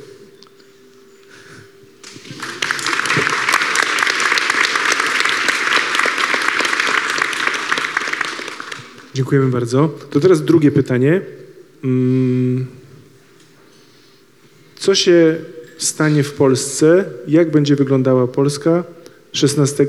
Dziękujemy 9.13 9.47
bardzo. 9.47 9.89
To 10.09 10.19
teraz 10.19 10.45
drugie 10.45 10.71
pytanie. 10.71 11.21
Mm, 11.83 12.65
Co 14.75 14.95
się 14.95 15.35
stanie 15.77 16.23
w 16.23 16.33
Polsce? 16.33 17.05
Jak 17.27 17.51
będzie 17.51 17.75
wyglądała 17.75 18.27
Polska 18.27 18.83
16 19.31 19.87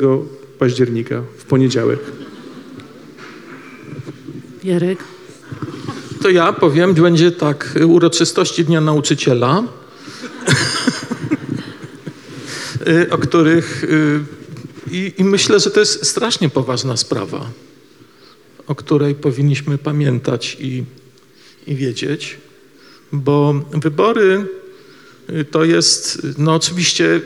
października, 0.59 1.23
w 1.39 1.45
poniedziałek? 1.45 2.01
Jarek? 4.65 4.99
To 6.23 6.31
ja 6.31 6.53
powiem, 6.53 6.95
będzie 6.95 7.31
tak, 7.31 7.75
uroczystości 7.87 8.65
Dnia 8.65 8.81
Nauczyciela, 8.81 9.63
y, 12.89 13.11
o 13.11 13.19
których 13.19 13.85
y, 13.85 14.21
i, 14.91 15.13
i 15.19 15.25
myślę, 15.25 15.61
że 15.61 15.71
to 15.71 15.81
jest 15.81 16.07
strasznie 16.07 16.49
poważna 16.49 16.97
sprawa, 16.97 17.51
o 18.67 18.75
której 18.75 19.15
powinniśmy 19.15 19.79
pamiętać 19.79 20.57
i, 20.61 20.85
i 21.67 21.75
wiedzieć, 21.75 22.39
bo 23.13 23.55
wybory 23.71 24.23
y, 24.33 24.66
to 25.51 25.65
jest, 25.65 26.27
no 26.39 26.55
oczywiście 26.55 27.21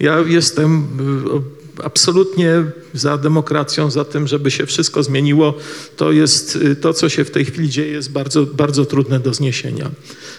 ja 0.00 0.20
jestem 0.26 0.86
o- 1.30 1.62
absolutnie 1.82 2.64
za 2.94 3.18
demokracją, 3.18 3.90
za 3.90 4.04
tym, 4.04 4.26
żeby 4.26 4.50
się 4.50 4.66
wszystko 4.66 5.02
zmieniło. 5.02 5.54
To 5.96 6.12
jest, 6.12 6.56
y, 6.56 6.76
to 6.76 6.92
co 6.92 7.08
się 7.08 7.24
w 7.24 7.30
tej 7.30 7.44
chwili 7.44 7.68
dzieje 7.68 7.92
jest 7.92 8.12
bardzo, 8.12 8.46
bardzo 8.46 8.84
trudne 8.84 9.20
do 9.20 9.34
zniesienia. 9.34 9.90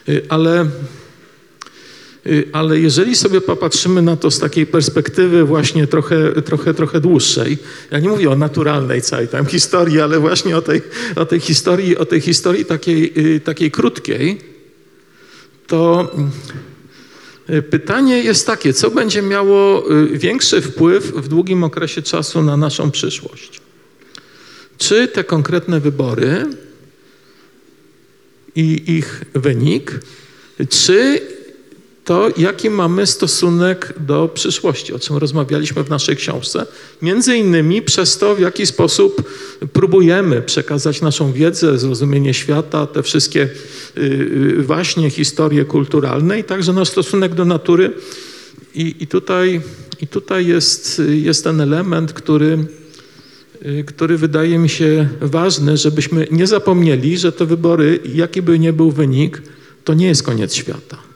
Y, 0.09 0.25
Ale 0.29 0.67
Ale 2.53 2.79
jeżeli 2.79 3.15
sobie 3.15 3.41
popatrzymy 3.41 4.01
na 4.01 4.15
to 4.15 4.31
z 4.31 4.39
takiej 4.39 4.65
perspektywy 4.65 5.43
właśnie 5.43 5.87
trochę, 5.87 6.41
trochę, 6.41 6.73
trochę 6.73 6.99
dłuższej, 6.99 7.57
ja 7.91 7.99
nie 7.99 8.09
mówię 8.09 8.29
o 8.31 8.35
naturalnej 8.35 9.01
całej 9.01 9.27
tam 9.27 9.45
historii, 9.45 10.01
ale 10.01 10.19
właśnie 10.19 10.57
o 10.57 10.61
tej, 10.61 10.81
o 11.15 11.25
tej 11.25 11.39
historii, 11.39 11.97
o 11.97 12.05
tej 12.05 12.21
historii 12.21 12.65
takiej, 12.65 13.13
takiej 13.43 13.71
krótkiej, 13.71 14.41
to 15.67 16.11
pytanie 17.69 18.23
jest 18.23 18.47
takie, 18.47 18.73
co 18.73 18.91
będzie 18.91 19.21
miało 19.21 19.91
y, 19.91 20.17
większy 20.17 20.61
wpływ 20.61 21.03
w 21.03 21.27
długim 21.27 21.63
okresie 21.63 22.01
czasu 22.01 22.41
na 22.41 22.57
naszą 22.57 22.91
przyszłość? 22.91 23.61
Czy 24.77 25.07
te 25.07 25.23
konkretne 25.23 25.79
wybory 25.79 26.45
i 28.55 28.83
ich 28.87 29.23
wynik, 29.33 29.99
czy 30.69 31.21
to, 32.05 32.29
jaki 32.37 32.69
mamy 32.69 33.07
stosunek 33.07 33.93
do 33.99 34.29
przyszłości, 34.33 34.93
o 34.93 34.99
czym 34.99 35.17
rozmawialiśmy 35.17 35.83
w 35.83 35.89
naszej 35.89 36.15
książce. 36.15 36.65
Między 37.01 37.37
innymi 37.37 37.81
przez 37.81 38.17
to, 38.17 38.35
w 38.35 38.39
jaki 38.39 38.65
sposób 38.65 39.29
próbujemy 39.73 40.41
przekazać 40.41 41.01
naszą 41.01 41.33
wiedzę, 41.33 41.79
zrozumienie 41.79 42.33
świata, 42.33 42.87
te 42.87 43.03
wszystkie 43.03 43.49
y, 43.97 44.01
y, 44.59 44.63
właśnie 44.63 45.09
historie 45.09 45.65
kulturalne 45.65 46.39
i 46.39 46.43
także 46.43 46.73
nasz 46.73 46.89
stosunek 46.89 47.33
do 47.33 47.45
natury. 47.45 47.93
I, 48.75 48.95
i 48.99 49.07
tutaj, 49.07 49.61
i 50.01 50.07
tutaj 50.07 50.47
jest, 50.47 51.01
jest 51.09 51.43
ten 51.43 51.61
element, 51.61 52.13
który, 52.13 52.65
y, 53.65 53.83
który 53.83 54.17
wydaje 54.17 54.57
mi 54.59 54.69
się 54.69 55.09
ważny, 55.21 55.77
żebyśmy 55.77 56.27
nie 56.31 56.47
zapomnieli, 56.47 57.17
że 57.17 57.31
te 57.31 57.45
wybory, 57.45 57.99
jaki 58.13 58.41
by 58.41 58.59
nie 58.59 58.73
był 58.73 58.91
wynik, 58.91 59.41
to 59.83 59.93
nie 59.93 60.07
jest 60.07 60.23
koniec 60.23 60.55
świata. 60.55 61.12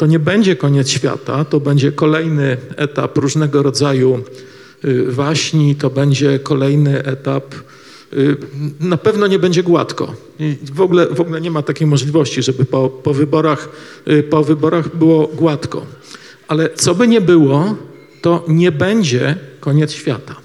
To 0.00 0.06
nie 0.06 0.18
będzie 0.18 0.56
koniec 0.56 0.88
świata, 0.88 1.44
to 1.44 1.60
będzie 1.60 1.92
kolejny 1.92 2.56
etap 2.76 3.18
różnego 3.18 3.62
rodzaju 3.62 4.24
y, 4.84 5.12
waśni, 5.12 5.76
to 5.76 5.90
będzie 5.90 6.38
kolejny 6.38 7.04
etap. 7.04 7.54
y, 8.12 8.36
Na 8.80 8.96
pewno 8.96 9.26
nie 9.26 9.38
będzie 9.38 9.62
gładko. 9.62 10.14
W 10.74 10.80
ogóle, 10.80 11.06
w 11.06 11.20
ogóle 11.20 11.40
nie 11.40 11.50
ma 11.50 11.62
takiej 11.62 11.86
możliwości, 11.86 12.42
żeby 12.42 12.64
po, 12.64 12.88
po, 12.88 13.14
wyborach, 13.14 13.68
y, 14.08 14.22
po 14.22 14.44
wyborach 14.44 14.96
było 14.96 15.26
gładko. 15.26 15.86
Ale 16.48 16.70
co 16.74 16.94
by 16.94 17.08
nie 17.08 17.20
było, 17.20 17.76
to 18.22 18.44
nie 18.48 18.72
będzie 18.72 19.36
koniec 19.60 19.92
świata. 19.92 20.36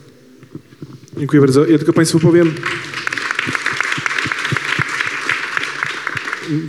Dziękuję 1.17 1.39
bardzo. 1.41 1.65
Ja 1.65 1.77
tylko 1.77 1.93
Państwu 1.93 2.19
powiem. 2.19 2.53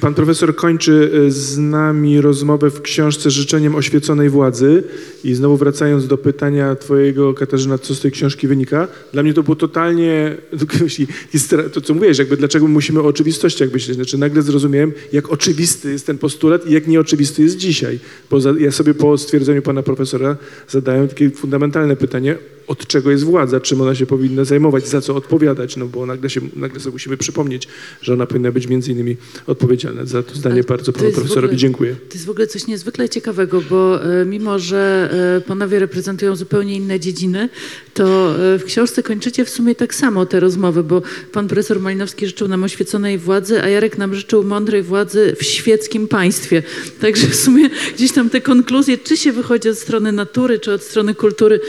Pan 0.01 0.14
profesor 0.14 0.57
kończy 0.57 1.11
e, 1.27 1.31
z 1.31 1.59
nami 1.59 2.20
rozmowę 2.20 2.70
w 2.70 2.83
książce 2.83 3.31
Życzeniem 3.31 3.74
oświeconej 3.74 4.31
władzy. 4.31 4.83
I 5.24 5.35
znowu 5.35 5.57
wracając 5.57 6.07
do 6.07 6.18
pytania 6.18 6.77
Twojego, 6.77 7.35
Katarzyna, 7.35 7.79
co 7.79 7.95
z 7.95 8.01
tej 8.01 8.11
książki 8.11 8.49
wynika, 8.49 8.89
dla 9.12 9.22
mnie 9.22 9.35
to 9.35 9.43
było 9.43 9.57
totalnie, 9.57 10.37
to 11.72 11.81
co 11.81 11.95
mówiłeś, 11.95 12.18
jakby 12.18 12.37
dlaczego 12.37 12.68
musimy 12.68 13.01
o 13.01 13.05
oczywistościach 13.05 13.72
myśleć. 13.72 13.97
Znaczy 13.97 14.18
nagle 14.18 14.43
zrozumiałem, 14.43 14.93
jak 15.12 15.31
oczywisty 15.31 15.93
jest 15.93 16.07
ten 16.07 16.18
postulat 16.18 16.66
i 16.66 16.72
jak 16.72 16.87
nieoczywisty 16.87 17.43
jest 17.43 17.57
dzisiaj. 17.57 17.99
Bo 18.31 18.39
ja 18.59 18.72
sobie 18.72 18.95
po 18.95 19.18
stwierdzeniu 19.18 19.62
pana 19.62 19.83
profesora 19.83 20.37
zadałem 20.68 21.09
takie 21.09 21.31
fundamentalne 21.31 21.97
pytanie, 21.97 22.37
od 22.66 22.87
czego 22.87 23.11
jest 23.11 23.24
władza, 23.24 23.61
czym 23.61 23.81
ona 23.81 23.95
się 23.95 24.07
powinna 24.07 24.45
zajmować, 24.45 24.89
za 24.89 25.01
co 25.01 25.14
odpowiadać, 25.14 25.77
no 25.77 25.87
bo 25.87 26.07
nagle, 26.07 26.31
się, 26.31 26.41
nagle 26.57 26.81
sobie 26.81 26.93
musimy 26.93 27.16
przypomnieć, 27.16 27.68
że 28.03 28.12
ona 28.12 28.27
powinna 28.27 28.53
być 28.53 28.66
między 28.66 28.93
innymi 28.93 29.16
odpowiedzialna. 29.47 29.66
Za 30.05 30.23
to 30.23 30.35
zdanie 30.35 30.55
Ale 30.55 30.64
bardzo 30.64 30.93
panu 30.93 31.12
profesorowi 31.12 31.47
ogóle- 31.47 31.57
dziękuję. 31.57 31.97
To 32.09 32.14
jest 32.14 32.27
w 32.27 32.31
ogóle 32.31 32.47
coś 32.47 32.67
niezwykle 32.67 33.09
ciekawego, 33.09 33.62
bo 33.71 34.05
e, 34.21 34.25
mimo, 34.25 34.59
że 34.59 35.11
e, 35.37 35.41
panowie 35.41 35.79
reprezentują 35.79 36.37
zupełnie 36.37 36.77
inne 36.77 37.01
dziedziny, 37.01 37.49
to 37.95 38.35
e, 38.55 38.59
w 38.59 38.64
książce 38.64 39.03
kończycie 39.03 39.45
w 39.45 39.51
sumie 39.51 39.75
tak 39.75 39.95
samo 39.95 40.27
te 40.27 40.41
rozmowy, 40.41 40.83
bo 40.83 41.03
pan 41.33 41.49
profesor 41.49 41.81
Malinowski 41.81 42.27
życzył 42.27 42.49
nam 42.49 42.64
oświeconej 42.64 43.19
władzy, 43.19 43.62
a 43.62 43.69
Jarek 43.69 43.99
nam 43.99 44.14
życzył 44.14 44.45
mądrej 44.45 44.83
władzy 44.83 45.37
w 45.41 45.45
świeckim 45.45 46.09
państwie. 46.09 46.62
Także 47.01 47.27
w 47.27 47.37
sumie 47.37 47.71
gdzieś 47.97 48.12
tam 48.12 48.31
te 48.31 48.41
konkluzje, 48.41 48.99
czy 48.99 49.17
się 49.17 49.33
wychodzi 49.33 49.69
od 49.69 49.79
strony 49.79 50.12
natury, 50.12 50.59
czy 50.59 50.73
od 50.73 50.83
strony 50.83 51.14
kultury, 51.14 51.61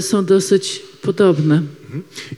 są 0.00 0.24
dosyć 0.24 0.82
podobne. 1.02 1.62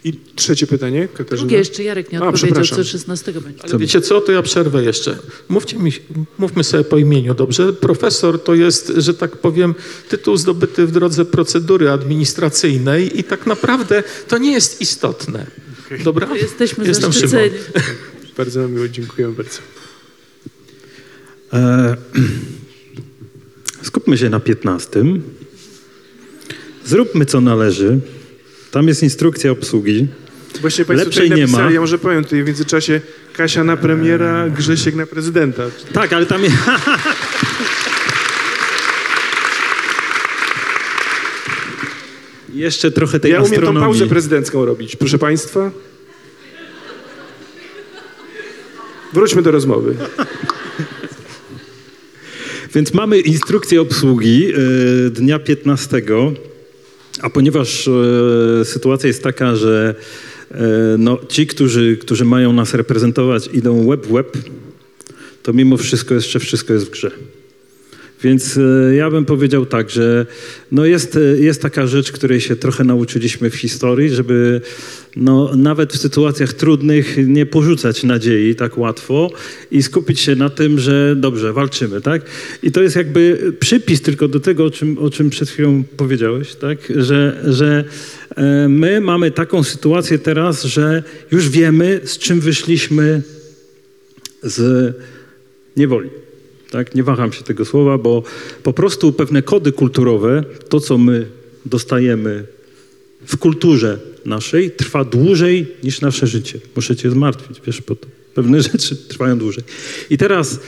I 0.04 0.12
trzecie 0.34 0.66
pytanie, 0.66 1.08
Katarzyna. 1.08 1.38
Drugie 1.38 1.56
jeszcze 1.58 1.82
Jarek 1.82 2.12
nie 2.12 2.20
A, 2.20 2.28
odpowiedział, 2.28 2.64
co 2.64 2.84
16 2.84 3.32
będzie. 3.32 3.64
Ale 3.64 3.78
wiecie 3.78 4.00
co, 4.00 4.20
to 4.20 4.32
ja 4.32 4.42
przerwę 4.42 4.84
jeszcze. 4.84 5.18
Mówcie 5.48 5.78
mi, 5.78 5.92
mówmy 6.38 6.64
sobie 6.64 6.84
po 6.84 6.98
imieniu, 6.98 7.34
dobrze? 7.34 7.72
Profesor 7.72 8.42
to 8.42 8.54
jest, 8.54 8.92
że 8.96 9.14
tak 9.14 9.36
powiem, 9.36 9.74
tytuł 10.08 10.36
zdobyty 10.36 10.86
w 10.86 10.90
drodze 10.90 11.24
procedury 11.24 11.90
administracyjnej 11.90 13.18
i 13.20 13.24
tak 13.24 13.46
naprawdę 13.46 14.02
to 14.28 14.38
nie 14.38 14.52
jest 14.52 14.80
istotne. 14.80 15.46
Dobra? 16.04 16.36
Jesteśmy 16.36 16.86
Jestem 16.86 17.12
Szymon. 17.12 17.28
zaszczyceni. 17.30 17.58
Bardzo 18.36 18.60
nam 18.60 18.72
miło, 18.72 18.88
dziękuję 18.88 19.28
bardzo. 19.28 19.58
E, 21.52 21.96
skupmy 23.82 24.18
się 24.18 24.30
na 24.30 24.40
15. 24.40 25.04
Zróbmy 26.86 27.26
co 27.26 27.40
należy. 27.40 28.00
Tam 28.70 28.88
jest 28.88 29.02
instrukcja 29.02 29.50
obsługi. 29.50 30.06
Właśnie 30.60 30.84
Państwo 30.84 31.04
Lepszej 31.06 31.24
tutaj 31.28 31.38
nie 31.38 31.46
ma. 31.46 31.52
napisali, 31.52 31.74
ja 31.74 31.80
może 31.80 31.98
powiem 31.98 32.24
tutaj 32.24 32.42
w 32.42 32.46
międzyczasie 32.46 33.00
Kasia 33.32 33.64
na 33.64 33.76
premiera, 33.76 34.48
Grzesiek 34.48 34.94
na 34.94 35.06
prezydenta. 35.06 35.62
Tak, 35.92 36.12
ale 36.12 36.26
tam 36.26 36.44
jest... 36.44 36.56
Jeszcze 42.54 42.90
trochę 42.90 43.20
tej 43.20 43.30
Ja 43.32 43.38
umiem 43.38 43.50
tą 43.50 43.56
astronomii. 43.56 43.88
pauzę 43.88 44.06
prezydencką 44.06 44.64
robić, 44.64 44.96
proszę 44.96 45.18
państwa. 45.18 45.70
Wróćmy 49.12 49.42
do 49.42 49.50
rozmowy. 49.50 49.94
Więc 52.74 52.94
mamy 52.94 53.20
instrukcję 53.20 53.80
obsługi 53.80 54.52
e, 55.06 55.10
dnia 55.10 55.38
15, 55.38 56.02
a 57.22 57.30
ponieważ 57.30 57.88
e, 57.88 58.64
sytuacja 58.64 59.06
jest 59.06 59.22
taka, 59.22 59.56
że 59.56 59.94
e, 60.50 60.56
no, 60.98 61.18
ci, 61.28 61.46
którzy, 61.46 61.96
którzy 61.96 62.24
mają 62.24 62.52
nas 62.52 62.74
reprezentować, 62.74 63.48
idą 63.52 63.88
web 63.88 64.06
w 64.06 64.12
web, 64.12 64.38
to 65.42 65.52
mimo 65.52 65.76
wszystko 65.76 66.14
jeszcze 66.14 66.38
wszystko 66.38 66.72
jest 66.72 66.86
w 66.86 66.90
grze. 66.90 67.10
Więc 68.22 68.56
e, 68.56 68.94
ja 68.94 69.10
bym 69.10 69.24
powiedział 69.24 69.66
tak, 69.66 69.90
że 69.90 70.26
no 70.72 70.84
jest, 70.84 71.16
e, 71.16 71.20
jest 71.20 71.62
taka 71.62 71.86
rzecz, 71.86 72.12
której 72.12 72.40
się 72.40 72.56
trochę 72.56 72.84
nauczyliśmy 72.84 73.50
w 73.50 73.56
historii, 73.56 74.10
żeby 74.10 74.60
no, 75.16 75.56
nawet 75.56 75.92
w 75.92 75.98
sytuacjach 75.98 76.52
trudnych 76.52 77.16
nie 77.26 77.46
porzucać 77.46 78.02
nadziei 78.02 78.54
tak 78.54 78.78
łatwo 78.78 79.30
i 79.70 79.82
skupić 79.82 80.20
się 80.20 80.36
na 80.36 80.50
tym, 80.50 80.78
że 80.78 81.16
dobrze, 81.16 81.52
walczymy, 81.52 82.00
tak? 82.00 82.22
I 82.62 82.72
to 82.72 82.82
jest 82.82 82.96
jakby 82.96 83.52
przypis 83.60 84.02
tylko 84.02 84.28
do 84.28 84.40
tego, 84.40 84.64
o 84.64 84.70
czym, 84.70 84.98
o 84.98 85.10
czym 85.10 85.30
przed 85.30 85.50
chwilą 85.50 85.84
powiedziałeś, 85.96 86.54
tak? 86.54 86.78
Że, 86.96 87.40
że 87.44 87.84
e, 88.36 88.68
my 88.68 89.00
mamy 89.00 89.30
taką 89.30 89.64
sytuację 89.64 90.18
teraz, 90.18 90.64
że 90.64 91.02
już 91.30 91.48
wiemy, 91.48 92.00
z 92.04 92.18
czym 92.18 92.40
wyszliśmy 92.40 93.22
z 94.42 94.94
niewoli. 95.76 96.10
Tak? 96.70 96.94
Nie 96.94 97.02
waham 97.02 97.32
się 97.32 97.44
tego 97.44 97.64
słowa, 97.64 97.98
bo 97.98 98.22
po 98.62 98.72
prostu 98.72 99.12
pewne 99.12 99.42
kody 99.42 99.72
kulturowe, 99.72 100.44
to 100.68 100.80
co 100.80 100.98
my 100.98 101.26
dostajemy 101.66 102.46
w 103.26 103.36
kulturze 103.36 103.98
naszej, 104.24 104.70
trwa 104.70 105.04
dłużej 105.04 105.66
niż 105.82 106.00
nasze 106.00 106.26
życie. 106.26 106.60
Muszę 106.76 106.96
cię 106.96 107.10
zmartwić, 107.10 107.60
wiesz, 107.66 107.82
bo 107.82 107.96
pewne 108.34 108.62
rzeczy 108.72 108.96
trwają 108.96 109.38
dłużej. 109.38 109.64
I 110.10 110.18
teraz 110.18 110.54
e, 110.54 110.58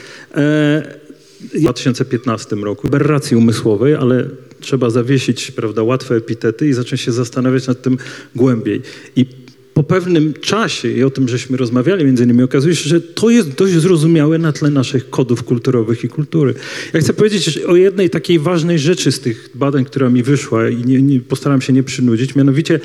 w 1.39 1.59
2015 1.61 2.55
roku, 2.55 2.87
aberracji 2.87 3.37
umysłowej, 3.37 3.95
ale 3.95 4.29
trzeba 4.59 4.89
zawiesić 4.89 5.51
prawda, 5.51 5.83
łatwe 5.83 6.15
epitety 6.15 6.67
i 6.67 6.73
zacząć 6.73 7.01
się 7.01 7.11
zastanawiać 7.11 7.67
nad 7.67 7.81
tym 7.81 7.97
głębiej. 8.35 8.81
I 9.15 9.25
po 9.73 9.83
pewnym 9.83 10.33
czasie, 10.33 10.91
i 10.91 11.03
o 11.03 11.09
tym 11.09 11.27
żeśmy 11.27 11.57
rozmawiali 11.57 12.05
między 12.05 12.23
innymi, 12.23 12.43
okazuje 12.43 12.75
się, 12.75 12.89
że 12.89 13.01
to 13.01 13.29
jest 13.29 13.49
dość 13.49 13.73
zrozumiałe 13.73 14.37
na 14.37 14.51
tle 14.51 14.69
naszych 14.69 15.09
kodów 15.09 15.43
kulturowych 15.43 16.03
i 16.03 16.09
kultury. 16.09 16.53
Ja 16.93 16.99
chcę 16.99 17.13
powiedzieć 17.13 17.57
o 17.57 17.75
jednej 17.75 18.09
takiej 18.09 18.39
ważnej 18.39 18.79
rzeczy 18.79 19.11
z 19.11 19.19
tych 19.19 19.49
badań, 19.55 19.85
która 19.85 20.09
mi 20.09 20.23
wyszła 20.23 20.69
i 20.69 20.85
nie, 20.85 21.01
nie, 21.01 21.19
postaram 21.19 21.61
się 21.61 21.73
nie 21.73 21.83
przynudzić, 21.83 22.35
mianowicie 22.35 22.79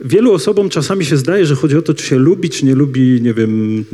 wielu 0.00 0.32
osobom 0.32 0.68
czasami 0.68 1.04
się 1.04 1.16
zdaje, 1.16 1.46
że 1.46 1.54
chodzi 1.54 1.76
o 1.76 1.82
to, 1.82 1.94
czy 1.94 2.06
się 2.06 2.18
lubi, 2.18 2.50
czy 2.50 2.66
nie 2.66 2.74
lubi, 2.74 3.20
nie 3.22 3.34
wiem, 3.34 3.84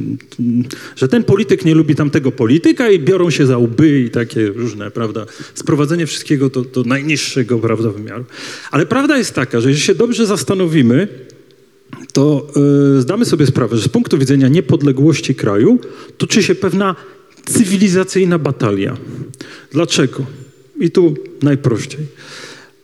że 0.97 1.09
ten 1.09 1.25
polityk 1.25 1.65
nie 1.65 1.75
lubi 1.75 1.95
tamtego 1.95 2.33
polityka 2.33 2.91
i 2.91 2.99
biorą 2.99 3.31
się 3.31 3.47
za 3.47 3.59
łby 3.59 4.01
i 4.01 4.11
takie 4.11 4.47
różne, 4.47 4.91
prawda, 4.91 5.27
sprowadzenie 5.55 6.07
wszystkiego 6.07 6.49
do, 6.49 6.63
do 6.63 6.83
najniższego, 6.83 7.59
prawda, 7.59 7.91
wymiaru. 7.91 8.25
Ale 8.71 8.87
prawda 8.87 9.19
jest 9.19 9.35
taka, 9.35 9.61
że 9.61 9.69
jeśli 9.69 9.85
się 9.85 9.95
dobrze 9.95 10.27
zastanowimy, 10.27 11.09
to 12.13 12.47
y, 12.97 13.01
zdamy 13.01 13.25
sobie 13.25 13.47
sprawę, 13.47 13.77
że 13.77 13.83
z 13.83 13.89
punktu 13.89 14.19
widzenia 14.19 14.49
niepodległości 14.49 15.35
kraju 15.35 15.79
toczy 16.19 16.43
się 16.43 16.55
pewna 16.55 16.97
cywilizacyjna 17.47 18.39
batalia. 18.39 18.97
Dlaczego? 19.73 20.27
I 20.81 20.91
tu 20.91 21.15
najprościej. 21.43 22.01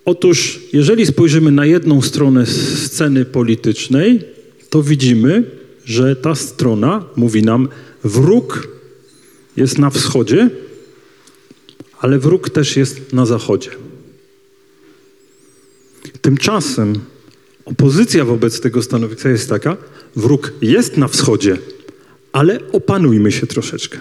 Otóż, 0.04 0.60
jeżeli 0.72 1.06
spojrzymy 1.06 1.50
na 1.50 1.66
jedną 1.66 2.02
stronę 2.02 2.46
sceny 2.46 3.24
politycznej, 3.24 4.24
to 4.70 4.82
widzimy, 4.82 5.50
że 5.84 6.16
ta 6.16 6.34
strona 6.34 7.04
mówi 7.16 7.42
nam, 7.42 7.68
wróg 8.04 8.68
jest 9.56 9.78
na 9.78 9.90
wschodzie, 9.90 10.50
ale 12.00 12.18
wróg 12.18 12.50
też 12.50 12.76
jest 12.76 13.12
na 13.12 13.26
zachodzie. 13.26 13.70
Tymczasem 16.20 17.00
Opozycja 17.66 18.24
wobec 18.24 18.60
tego 18.60 18.82
stanowiska 18.82 19.28
jest 19.28 19.48
taka, 19.48 19.76
wróg 20.16 20.52
jest 20.62 20.96
na 20.96 21.08
wschodzie, 21.08 21.58
ale 22.32 22.72
opanujmy 22.72 23.32
się 23.32 23.46
troszeczkę. 23.46 24.00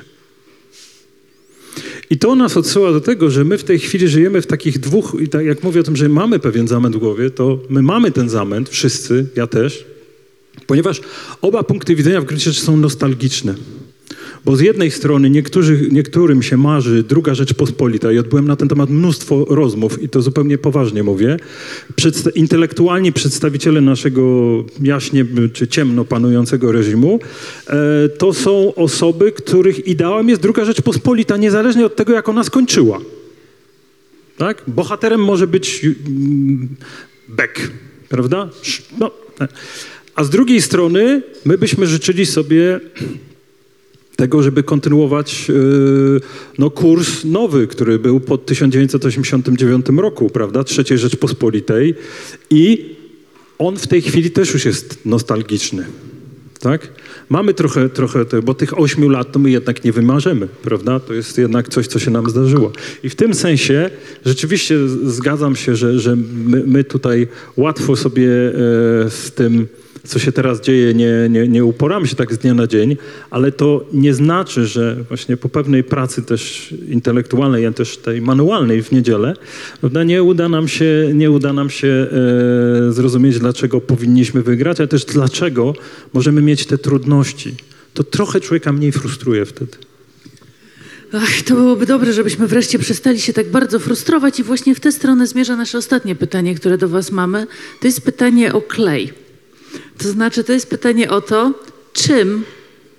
I 2.09 2.18
to 2.18 2.36
nas 2.36 2.57
odsyła 2.57 2.91
do 2.91 3.01
tego, 3.01 3.30
że 3.30 3.43
my 3.43 3.57
w 3.57 3.63
tej 3.63 3.80
chwili 3.80 4.07
żyjemy 4.07 4.41
w 4.41 4.47
takich 4.47 4.80
dwóch, 4.80 5.18
i 5.22 5.28
tak 5.28 5.45
jak 5.45 5.63
mówię 5.63 5.80
o 5.80 5.84
tym, 5.84 5.95
że 5.95 6.09
mamy 6.09 6.39
pewien 6.39 6.68
zamęt 6.68 6.95
w 6.95 6.99
głowie, 6.99 7.30
to 7.30 7.59
my 7.70 7.82
mamy 7.82 8.11
ten 8.11 8.30
zamęt, 8.30 8.70
wszyscy, 8.70 9.28
ja 9.36 9.47
też, 9.47 9.86
ponieważ 10.68 11.01
oba 11.41 11.63
punkty 11.63 11.95
widzenia 11.95 12.22
w 12.22 12.26
gruncie 12.26 12.51
rzeczy 12.51 12.66
są 12.66 12.78
nostalgiczne. 12.78 13.55
Bo 14.45 14.55
z 14.55 14.61
jednej 14.61 14.91
strony 14.91 15.29
niektórzy, 15.29 15.87
niektórym 15.91 16.43
się 16.43 16.57
marzy 16.57 17.03
druga 17.03 17.35
Rzeczpospolita 17.35 18.11
i 18.11 18.17
odbyłem 18.17 18.47
na 18.47 18.55
ten 18.55 18.67
temat 18.67 18.89
mnóstwo 18.89 19.45
rozmów 19.49 20.03
i 20.03 20.09
to 20.09 20.21
zupełnie 20.21 20.57
poważnie 20.57 21.03
mówię. 21.03 21.37
Przedsta- 21.95 22.31
intelektualni 22.35 23.13
przedstawiciele 23.13 23.81
naszego 23.81 24.63
jaśnie 24.81 25.25
czy 25.53 25.67
ciemno 25.67 26.05
panującego 26.05 26.71
reżimu 26.71 27.19
e, 27.67 28.09
to 28.09 28.33
są 28.33 28.75
osoby, 28.75 29.31
których 29.31 29.87
ideałem 29.87 30.29
jest 30.29 30.41
druga 30.41 30.65
Rzeczpospolita, 30.65 31.37
niezależnie 31.37 31.85
od 31.85 31.95
tego, 31.95 32.13
jak 32.13 32.29
ona 32.29 32.43
skończyła. 32.43 32.99
Tak? 34.37 34.63
Bohaterem 34.67 35.23
może 35.23 35.47
być 35.47 35.85
mm, 35.85 36.67
Beck, 37.27 37.71
prawda? 38.09 38.49
No, 38.99 39.11
tak. 39.37 39.49
a 40.15 40.23
z 40.23 40.29
drugiej 40.29 40.61
strony 40.61 41.21
my 41.45 41.57
byśmy 41.57 41.87
życzyli 41.87 42.25
sobie 42.25 42.79
tego, 44.16 44.43
żeby 44.43 44.63
kontynuować 44.63 45.49
yy, 45.49 46.22
no, 46.57 46.70
kurs 46.70 47.24
nowy, 47.24 47.68
który 47.68 47.99
był 47.99 48.20
po 48.20 48.38
1989 48.38 49.86
roku, 49.97 50.30
prawda, 50.30 50.63
III 50.78 50.97
Rzeczpospolitej 50.97 51.95
i 52.49 52.95
on 53.57 53.78
w 53.78 53.88
tej 53.88 54.01
chwili 54.01 54.32
też 54.32 54.53
już 54.53 54.66
jest 54.66 55.05
nostalgiczny, 55.05 55.86
tak? 56.59 56.88
Mamy 57.30 57.53
trochę, 57.53 57.89
trochę 57.89 58.26
bo 58.43 58.53
tych 58.53 58.80
ośmiu 58.80 59.09
lat 59.09 59.32
to 59.32 59.39
my 59.39 59.51
jednak 59.51 59.84
nie 59.84 59.91
wymarzymy, 59.91 60.47
prawda? 60.61 60.99
To 60.99 61.13
jest 61.13 61.38
jednak 61.38 61.70
coś, 61.70 61.88
co 61.88 61.99
się 61.99 62.11
nam 62.11 62.30
zdarzyło. 62.30 62.72
I 63.03 63.09
w 63.09 63.16
tym 63.16 63.34
sensie 63.34 63.89
rzeczywiście 64.26 64.76
zgadzam 65.03 65.55
się, 65.55 65.76
że, 65.76 65.99
że 65.99 66.16
my, 66.16 66.63
my 66.68 66.84
tutaj 66.84 67.28
łatwo 67.57 67.95
sobie 67.95 68.30
e, 68.30 68.51
z 69.09 69.32
tym 69.36 69.68
co 70.05 70.19
się 70.19 70.31
teraz 70.31 70.61
dzieje, 70.61 70.93
nie, 70.93 71.11
nie, 71.29 71.47
nie 71.47 71.65
uporamy 71.65 72.07
się 72.07 72.15
tak 72.15 72.33
z 72.33 72.37
dnia 72.37 72.53
na 72.53 72.67
dzień, 72.67 72.97
ale 73.29 73.51
to 73.51 73.85
nie 73.93 74.13
znaczy, 74.13 74.65
że 74.65 74.95
właśnie 75.07 75.37
po 75.37 75.49
pewnej 75.49 75.83
pracy 75.83 76.21
też 76.21 76.73
intelektualnej, 76.89 77.65
a 77.65 77.71
też 77.71 77.97
tej 77.97 78.21
manualnej 78.21 78.83
w 78.83 78.91
niedzielę, 78.91 79.33
prawda, 79.79 80.03
nie 80.03 80.23
uda 80.23 80.49
nam 80.49 80.67
się, 80.67 81.11
nie 81.13 81.31
uda 81.31 81.53
nam 81.53 81.69
się 81.69 81.87
e, 82.87 82.91
zrozumieć, 82.91 83.39
dlaczego 83.39 83.81
powinniśmy 83.81 84.43
wygrać, 84.43 84.81
a 84.81 84.87
też 84.87 85.05
dlaczego 85.05 85.73
możemy 86.13 86.41
mieć 86.41 86.65
te 86.65 86.77
trudności. 86.77 87.55
To 87.93 88.03
trochę 88.03 88.39
człowieka 88.39 88.73
mniej 88.73 88.91
frustruje 88.91 89.45
wtedy. 89.45 89.77
Ach, 91.13 91.41
to 91.41 91.55
byłoby 91.55 91.85
dobre, 91.85 92.13
żebyśmy 92.13 92.47
wreszcie 92.47 92.79
przestali 92.79 93.21
się 93.21 93.33
tak 93.33 93.51
bardzo 93.51 93.79
frustrować 93.79 94.39
i 94.39 94.43
właśnie 94.43 94.75
w 94.75 94.79
tę 94.79 94.91
stronę 94.91 95.27
zmierza 95.27 95.55
nasze 95.55 95.77
ostatnie 95.77 96.15
pytanie, 96.15 96.55
które 96.55 96.77
do 96.77 96.89
Was 96.89 97.11
mamy. 97.11 97.47
To 97.81 97.87
jest 97.87 98.01
pytanie 98.01 98.53
o 98.53 98.61
klej. 98.61 99.24
To 99.97 100.09
znaczy, 100.09 100.43
to 100.43 100.53
jest 100.53 100.69
pytanie 100.69 101.09
o 101.09 101.21
to, 101.21 101.53
czym 101.93 102.43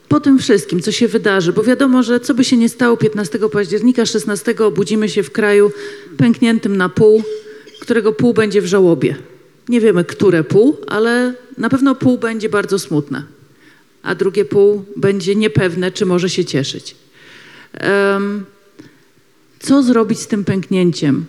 po 0.09 0.21
tym 0.21 0.39
wszystkim, 0.39 0.81
co 0.81 0.93
się 0.93 1.09
wydarzy, 1.09 1.53
bo 1.53 1.63
wiadomo, 1.63 2.03
że 2.03 2.21
co 2.21 2.35
by 2.35 2.45
się 2.45 2.57
nie 2.57 2.69
stało 2.69 2.97
15 2.97 3.39
października, 3.53 4.07
16 4.07 4.55
obudzimy 4.59 5.09
się 5.09 5.23
w 5.23 5.31
kraju 5.31 5.73
pękniętym 6.17 6.77
na 6.77 6.89
pół, 6.89 7.23
którego 7.81 8.13
pół 8.13 8.35
będzie 8.35 8.63
w 8.63 8.67
żałobie. 8.67 9.17
Nie 9.69 9.81
wiemy, 9.81 10.05
które 10.05 10.45
pół, 10.45 10.77
ale 10.87 11.35
na 11.59 11.69
pewno 11.69 11.95
pół 11.95 12.19
będzie 12.19 12.49
bardzo 12.49 12.79
smutne, 12.79 13.23
a 14.03 14.15
drugie 14.15 14.45
pół 14.45 14.85
będzie 14.97 15.37
niepewne, 15.37 15.91
czy 15.93 16.07
może 16.07 16.31
się 16.31 16.45
cieszyć. 16.45 16.97
Em, 17.73 18.45
co 19.59 19.83
zrobić 19.83 20.19
z 20.21 20.27
tym 20.27 20.45
pęknięciem? 20.45 21.25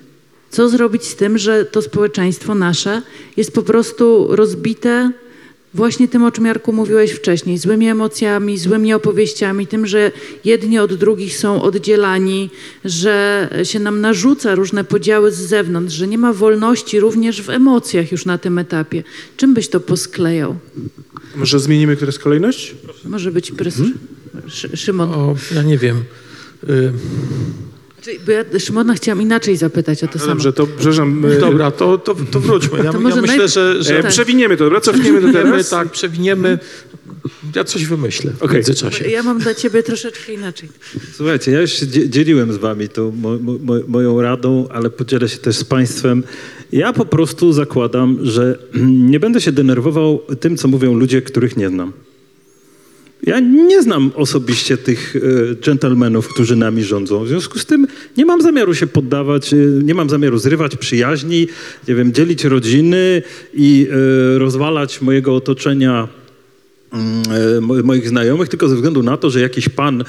Co 0.50 0.70
zrobić 0.70 1.04
z 1.04 1.16
tym, 1.16 1.38
że 1.38 1.66
to 1.66 1.82
społeczeństwo 1.82 2.56
nasze 2.56 3.02
jest 3.38 3.54
po 3.54 3.64
prostu 3.64 4.28
rozbite 4.30 5.12
właśnie 5.74 6.07
tym, 6.07 6.24
o 6.24 6.32
czym 6.32 6.45
Jarku 6.45 6.74
mówiłeś 6.74 7.11
wcześniej, 7.11 7.57
złymi 7.57 7.88
emocjami, 7.88 8.57
złymi 8.57 8.93
opowieściami, 8.93 9.68
tym, 9.68 9.88
że 9.88 10.11
jedni 10.45 10.80
od 10.80 10.93
drugich 10.93 11.38
są 11.38 11.61
oddzielani, 11.61 12.49
że 12.86 13.49
się 13.63 13.80
nam 13.80 14.01
narzuca 14.01 14.55
różne 14.55 14.84
podziały 14.84 15.32
z 15.32 15.36
zewnątrz, 15.36 15.95
że 15.95 16.07
nie 16.07 16.18
ma 16.18 16.34
wolności 16.34 16.99
również 16.99 17.41
w 17.41 17.49
emocjach 17.49 18.11
już 18.11 18.26
na 18.26 18.38
tym 18.38 18.57
etapie. 18.57 19.03
Czym 19.38 19.53
byś 19.53 19.68
to 19.70 19.80
posklejał? 19.80 20.55
Może 21.36 21.59
zmienimy, 21.59 21.97
jest 22.01 22.20
kolejność? 22.20 22.76
Może 23.05 23.32
być 23.32 23.51
pres... 23.51 23.82
Szy- 24.47 24.78
Szymon. 24.78 25.09
O, 25.13 25.36
ja 25.55 25.61
nie 25.63 25.78
wiem. 25.78 26.03
Y, 26.70 26.93
Czyli- 28.08 28.20
Bo 28.26 28.32
ja 28.32 28.43
Szymona 28.60 28.93
chciałam 28.95 29.22
inaczej 29.22 29.58
zapytać 29.58 30.03
o 30.03 30.08
to 30.08 30.14
No 30.16 30.20
samo. 30.20 30.32
dobrze, 30.34 30.53
to 30.53 30.68
przepraszam. 30.78 31.26
e, 31.26 31.39
Dobra, 31.39 31.72
to, 31.72 31.97
to, 31.97 32.16
to 32.32 32.39
wróćmy. 32.39 32.78
Ja, 32.78 32.91
To 32.91 33.01
ja 33.01 33.05
myślę, 33.05 33.22
najpierw- 33.22 33.53
że, 33.53 33.84
że 33.84 34.01
tak. 34.03 34.12
Przewiniemy 34.12 34.58
to, 34.58 34.64
dobra? 34.64 34.82
Cofniemy 34.82 35.22
to 35.22 35.28
przewiniemy, 35.28 35.51
teraz. 35.51 35.70
tak, 35.70 35.91
przewiniemy. 35.91 36.60
Ja 37.55 37.64
coś 37.64 37.86
wymyślę 37.86 38.32
w 38.49 38.53
międzyczasie. 38.53 39.10
Ja 39.10 39.24
mam 39.24 39.39
dla 39.39 39.55
ciebie 39.55 39.84
troszeczkę 39.84 40.34
inaczej. 40.34 40.70
Słuchajcie, 41.14 41.51
ja 41.51 41.62
już 41.62 41.72
się 41.72 41.88
dzie- 41.88 42.10
dzieliłem 42.10 42.53
z 42.53 42.58
wami 42.58 42.89
tą 42.89 43.12
mo, 43.12 43.30
mo- 43.64 43.80
moją 43.88 44.22
radą, 44.22 44.68
ale 44.72 44.89
podzielę 44.89 45.30
się 45.30 45.38
też 45.38 45.55
z 45.55 45.64
państwem. 45.64 46.24
Ja 46.72 46.93
po 46.93 47.05
prostu 47.05 47.53
zakładam, 47.53 48.18
że 48.22 48.60
nie 49.12 49.20
będę 49.20 49.41
się 49.41 49.51
denerwował 49.51 50.22
tym, 50.39 50.58
co 50.58 50.68
mówią 50.68 50.93
ludzie, 50.93 51.22
których 51.22 51.58
nie 51.58 51.70
znam. 51.70 51.93
Ja 53.24 53.39
nie 53.39 53.82
znam 53.82 54.11
osobiście 54.15 54.78
tych 54.78 55.15
e, 55.15 55.55
dżentelmenów, 55.55 56.28
którzy 56.28 56.55
nami 56.55 56.84
rządzą. 56.84 57.24
W 57.24 57.28
związku 57.28 57.59
z 57.59 57.65
tym 57.65 57.88
nie 58.18 58.26
mam 58.26 58.41
zamiaru 58.41 58.76
się 58.76 58.88
poddawać, 58.88 59.53
e, 59.53 59.57
nie 59.84 59.93
mam 59.93 60.09
zamiaru 60.09 60.38
zrywać 60.38 60.76
przyjaźni, 60.76 61.47
nie 61.88 61.95
wiem, 61.95 62.13
dzielić 62.13 62.43
rodziny 62.43 63.22
i 63.53 63.88
e, 64.36 64.39
rozwalać 64.39 65.01
mojego 65.01 65.36
otoczenia 65.36 66.07
moich 67.84 68.10
znajomych, 68.10 68.50
tylko 68.50 68.70
ze 68.70 68.76
względu 68.76 69.04
na 69.04 69.18
to, 69.18 69.30
że 69.30 69.41
jakiś 69.41 69.70
pan 69.70 70.02
e, 70.02 70.06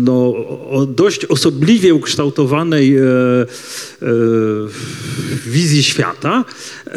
no, 0.00 0.34
o 0.70 0.86
dość 0.86 1.24
osobliwie 1.24 1.94
ukształtowanej 1.94 2.96
e, 2.96 3.02
e, 3.02 3.46
wizji 5.46 5.82
świata 5.82 6.44
e, 6.86 6.92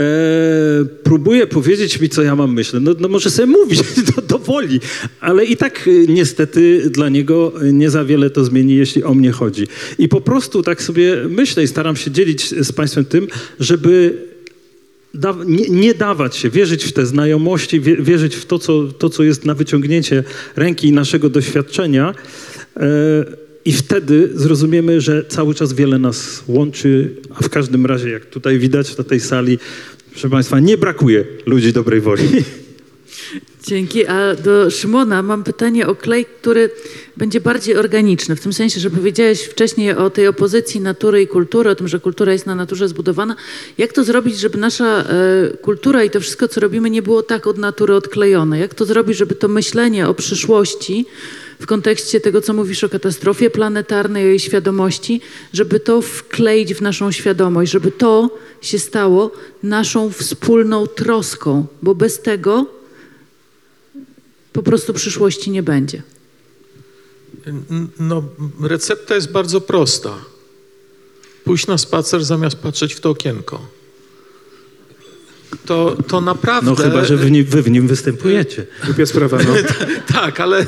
próbuje 1.04 1.48
powiedzieć 1.48 2.00
mi, 2.00 2.10
co 2.10 2.24
ja 2.24 2.36
mam 2.36 2.54
myśleć. 2.54 2.84
No, 2.86 2.92
no 3.00 3.08
może 3.08 3.30
sobie 3.30 3.46
mówić 3.46 3.82
do, 4.16 4.22
do 4.22 4.40
woli, 4.40 4.80
ale 5.20 5.46
i 5.46 5.58
tak 5.58 5.88
e, 5.88 5.92
niestety 6.14 6.90
dla 6.90 7.10
niego 7.10 7.54
nie 7.74 7.90
za 7.90 8.06
wiele 8.06 8.30
to 8.30 8.46
zmieni, 8.46 8.76
jeśli 8.76 9.04
o 9.04 9.14
mnie 9.14 9.32
chodzi. 9.32 9.68
I 9.98 10.08
po 10.10 10.22
prostu 10.22 10.64
tak 10.64 10.82
sobie 10.82 11.16
myślę 11.30 11.64
i 11.64 11.68
staram 11.68 11.96
się 11.96 12.12
dzielić 12.12 12.50
z 12.50 12.72
państwem 12.72 13.06
tym, 13.06 13.28
żeby 13.60 14.33
da, 15.14 15.36
nie, 15.46 15.70
nie 15.70 15.94
dawać 15.94 16.36
się, 16.36 16.50
wierzyć 16.50 16.84
w 16.84 16.94
te 16.94 17.06
znajomości, 17.06 17.80
wie, 17.80 17.98
wierzyć 17.98 18.36
w 18.36 18.46
to 18.46 18.60
co, 18.60 18.84
to, 18.84 19.10
co 19.10 19.24
jest 19.24 19.46
na 19.46 19.54
wyciągnięcie 19.54 20.24
ręki 20.56 20.88
i 20.88 20.92
naszego 20.92 21.30
doświadczenia. 21.30 22.16
E, 22.78 22.86
I 23.66 23.74
wtedy 23.74 24.30
zrozumiemy, 24.34 25.02
że 25.02 25.26
cały 25.26 25.56
czas 25.56 25.74
wiele 25.74 26.00
nas 26.00 26.44
łączy, 26.48 27.16
a 27.36 27.44
w 27.44 27.50
każdym 27.50 27.86
razie, 27.86 28.10
jak 28.10 28.26
tutaj 28.26 28.60
widać 28.60 28.98
na 28.98 29.04
tej 29.04 29.20
sali, 29.20 29.60
proszę 30.12 30.30
Państwa, 30.30 30.60
nie 30.60 30.78
brakuje 30.78 31.26
ludzi 31.46 31.74
dobrej 31.74 32.02
woli. 32.02 32.24
Dzięki. 33.68 34.08
A 34.08 34.36
do 34.36 34.72
Szymona 34.72 35.22
mam 35.22 35.44
pytanie 35.44 35.88
o 35.88 35.96
klej, 35.96 36.26
który 36.26 36.70
będzie 37.18 37.42
bardziej 37.42 37.78
organiczny. 37.78 38.36
W 38.36 38.42
tym 38.42 38.54
sensie, 38.54 38.80
że 38.80 38.90
powiedziałeś 38.90 39.42
wcześniej 39.42 39.92
o 39.92 40.10
tej 40.10 40.28
opozycji 40.28 40.82
natury 40.82 41.22
i 41.22 41.28
kultury, 41.28 41.70
o 41.70 41.76
tym, 41.76 41.88
że 41.88 42.00
kultura 42.00 42.34
jest 42.34 42.46
na 42.46 42.56
naturze 42.56 42.88
zbudowana. 42.88 43.36
Jak 43.78 43.94
to 43.94 44.04
zrobić, 44.04 44.40
żeby 44.40 44.58
nasza 44.58 44.86
e, 45.00 45.58
kultura 45.58 46.04
i 46.04 46.10
to 46.10 46.20
wszystko, 46.20 46.48
co 46.48 46.60
robimy, 46.60 46.90
nie 46.90 47.02
było 47.02 47.24
tak 47.24 47.48
od 47.48 47.58
natury 47.58 47.96
odklejone? 47.96 48.60
Jak 48.60 48.74
to 48.74 48.86
zrobić, 48.86 49.18
żeby 49.18 49.36
to 49.36 49.48
myślenie 49.48 50.08
o 50.08 50.14
przyszłości 50.14 51.06
w 51.60 51.66
kontekście 51.66 52.20
tego, 52.20 52.42
co 52.42 52.54
mówisz 52.54 52.84
o 52.84 52.90
katastrofie 52.90 53.50
planetarnej, 53.50 54.26
o 54.26 54.28
jej 54.28 54.40
świadomości, 54.40 55.22
żeby 55.54 55.80
to 55.80 56.02
wkleić 56.02 56.74
w 56.74 56.82
naszą 56.82 57.12
świadomość, 57.12 57.72
żeby 57.72 57.92
to 57.92 58.30
się 58.62 58.80
stało 58.80 59.32
naszą 59.64 60.12
wspólną 60.12 60.88
troską, 60.88 61.66
bo 61.82 61.96
bez 61.96 62.22
tego 62.22 62.83
po 64.54 64.64
prostu 64.64 64.94
przyszłości 64.94 65.52
nie 65.52 65.64
będzie. 65.64 66.04
No, 68.00 68.24
recepta 68.62 69.16
jest 69.16 69.32
bardzo 69.32 69.62
prosta. 69.62 70.16
Pójść 71.44 71.68
na 71.68 71.78
spacer 71.78 72.26
zamiast 72.26 72.56
patrzeć 72.56 72.94
w 72.94 73.00
to 73.00 73.10
okienko. 73.10 73.68
To, 75.66 75.98
to 76.08 76.22
naprawdę... 76.22 76.72
No 76.72 76.76
chyba, 76.76 77.06
że 77.06 77.18
w 77.18 77.32
nim, 77.32 77.46
wy 77.46 77.62
w 77.62 77.72
nim 77.72 77.88
występujecie. 77.88 78.66
Głupia 78.86 79.06
sprawa, 79.06 79.38
no. 79.38 79.54
Tak, 80.14 80.40
ale, 80.40 80.66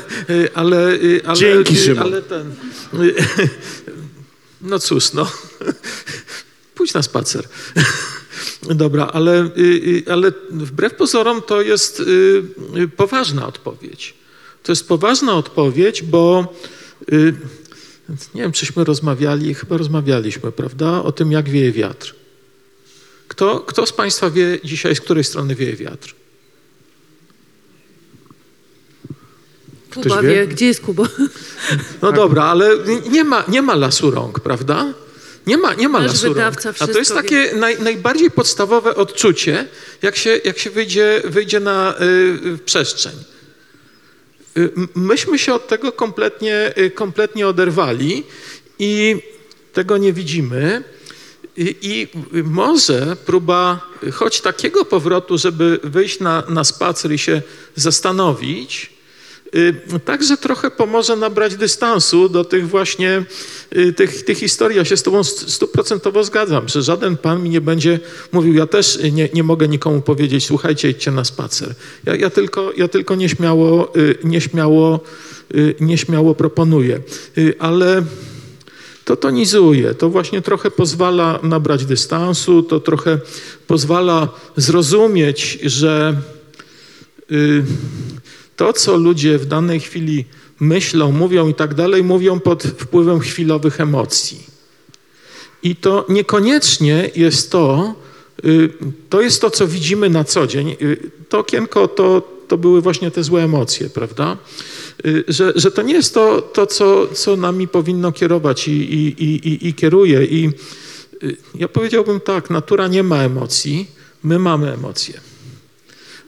ale, 0.53 0.99
ale, 1.25 1.37
Dzięki, 1.37 1.75
Szymon. 1.75 2.03
ale 2.03 2.21
ten. 2.21 2.55
No 4.61 4.79
cóż, 4.79 5.13
no. 5.13 5.31
Pójdź 6.75 6.93
na 6.93 7.01
spacer. 7.01 7.47
Dobra, 8.69 9.05
ale, 9.13 9.49
y, 9.57 10.03
y, 10.07 10.11
ale 10.11 10.31
wbrew 10.49 10.93
pozorom 10.93 11.41
to 11.41 11.61
jest 11.61 11.99
y, 11.99 12.87
poważna 12.97 13.47
odpowiedź. 13.47 14.13
To 14.63 14.71
jest 14.71 14.87
poważna 14.87 15.33
odpowiedź, 15.33 16.03
bo 16.03 16.53
nie 18.35 18.41
wiem, 18.41 18.51
czyśmy 18.51 18.83
rozmawiali, 18.83 19.53
chyba 19.53 19.77
rozmawialiśmy, 19.77 20.51
prawda, 20.51 21.03
o 21.03 21.11
tym, 21.11 21.31
jak 21.31 21.49
wieje 21.49 21.71
wiatr. 21.71 22.15
Kto, 23.27 23.59
kto 23.59 23.85
z 23.85 23.93
Państwa 23.93 24.29
wie 24.29 24.59
dzisiaj, 24.63 24.95
z 24.95 25.01
której 25.01 25.23
strony 25.23 25.55
wieje 25.55 25.75
wiatr? 25.75 26.15
Kuba 29.93 30.21
wie? 30.21 30.29
wie, 30.29 30.47
gdzie 30.47 30.65
jest 30.65 30.81
Kuba? 30.81 31.03
No 32.01 32.11
dobra, 32.11 32.43
ale 32.43 32.69
nie 33.09 33.23
ma, 33.23 33.43
nie 33.47 33.61
ma 33.61 33.75
lasu 33.75 34.11
rąk, 34.11 34.39
prawda? 34.39 34.93
Nie 35.47 35.57
ma, 35.57 35.73
nie 35.73 35.89
ma 35.89 35.99
Nasz 35.99 36.23
lasu. 36.23 36.35
A 36.79 36.87
to 36.87 36.99
jest 36.99 37.13
takie 37.13 37.51
naj, 37.55 37.81
najbardziej 37.81 38.31
podstawowe 38.31 38.95
odczucie, 38.95 39.67
jak 40.01 40.15
się, 40.15 40.39
jak 40.45 40.59
się 40.59 40.69
wyjdzie, 40.69 41.21
wyjdzie 41.25 41.59
na 41.59 41.95
y, 42.01 42.57
przestrzeń. 42.65 43.13
Y, 44.57 44.71
myśmy 44.95 45.39
się 45.39 45.53
od 45.53 45.67
tego 45.67 45.91
kompletnie, 45.91 46.73
y, 46.77 46.91
kompletnie 46.91 47.47
oderwali 47.47 48.23
i 48.79 49.21
tego 49.73 49.97
nie 49.97 50.13
widzimy. 50.13 50.83
I, 51.57 51.75
I 51.81 52.07
może 52.43 53.17
próba 53.25 53.87
choć 54.13 54.41
takiego 54.41 54.85
powrotu, 54.85 55.37
żeby 55.37 55.79
wyjść 55.83 56.19
na, 56.19 56.43
na 56.49 56.63
spacer 56.63 57.11
i 57.11 57.17
się 57.17 57.41
zastanowić, 57.75 58.94
także 60.05 60.37
trochę 60.37 60.71
pomoże 60.71 61.15
nabrać 61.15 61.55
dystansu 61.55 62.29
do 62.29 62.43
tych 62.43 62.67
właśnie 62.69 63.23
y, 63.77 63.93
tych, 63.93 64.25
tych 64.25 64.37
historii. 64.37 64.77
Ja 64.77 64.85
się 64.85 64.97
z 64.97 65.03
tobą 65.03 65.19
st- 65.23 65.49
stuprocentowo 65.51 66.23
zgadzam, 66.23 66.69
że 66.69 66.81
żaden 66.83 67.17
pan 67.17 67.43
mi 67.43 67.49
nie 67.49 67.61
będzie 67.61 67.99
mówił, 68.31 68.53
ja 68.53 68.67
też 68.67 68.99
nie, 69.11 69.29
nie 69.33 69.43
mogę 69.43 69.67
nikomu 69.67 70.01
powiedzieć, 70.01 70.45
słuchajcie, 70.45 70.89
idźcie 70.89 71.11
na 71.11 71.25
spacer. 71.25 71.75
Ja, 72.05 72.15
ja, 72.15 72.29
tylko, 72.29 72.71
ja 72.77 72.87
tylko 72.87 73.15
nieśmiało, 73.15 73.97
y, 73.97 74.17
nieśmiało, 74.23 74.99
y, 75.55 75.75
nieśmiało 75.79 76.35
proponuję. 76.35 76.99
Y, 77.37 77.53
Ale 77.59 78.03
to 79.05 79.15
tonizuje, 79.15 79.93
to 79.93 80.09
właśnie 80.09 80.41
trochę 80.41 80.71
pozwala 80.71 81.39
nabrać 81.43 81.85
dystansu, 81.85 82.63
to 82.63 82.79
trochę 82.79 83.19
pozwala 83.67 84.29
zrozumieć, 84.57 85.59
że 85.63 86.21
y, 87.31 87.63
to, 88.55 88.73
co 88.73 88.97
ludzie 88.97 89.37
w 89.37 89.45
danej 89.45 89.79
chwili 89.79 90.25
myślą, 90.59 91.11
mówią 91.11 91.47
i 91.47 91.53
tak 91.53 91.73
dalej, 91.73 92.03
mówią 92.03 92.39
pod 92.39 92.63
wpływem 92.63 93.19
chwilowych 93.19 93.81
emocji. 93.81 94.43
I 95.63 95.75
to 95.75 96.05
niekoniecznie 96.09 97.09
jest 97.15 97.51
to, 97.51 97.93
y, 98.45 98.69
to 99.09 99.21
jest 99.21 99.41
to, 99.41 99.49
co 99.49 99.67
widzimy 99.67 100.09
na 100.09 100.23
co 100.23 100.47
dzień. 100.47 100.75
Y, 100.81 101.11
To 101.29 101.39
okienko 101.39 101.87
to, 101.87 102.21
to 102.47 102.57
były 102.57 102.81
właśnie 102.81 103.11
te 103.11 103.23
złe 103.23 103.43
emocje, 103.43 103.89
prawda? 103.89 104.37
Y, 105.05 105.23
Że, 105.27 105.53
że 105.55 105.71
to 105.71 105.81
nie 105.81 105.93
jest 105.93 106.13
to, 106.13 106.41
to 106.41 106.65
co, 106.67 107.07
co 107.07 107.35
nami 107.35 107.67
powinno 107.67 108.11
kierować 108.11 108.67
i, 108.67 108.71
i, 108.71 109.23
i, 109.23 109.67
i- 109.67 109.73
kieruje. 109.73 110.25
I 110.25 110.49
ja 111.55 111.67
powiedziałbym 111.67 112.19
tak, 112.19 112.49
natura 112.49 112.87
nie 112.87 113.03
ma 113.03 113.23
emocji, 113.23 113.87
my 114.23 114.39
mamy 114.39 114.73
emocje. 114.73 115.13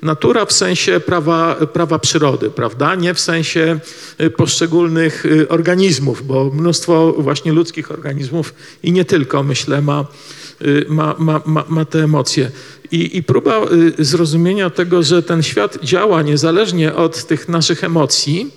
Natura 0.01 0.45
w 0.45 0.53
sensie 0.53 0.99
prawa, 0.99 1.55
prawa 1.55 1.99
przyrody, 1.99 2.49
prawda? 2.49 2.95
Nie 2.95 3.13
w 3.13 3.19
sensie 3.19 3.79
y, 4.21 4.29
poszczególnych 4.29 5.25
y, 5.25 5.47
organizmów, 5.49 6.27
bo 6.27 6.51
mnóstwo 6.53 7.13
właśnie 7.17 7.51
ludzkich 7.51 7.91
organizmów 7.91 8.53
i 8.83 8.91
nie 8.91 9.05
tylko, 9.05 9.43
myślę, 9.43 9.81
ma, 9.81 10.05
y, 10.61 10.85
ma, 10.89 11.15
ma, 11.17 11.41
ma, 11.45 11.65
ma 11.67 11.85
te 11.85 12.03
emocje. 12.03 12.51
I, 12.91 13.17
I 13.17 13.23
próba 13.23 13.61
zrozumienia 13.99 14.69
tego, 14.69 15.03
że 15.03 15.23
ten 15.23 15.43
świat 15.43 15.77
działa 15.83 16.21
niezależnie 16.21 16.95
od 16.95 17.23
tych 17.23 17.49
naszych 17.49 17.83
emocji, 17.83 18.51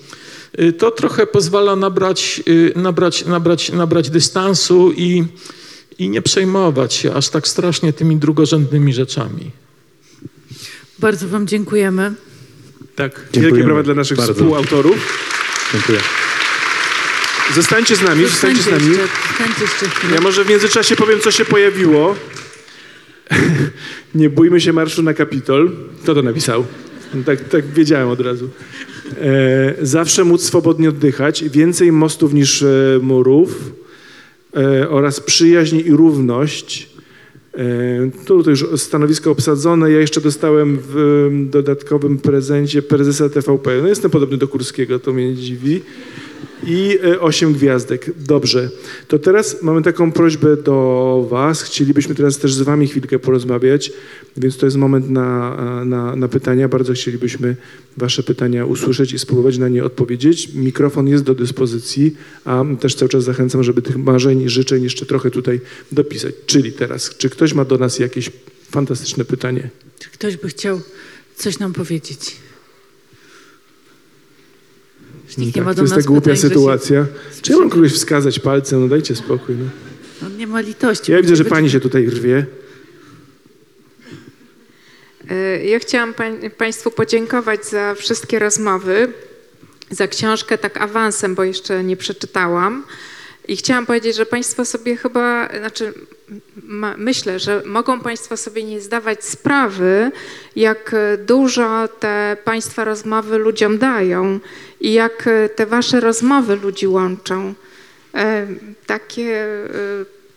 to 0.78 0.90
trochę 0.90 1.26
pozwala 1.26 1.76
nabrać, 1.76 2.42
nabrać, 2.76 3.26
nabrać, 3.26 3.72
nabrać 3.72 4.10
dystansu 4.10 4.92
i, 4.92 5.24
i 5.98 6.08
nie 6.08 6.22
przejmować 6.22 6.94
się 6.94 7.14
aż 7.14 7.28
tak 7.28 7.48
strasznie 7.48 7.92
tymi 7.92 8.16
drugorzędnymi 8.16 8.92
rzeczami. 8.92 9.50
Bardzo 11.00 11.28
Wam 11.28 11.46
dziękujemy. 11.46 12.12
Tak. 12.96 13.12
Wielkie 13.20 13.40
Dziękujemy 13.40 13.64
brawa 13.64 13.82
dla 13.82 13.94
naszych 13.94 14.16
bardzo. 14.16 14.34
współautorów. 14.34 14.96
Dziękuję. 15.72 15.98
Zostańcie 17.54 17.96
z 17.96 18.02
nami, 18.02 18.24
zostańcie 18.24 18.62
z 18.62 18.66
nami. 18.70 18.86
jeszcze, 18.86 19.06
zostańcie 19.28 19.62
jeszcze. 19.62 20.14
Ja 20.14 20.20
może 20.20 20.44
w 20.44 20.48
międzyczasie 20.48 20.96
powiem, 20.96 21.20
co 21.20 21.30
się 21.30 21.44
pojawiło. 21.44 22.16
Nie 24.14 24.30
bójmy 24.30 24.60
się 24.60 24.72
marszu 24.72 25.02
na 25.02 25.14
Kapitol. 25.14 25.72
Kto 26.02 26.14
to 26.14 26.22
napisał? 26.22 26.64
Tak, 27.26 27.48
tak 27.48 27.66
wiedziałem 27.66 28.08
od 28.08 28.20
razu. 28.20 28.48
E, 29.20 29.74
zawsze 29.82 30.24
móc 30.24 30.42
swobodnie 30.42 30.88
oddychać. 30.88 31.44
Więcej 31.44 31.92
mostów 31.92 32.32
niż 32.32 32.62
e, 32.62 32.66
murów. 33.02 33.72
e, 34.56 34.88
oraz 34.88 35.20
przyjaźń 35.20 35.76
i 35.86 35.90
równość. 35.90 36.88
E, 37.54 38.10
Tu 38.26 38.42
to 38.42 38.50
już 38.50 38.66
stanowisko 38.76 39.30
obsadzone. 39.30 39.90
Ja 39.90 40.00
jeszcze 40.00 40.20
dostałem 40.20 40.78
w 40.82 41.28
dodatkowym 41.50 42.18
prezencie 42.18 42.82
prezesa 42.82 43.28
TVP. 43.28 43.82
No 43.82 43.88
jestem 43.88 44.10
podobny 44.10 44.36
do 44.36 44.48
Kurskiego, 44.48 44.98
to 44.98 45.12
mnie 45.12 45.28
nie 45.28 45.36
dziwi. 45.36 45.82
I 46.66 46.98
e, 47.04 47.20
osiem 47.20 47.52
gwiazdek. 47.52 48.10
Dobrze. 48.18 48.70
To 49.08 49.18
teraz 49.18 49.62
mamy 49.62 49.82
taką 49.82 50.12
prośbę 50.12 50.56
do 50.56 51.26
Was. 51.30 51.62
Chcielibyśmy 51.62 52.14
teraz 52.14 52.38
też 52.38 52.54
z 52.54 52.62
Wami 52.62 52.88
chwilkę 52.88 53.18
porozmawiać, 53.18 53.92
więc 54.36 54.56
to 54.56 54.66
jest 54.66 54.76
moment 54.76 55.10
na, 55.10 55.84
na, 55.84 56.16
na 56.16 56.28
pytania. 56.28 56.68
Bardzo 56.68 56.92
chcielibyśmy 56.92 57.56
Wasze 57.96 58.22
pytania 58.22 58.66
usłyszeć 58.66 59.12
i 59.12 59.18
spróbować 59.18 59.58
na 59.58 59.68
nie 59.68 59.84
odpowiedzieć. 59.84 60.54
Mikrofon 60.54 61.08
jest 61.08 61.24
do 61.24 61.34
dyspozycji, 61.34 62.16
a 62.44 62.64
też 62.80 62.94
cały 62.94 63.08
czas 63.08 63.24
zachęcam, 63.24 63.62
żeby 63.62 63.82
tych 63.82 63.96
marzeń 63.96 64.42
i 64.42 64.48
życzeń 64.48 64.82
jeszcze 64.82 65.06
trochę 65.06 65.30
tutaj 65.30 65.60
dopisać. 65.92 66.34
Czyli 66.46 66.72
teraz, 66.72 67.16
czy 67.18 67.30
ktoś 67.30 67.54
ma 67.54 67.64
do 67.64 67.78
nas 67.78 67.98
jakieś 67.98 68.30
fantastyczne 68.70 69.24
pytanie? 69.24 69.70
Czy 69.98 70.10
ktoś 70.10 70.36
by 70.36 70.48
chciał 70.48 70.80
coś 71.36 71.58
nam 71.58 71.72
powiedzieć? 71.72 72.36
Już 75.30 75.36
Nikt 75.36 75.56
nie 75.56 75.62
ma 75.62 75.68
Tak, 75.70 75.76
do 75.76 75.82
to 75.88 75.94
jest 75.94 76.06
ta 76.06 76.08
głupia 76.12 76.20
pytań, 76.24 76.36
że 76.36 76.42
się- 76.42 76.48
sytuacja. 76.48 77.06
Czy 77.42 77.52
ja 77.52 77.58
mam 77.58 77.70
kogoś 77.70 77.92
wskazać 77.92 78.38
palcem? 78.38 78.80
No 78.80 78.88
dajcie 78.88 79.16
spokój. 79.16 79.54
No. 79.54 79.64
No, 80.22 80.36
nie 80.36 80.46
ma 80.46 80.60
litości. 80.60 81.12
Ja 81.12 81.22
widzę, 81.22 81.36
że 81.36 81.44
pani 81.44 81.70
się 81.70 81.80
tutaj 81.80 82.06
rwie. 82.06 82.46
E, 85.30 85.64
Ja 85.64 85.78
chciałam 85.78 86.14
pań, 86.14 86.50
Państwu 86.58 86.90
podziękować 86.90 87.66
za 87.66 87.94
wszystkie 87.94 88.38
rozmowy, 88.38 89.12
za 89.90 90.08
książkę 90.08 90.58
tak 90.58 90.76
awansem, 90.80 91.34
bo 91.34 91.44
jeszcze 91.44 91.84
nie 91.84 91.96
przeczytałam. 91.96 92.84
I 93.48 93.56
chciałam 93.56 93.86
powiedzieć, 93.86 94.16
że 94.16 94.26
Państwo 94.26 94.64
sobie 94.64 94.96
chyba, 94.96 95.48
znaczy 95.58 95.94
myślę, 96.96 97.38
że 97.38 97.62
mogą 97.66 98.00
Państwo 98.00 98.36
sobie 98.36 98.64
nie 98.64 98.80
zdawać 98.80 99.24
sprawy, 99.24 100.12
jak 100.56 100.94
e, 100.94 101.18
dużo 101.18 101.88
te 101.88 102.36
Państwa 102.44 102.84
rozmowy 102.84 103.38
ludziom 103.38 103.78
dają 103.78 104.40
i 104.80 104.92
jak 104.92 105.26
e, 105.26 105.48
te 105.48 105.66
Wasze 105.66 106.00
rozmowy 106.00 106.56
ludzi 106.56 106.86
łączą. 106.86 107.54
E, 108.14 108.46
Takie 108.86 109.46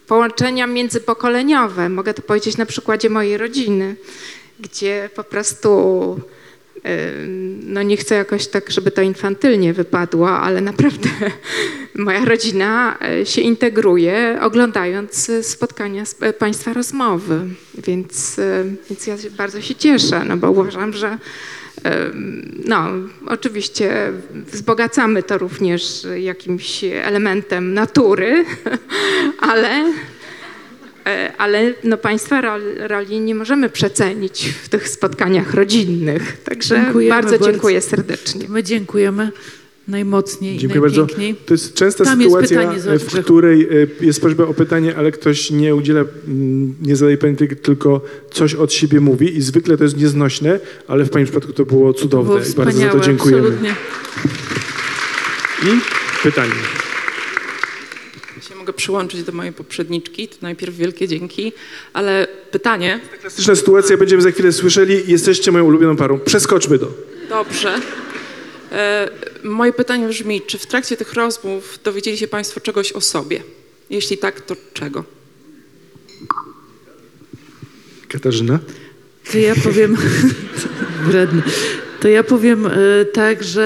połączenia 0.07 0.67
międzypokoleniowe, 0.67 1.89
mogę 1.89 2.13
to 2.13 2.21
powiedzieć 2.21 2.57
na 2.57 2.65
przykładzie 2.65 3.09
mojej 3.09 3.37
rodziny 3.37 3.95
gdzie 4.63 5.09
po 5.15 5.23
prostu, 5.23 6.19
no 7.63 7.83
nie 7.83 7.97
chcę 7.97 8.15
jakoś 8.15 8.47
tak, 8.47 8.71
żeby 8.71 8.91
to 8.91 9.01
infantylnie 9.01 9.73
wypadło, 9.73 10.29
ale 10.29 10.61
naprawdę 10.61 11.09
moja 11.95 12.25
rodzina 12.25 12.97
y, 13.21 13.25
się 13.25 13.41
integruje 13.41 14.37
oglądając 14.41 15.29
y, 15.29 15.43
spotkania 15.43 16.05
z 16.05 16.15
y, 16.23 16.33
Państwa 16.33 16.73
rozmowy, 16.73 17.41
więc, 17.77 18.41
więc 18.89 19.07
ja 19.07 19.15
bardzo 19.37 19.61
się 19.61 19.75
cieszę, 19.75 20.23
no 20.25 20.37
bo 20.37 20.51
uważam, 20.51 20.93
że 20.93 21.17
no, 22.65 22.85
oczywiście 23.27 24.11
wzbogacamy 24.31 25.23
to 25.23 25.37
również 25.37 26.07
jakimś 26.15 26.83
elementem 26.83 27.73
natury, 27.73 28.45
ale 29.51 29.93
E, 30.03 30.12
Ale 31.37 31.73
no, 31.83 31.97
państwa 31.97 32.41
rol- 32.41 32.87
roli 32.87 33.19
nie 33.19 33.35
możemy 33.35 33.69
przecenić 33.69 34.49
w 34.63 34.69
tych 34.69 34.89
spotkaniach 34.89 35.53
rodzinnych. 35.53 36.43
Także 36.43 36.75
Dziękujemy 36.75 37.15
bardzo, 37.15 37.31
bardzo. 37.31 37.51
dziękuję 37.51 37.81
serdecznie. 37.81 38.45
My 38.49 38.63
dziękujemy 38.63 39.31
najmocniej 39.87 40.57
Dziękuję 40.57 40.77
i 40.79 40.81
bardzo. 40.81 41.07
To 41.45 41.53
jest 41.53 41.73
częsta 41.73 42.03
Tam 42.03 42.21
jest 42.21 42.31
sytuacja, 42.33 42.59
pytanie 42.59 42.79
z 42.79 43.03
w 43.03 43.23
której 43.23 43.61
e, 43.63 43.67
jest 44.05 44.21
prośba 44.21 44.43
o 44.43 44.53
pytanie, 44.53 44.95
ale 44.97 45.11
ktoś 45.11 45.51
nie 45.51 45.75
udziela, 45.75 46.01
nie 46.81 46.95
zadaje 46.95 47.17
pani 47.17 47.35
tylko- 47.35 47.55
tylko 47.55 48.01
coś 48.31 48.55
od 48.55 48.73
siebie 48.73 48.99
mówi 48.99 49.37
i 49.37 49.41
zwykle 49.41 49.77
to 49.77 49.83
jest 49.83 49.97
nieznośne, 49.97 50.59
ale 50.87 51.03
w 51.05 51.09
pani 51.09 51.25
przypadku 51.25 51.53
to 51.53 51.65
było 51.65 51.93
cudowne 51.93 52.33
Było 52.35 52.45
i 52.45 52.53
bardzo 52.53 52.79
za 52.79 52.89
to 52.89 52.99
dziękujemy. 52.99 53.41
absolutnie. 53.47 53.75
I 55.63 55.79
pytanie. 56.23 56.51
Się 58.49 58.55
mogę 58.55 58.73
przyłączyć 58.73 59.23
do 59.23 59.31
mojej 59.31 59.53
poprzedniczki, 59.53 60.27
to 60.27 60.35
najpierw 60.41 60.75
wielkie 60.75 61.07
dzięki, 61.07 61.51
ale 61.93 62.27
pytanie, 62.51 62.99
Klasyczna 63.21 63.55
sytuacja, 63.55 63.97
będziemy 63.97 64.21
za 64.21 64.31
chwilę 64.31 64.51
słyszeli, 64.51 65.03
jesteście 65.07 65.51
moją 65.51 65.65
ulubioną 65.65 65.95
parą. 65.95 66.19
Przeskoczmy 66.19 66.77
do. 66.77 66.91
dobrze. 67.29 67.79
E, 68.71 69.09
moje 69.43 69.73
pytanie 69.73 70.07
brzmi, 70.07 70.41
czy 70.41 70.57
w 70.57 70.65
trakcie 70.65 70.97
tych 70.97 71.13
rozmów 71.13 71.79
dowiedzieli 71.83 72.17
się 72.17 72.27
Państwo 72.27 72.59
czegoś 72.59 72.91
o 72.91 73.01
sobie? 73.01 73.43
Jeśli 73.89 74.17
tak, 74.17 74.41
to 74.41 74.55
czego? 74.73 75.03
Katarzyna? 78.07 78.59
To 79.31 79.37
ja 79.37 79.55
powiem, 79.55 79.97
wredny, 81.07 81.41
to 81.99 82.07
ja 82.07 82.23
powiem 82.23 82.67
e, 82.67 83.05
tak, 83.05 83.43
że 83.43 83.65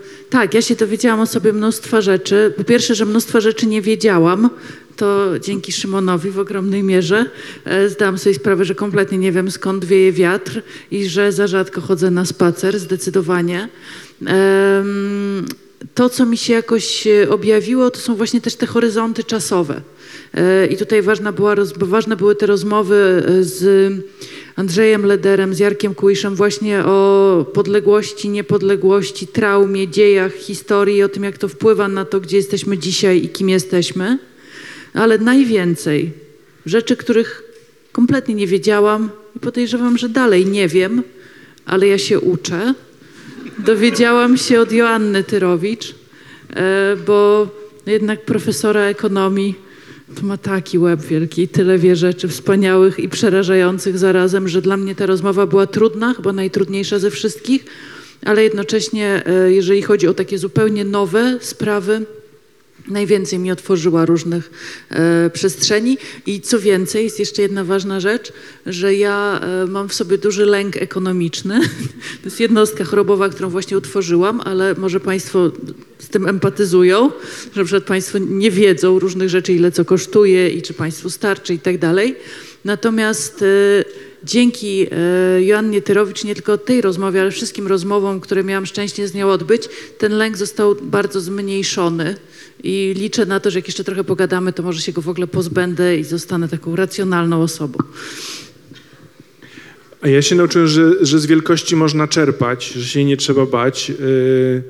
e, 0.00 0.13
tak, 0.34 0.54
ja 0.54 0.62
się 0.62 0.74
dowiedziałam 0.74 1.20
o 1.20 1.26
sobie 1.26 1.52
mnóstwa 1.52 2.00
rzeczy. 2.00 2.54
Po 2.56 2.64
pierwsze, 2.64 2.94
że 2.94 3.04
mnóstwo 3.04 3.40
rzeczy 3.40 3.66
nie 3.66 3.82
wiedziałam, 3.82 4.50
to 4.96 5.38
dzięki 5.38 5.72
Szymonowi 5.72 6.30
w 6.30 6.38
ogromnej 6.38 6.82
mierze. 6.82 7.26
E, 7.64 7.88
Zdałam 7.88 8.18
sobie 8.18 8.34
sprawę, 8.34 8.64
że 8.64 8.74
kompletnie 8.74 9.18
nie 9.18 9.32
wiem 9.32 9.50
skąd 9.50 9.84
wieje 9.84 10.12
wiatr 10.12 10.62
i 10.90 11.08
że 11.08 11.32
za 11.32 11.46
rzadko 11.46 11.80
chodzę 11.80 12.10
na 12.10 12.24
spacer, 12.24 12.78
zdecydowanie. 12.78 13.68
To, 15.94 16.08
co 16.08 16.26
mi 16.26 16.36
się 16.36 16.52
jakoś 16.52 17.06
e, 17.06 17.30
objawiło, 17.30 17.90
to 17.90 18.00
są 18.00 18.16
właśnie 18.16 18.40
też 18.40 18.56
te 18.56 18.66
horyzonty 18.66 19.24
czasowe. 19.24 19.80
E, 20.34 20.66
I 20.66 20.76
tutaj 20.76 21.02
ważna 21.02 21.32
była, 21.32 21.54
ważne 21.76 22.16
były 22.16 22.34
te 22.34 22.46
rozmowy 22.46 23.22
e, 23.26 23.44
z 23.44 23.92
Andrzejem 24.56 25.06
Lederem, 25.06 25.54
z 25.54 25.58
Jarkiem 25.58 25.94
Kuiszem 25.94 26.34
właśnie 26.34 26.84
o 26.84 27.46
podległości, 27.54 28.28
niepodległości, 28.28 29.26
traumie, 29.26 29.88
dziejach, 29.88 30.34
historii, 30.34 31.02
o 31.02 31.08
tym, 31.08 31.24
jak 31.24 31.38
to 31.38 31.48
wpływa 31.48 31.88
na 31.88 32.04
to, 32.04 32.20
gdzie 32.20 32.36
jesteśmy 32.36 32.78
dzisiaj 32.78 33.24
i 33.24 33.28
kim 33.28 33.48
jesteśmy. 33.48 34.18
Ale 34.94 35.18
najwięcej 35.18 36.12
rzeczy, 36.66 36.96
których 36.96 37.42
kompletnie 37.92 38.34
nie 38.34 38.46
wiedziałam 38.46 39.10
i 39.36 39.40
podejrzewam, 39.40 39.98
że 39.98 40.08
dalej 40.08 40.46
nie 40.46 40.68
wiem, 40.68 41.02
ale 41.66 41.88
ja 41.88 41.98
się 41.98 42.20
uczę. 42.20 42.74
Dowiedziałam 43.64 44.36
się 44.36 44.60
od 44.60 44.72
Joanny 44.72 45.24
Tyrowicz, 45.24 45.94
e, 46.56 46.96
bo 47.06 47.48
jednak 47.86 48.24
profesora 48.24 48.80
ekonomii 48.80 49.54
to 50.14 50.26
ma 50.26 50.36
taki 50.36 50.78
łeb 50.78 51.00
wielki 51.00 51.48
tyle 51.48 51.78
wie 51.78 51.96
rzeczy 51.96 52.28
wspaniałych 52.28 52.98
i 52.98 53.08
przerażających 53.08 53.98
zarazem, 53.98 54.48
że 54.48 54.62
dla 54.62 54.76
mnie 54.76 54.94
ta 54.94 55.06
rozmowa 55.06 55.46
była 55.46 55.66
trudna, 55.66 56.14
chyba 56.14 56.32
najtrudniejsza 56.32 56.98
ze 56.98 57.10
wszystkich, 57.10 57.64
ale 58.24 58.42
jednocześnie, 58.44 59.22
e, 59.26 59.52
jeżeli 59.52 59.82
chodzi 59.82 60.08
o 60.08 60.14
takie 60.14 60.38
zupełnie 60.38 60.84
nowe 60.84 61.38
sprawy, 61.40 62.06
najwięcej 62.88 63.38
mi 63.38 63.50
otworzyła 63.50 64.06
różnych 64.06 64.50
e, 64.90 65.30
przestrzeni. 65.30 65.98
I 66.26 66.40
co 66.40 66.60
więcej, 66.60 67.04
jest 67.04 67.18
jeszcze 67.18 67.42
jedna 67.42 67.64
ważna 67.64 68.00
rzecz, 68.00 68.32
że 68.66 68.94
ja 68.94 69.40
e, 69.40 69.66
mam 69.66 69.88
w 69.88 69.94
sobie 69.94 70.18
duży 70.18 70.46
lęk 70.46 70.76
ekonomiczny. 70.76 71.60
To 72.22 72.28
jest 72.28 72.40
jednostka 72.40 72.84
chorobowa, 72.84 73.28
którą 73.28 73.50
właśnie 73.50 73.76
utworzyłam, 73.76 74.40
ale 74.40 74.74
może 74.74 75.00
Państwo 75.00 75.52
z 75.98 76.08
tym 76.08 76.26
empatyzują, 76.28 77.10
że 77.54 77.60
na 77.60 77.64
przykład 77.64 77.84
Państwo 77.84 78.18
nie 78.18 78.50
wiedzą 78.50 78.98
różnych 78.98 79.28
rzeczy, 79.28 79.52
ile 79.52 79.72
co 79.72 79.84
kosztuje 79.84 80.50
i 80.50 80.62
czy 80.62 80.74
Państwu 80.74 81.10
starczy 81.10 81.54
i 81.54 81.58
tak 81.58 81.78
dalej. 81.78 82.16
Natomiast 82.64 83.42
e, 83.42 83.84
dzięki 84.24 84.86
e, 84.90 85.44
Joannie 85.44 85.82
Tyrowicz, 85.82 86.24
nie 86.24 86.34
tylko 86.34 86.58
tej 86.58 86.80
rozmowie, 86.80 87.20
ale 87.20 87.30
wszystkim 87.30 87.66
rozmowom, 87.66 88.20
które 88.20 88.44
miałam 88.44 88.66
szczęście 88.66 89.08
z 89.08 89.14
nią 89.14 89.28
odbyć, 89.28 89.68
ten 89.98 90.12
lęk 90.12 90.36
został 90.36 90.74
bardzo 90.82 91.20
zmniejszony. 91.20 92.16
I 92.62 92.94
liczę 92.96 93.26
na 93.26 93.40
to, 93.40 93.50
że 93.50 93.58
jak 93.58 93.66
jeszcze 93.66 93.84
trochę 93.84 94.04
pogadamy, 94.04 94.52
to 94.52 94.62
może 94.62 94.80
się 94.80 94.92
go 94.92 95.02
w 95.02 95.08
ogóle 95.08 95.26
pozbędę 95.26 95.98
i 95.98 96.04
zostanę 96.04 96.48
taką 96.48 96.76
racjonalną 96.76 97.42
osobą. 97.42 97.78
A 100.00 100.08
ja 100.08 100.22
się 100.22 100.34
nauczyłem, 100.34 100.68
że, 100.68 101.06
że 101.06 101.18
z 101.18 101.26
wielkości 101.26 101.76
można 101.76 102.08
czerpać, 102.08 102.66
że 102.66 102.84
się 102.84 103.04
nie 103.04 103.16
trzeba 103.16 103.46
bać. 103.46 103.88
Yy, 103.88 104.62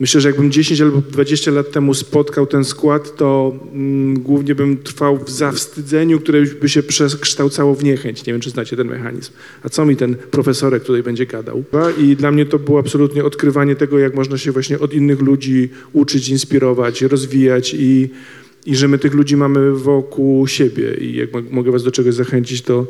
myślę, 0.00 0.20
że 0.20 0.28
jakbym 0.28 0.50
10 0.50 0.80
albo 0.80 1.02
20 1.10 1.50
lat 1.50 1.70
temu 1.70 1.94
spotkał 1.94 2.46
ten 2.46 2.64
skład, 2.64 3.16
to 3.16 3.54
mm, 3.72 4.18
głównie 4.18 4.54
bym 4.54 4.76
trwał 4.76 5.18
w 5.24 5.30
zawstydzeniu, 5.30 6.20
które 6.20 6.42
by 6.60 6.68
się 6.68 6.82
przekształcało 6.82 7.74
w 7.74 7.84
niechęć. 7.84 8.26
Nie 8.26 8.32
wiem, 8.32 8.40
czy 8.40 8.50
znacie 8.50 8.76
ten 8.76 8.88
mechanizm. 8.88 9.32
A 9.62 9.68
co 9.68 9.86
mi 9.86 9.96
ten 9.96 10.14
profesorek 10.14 10.84
tutaj 10.84 11.02
będzie 11.02 11.26
gadał? 11.26 11.64
I 11.98 12.16
dla 12.16 12.30
mnie 12.30 12.46
to 12.46 12.58
było 12.58 12.78
absolutnie 12.78 13.24
odkrywanie 13.24 13.76
tego, 13.76 13.98
jak 13.98 14.14
można 14.14 14.38
się 14.38 14.52
właśnie 14.52 14.78
od 14.78 14.94
innych 14.94 15.20
ludzi 15.20 15.70
uczyć, 15.92 16.28
inspirować, 16.28 17.02
rozwijać 17.02 17.74
i 17.78 18.10
i 18.66 18.76
że 18.76 18.88
my 18.88 18.98
tych 18.98 19.14
ludzi 19.14 19.36
mamy 19.36 19.72
wokół 19.72 20.46
siebie 20.46 20.94
i 20.94 21.16
jak 21.16 21.32
mo- 21.32 21.42
mogę 21.50 21.70
was 21.70 21.82
do 21.82 21.90
czegoś 21.90 22.14
zachęcić, 22.14 22.62
to, 22.62 22.86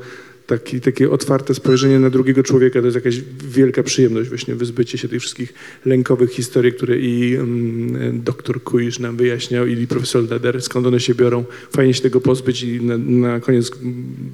taki, 0.46 0.80
takie 0.80 1.10
otwarte 1.10 1.54
spojrzenie 1.54 1.98
na 1.98 2.10
drugiego 2.10 2.42
człowieka 2.42 2.80
to 2.80 2.86
jest 2.86 2.94
jakaś 2.94 3.20
wielka 3.48 3.82
przyjemność, 3.82 4.28
właśnie 4.28 4.54
wyzbycie 4.54 4.98
się 4.98 5.08
tych 5.08 5.20
wszystkich 5.20 5.54
lękowych 5.84 6.30
historii, 6.30 6.72
które 6.72 6.98
i 6.98 7.34
mm, 7.34 8.22
doktor 8.22 8.62
Kuisz 8.62 8.98
nam 8.98 9.16
wyjaśniał, 9.16 9.66
i 9.66 9.86
profesor 9.86 10.30
Leder, 10.30 10.62
skąd 10.62 10.86
one 10.86 11.00
się 11.00 11.14
biorą. 11.14 11.44
Fajnie 11.70 11.94
się 11.94 12.02
tego 12.02 12.20
pozbyć 12.20 12.62
i 12.62 12.80
na, 12.80 12.98
na 12.98 13.40
koniec 13.40 13.70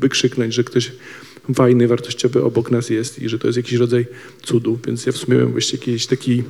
wykrzyknąć, 0.01 0.55
że 0.55 0.65
ktoś 0.65 0.93
fajny, 1.55 1.89
wartościowy 1.89 2.43
obok 2.43 2.71
nas 2.71 2.91
jest 2.91 3.23
i 3.23 3.29
że 3.29 3.39
to 3.39 3.49
jest 3.49 3.57
jakiś 3.57 3.79
rodzaj 3.79 4.07
cudu. 4.43 4.79
Więc 4.87 5.07
ja 5.07 5.13
w 5.13 5.17
sumie 5.17 5.37
miałem 5.37 5.53
właśnie 5.53 5.79
jakiś 5.79 6.07
taki 6.07 6.43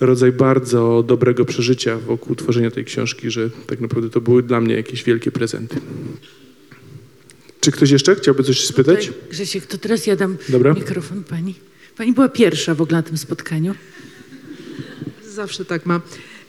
rodzaj 0.00 0.32
bardzo 0.32 1.04
dobrego 1.06 1.44
przeżycia 1.44 1.98
wokół 1.98 2.36
tworzenia 2.36 2.70
tej 2.70 2.84
książki, 2.84 3.30
że 3.30 3.50
tak 3.66 3.80
naprawdę 3.80 4.10
to 4.10 4.20
były 4.20 4.42
dla 4.42 4.60
mnie 4.60 4.74
jakieś 4.74 5.04
wielkie 5.04 5.30
prezenty. 5.30 5.76
Czy 7.66 7.72
ktoś 7.72 7.90
jeszcze 7.90 8.14
chciałby 8.14 8.42
coś 8.42 8.66
spytać? 8.66 9.06
Tutaj, 9.06 9.20
Grzesiek, 9.30 9.66
to 9.66 9.78
teraz 9.78 10.06
ja 10.06 10.16
dam 10.16 10.36
Dobra. 10.48 10.72
mikrofon 10.74 11.24
pani. 11.24 11.54
Pani 11.96 12.12
była 12.12 12.28
pierwsza 12.28 12.74
w 12.74 12.82
ogóle 12.82 12.96
na 12.96 13.02
tym 13.02 13.16
spotkaniu. 13.18 13.74
Zawsze 15.28 15.64
tak 15.64 15.86
mam. 15.86 16.00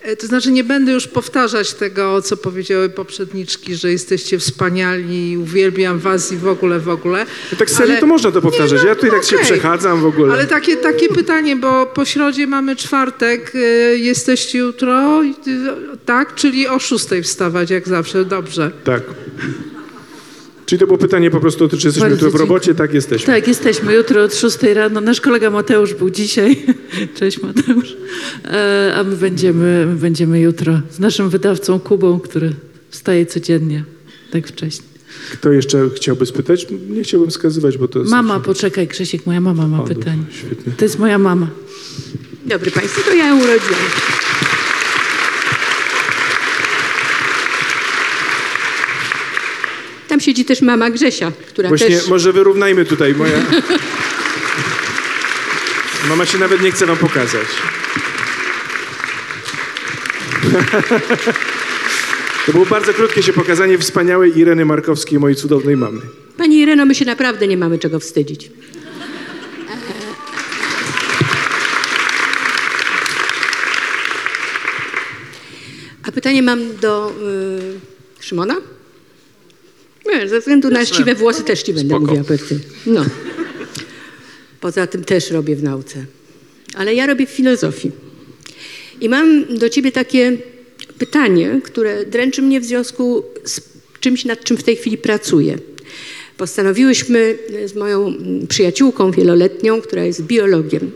E, 0.02 0.16
To 0.16 0.28
znaczy 0.28 0.52
nie 0.52 0.64
będę 0.64 0.92
już 0.92 1.08
powtarzać 1.08 1.74
tego, 1.74 2.22
co 2.22 2.38
powiedziały 2.38 2.90
poprzedniczki, 2.90 3.76
że 3.76 3.92
jesteście 3.92 4.40
wspaniali, 4.40 5.38
uwielbiam 5.38 6.00
was 6.00 6.32
i 6.32 6.38
w 6.38 6.48
ogóle, 6.48 6.80
w 6.80 6.90
ogóle. 6.90 7.26
No 7.52 7.58
tak 7.58 7.70
serio 7.70 7.92
Ale- 7.92 8.02
to 8.02 8.08
można 8.08 8.32
to 8.32 8.42
powtarzać. 8.42 8.72
Nie, 8.80 8.84
no, 8.84 8.90
ja 8.90 8.96
tutaj 8.96 9.12
tak 9.12 9.24
się 9.24 9.36
okej. 9.36 9.46
przechadzam 9.46 10.02
w 10.02 10.06
ogóle. 10.06 10.34
Ale 10.34 10.46
takie, 10.48 10.78
takie 10.78 11.10
pytanie, 11.10 11.56
bo 11.56 11.86
po 11.86 12.06
środzie 12.06 12.48
mamy 12.48 12.76
czwartek, 12.76 13.52
e, 13.56 13.60
jesteście 13.98 14.58
jutro, 14.58 15.24
i- 15.24 15.36
tak? 16.06 16.36
Czyli 16.36 16.68
o 16.68 16.80
szóstej 16.80 17.24
wstawać 17.24 17.70
jak 17.70 17.88
zawsze, 17.88 18.26
dobrze. 18.26 18.72
Tak. 18.84 19.04
Czyli 20.68 20.80
to 20.80 20.86
było 20.88 20.98
pytanie 21.00 21.32
po 21.32 21.40
prostu, 21.40 21.70
czy 21.70 21.76
jesteśmy 21.76 22.00
Bardzo 22.00 22.16
jutro 22.16 22.30
w 22.30 22.32
dziękuję. 22.32 22.48
robocie? 22.48 22.76
Tak, 22.76 22.94
jesteśmy. 22.94 23.34
Tak, 23.34 23.48
jesteśmy 23.48 23.94
jutro 23.94 24.24
od 24.24 24.36
6 24.36 24.58
rano. 24.64 25.02
Nasz 25.02 25.22
kolega 25.22 25.50
Mateusz 25.50 25.94
był 25.94 26.10
dzisiaj. 26.10 26.66
Cześć 27.20 27.42
Mateusz. 27.42 27.98
E, 28.46 28.94
A 28.96 29.04
my 29.04 29.16
będziemy, 29.16 29.86
my 29.86 29.96
będziemy 29.96 30.40
jutro 30.40 30.82
z 30.92 31.00
naszym 31.00 31.30
wydawcą 31.30 31.80
Kubą, 31.80 32.20
który 32.20 32.54
wstaje 32.90 33.26
codziennie 33.26 33.84
tak 34.32 34.48
wcześnie. 34.48 34.86
Kto 35.34 35.52
jeszcze 35.52 35.90
chciałby 35.96 36.26
spytać? 36.26 36.68
Nie 36.90 37.04
chciałbym 37.04 37.30
wskazywać, 37.30 37.78
bo 37.78 37.88
to 37.88 38.00
jest... 38.00 38.12
Mama, 38.12 38.40
poczekaj 38.40 38.88
Grzesiek, 38.88 39.26
moja 39.26 39.42
mama 39.42 39.68
ma 39.68 39.84
O, 39.84 39.88
pytanie. 39.88 40.24
To 40.78 40.86
jest 40.86 41.00
moja 41.00 41.18
mama. 41.18 41.48
Dobry 42.46 42.72
Państwo, 42.72 43.02
to 43.02 43.14
ja 43.16 43.28
ją 43.28 43.36
urodziłam. 43.36 43.82
Tam 50.08 50.20
siedzi 50.20 50.46
też 50.46 50.62
mama 50.62 50.90
Grzesia, 50.90 51.32
która 51.48 51.70
Właśnie 51.70 51.98
też... 52.00 52.08
może 52.08 52.34
wyrównajmy 52.34 52.86
tutaj. 52.86 53.16
Moja... 53.16 53.38
Mama 56.10 56.26
się 56.26 56.38
nawet 56.38 56.62
nie 56.62 56.72
chce 56.72 56.86
wam 56.86 56.98
pokazać. 56.98 57.48
To 62.46 62.52
było 62.54 62.66
bardzo 62.66 62.94
krótkie 62.94 63.24
się 63.24 63.34
pokazanie 63.34 63.78
wspaniałej 63.78 64.40
Ireny 64.40 64.66
Markowskiej, 64.66 65.20
mojej 65.20 65.36
cudownej 65.36 65.78
mamy. 65.78 66.02
Pani 66.38 66.60
Ireno, 66.60 66.86
my 66.86 66.96
się 66.96 67.06
naprawdę 67.06 67.48
nie 67.48 67.58
mamy 67.58 67.80
czego 67.80 68.00
wstydzić. 68.00 68.52
A 76.04 76.12
pytanie 76.12 76.44
mam 76.44 76.78
do 76.78 77.14
y, 78.20 78.24
Szymona? 78.24 78.56
Nie, 80.14 80.30
ze 80.30 80.40
względu 80.40 80.70
na 80.70 80.86
siwe 80.86 81.16
włosy 81.16 81.44
też 81.44 81.64
ci 81.64 81.74
będę 81.74 81.96
Spoko. 81.96 82.16
mówiła 82.16 82.38
ty. 82.50 82.60
No. 82.86 83.06
Poza 84.62 84.88
tym 84.88 85.04
też 85.04 85.32
robię 85.32 85.56
w 85.56 85.64
nauce. 85.64 86.06
Ale 86.74 86.96
ja 86.96 87.06
robię 87.06 87.26
w 87.26 87.30
filozofii. 87.30 87.92
I 89.02 89.10
mam 89.10 89.58
do 89.58 89.70
ciebie 89.70 89.92
takie 89.92 90.38
pytanie, 90.98 91.62
które 91.64 92.06
dręczy 92.06 92.42
mnie 92.42 92.62
w 92.62 92.66
związku 92.66 93.24
z 93.44 93.62
czymś, 94.00 94.26
nad 94.26 94.44
czym 94.44 94.58
w 94.58 94.64
tej 94.64 94.76
chwili 94.76 94.98
pracuję. 94.98 95.58
Postanowiłyśmy 96.38 97.38
z 97.66 97.76
moją 97.76 98.14
przyjaciółką 98.50 99.12
wieloletnią, 99.12 99.82
która 99.82 100.04
jest 100.06 100.22
biologiem. 100.22 100.92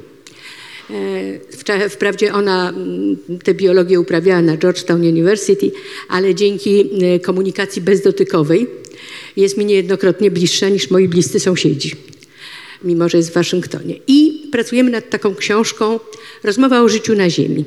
E, 0.92 1.90
Wprawdzie 1.90 2.34
ona 2.34 2.70
mm, 2.70 3.18
tę 3.44 3.54
biologię 3.54 4.00
uprawiała 4.00 4.42
na 4.42 4.58
Georgetown 4.58 5.02
University, 5.02 5.72
ale 6.10 6.36
dzięki 6.36 6.80
e, 6.80 7.20
komunikacji 7.20 7.82
bezdotykowej 7.82 8.68
jest 9.38 9.58
mi 9.58 9.66
niejednokrotnie 9.66 10.32
bliższa 10.32 10.70
niż 10.70 10.92
moi 10.92 11.08
bliscy 11.08 11.40
sąsiedzi, 11.40 11.96
mimo 12.84 13.10
że 13.10 13.18
jest 13.18 13.30
w 13.30 13.34
Waszyngtonie. 13.34 13.96
I 14.08 14.48
pracujemy 14.52 14.92
nad 14.92 15.10
taką 15.10 15.36
książką 15.36 16.00
Rozmowa 16.44 16.82
o 16.82 16.90
życiu 16.90 17.16
na 17.16 17.30
Ziemi. 17.30 17.66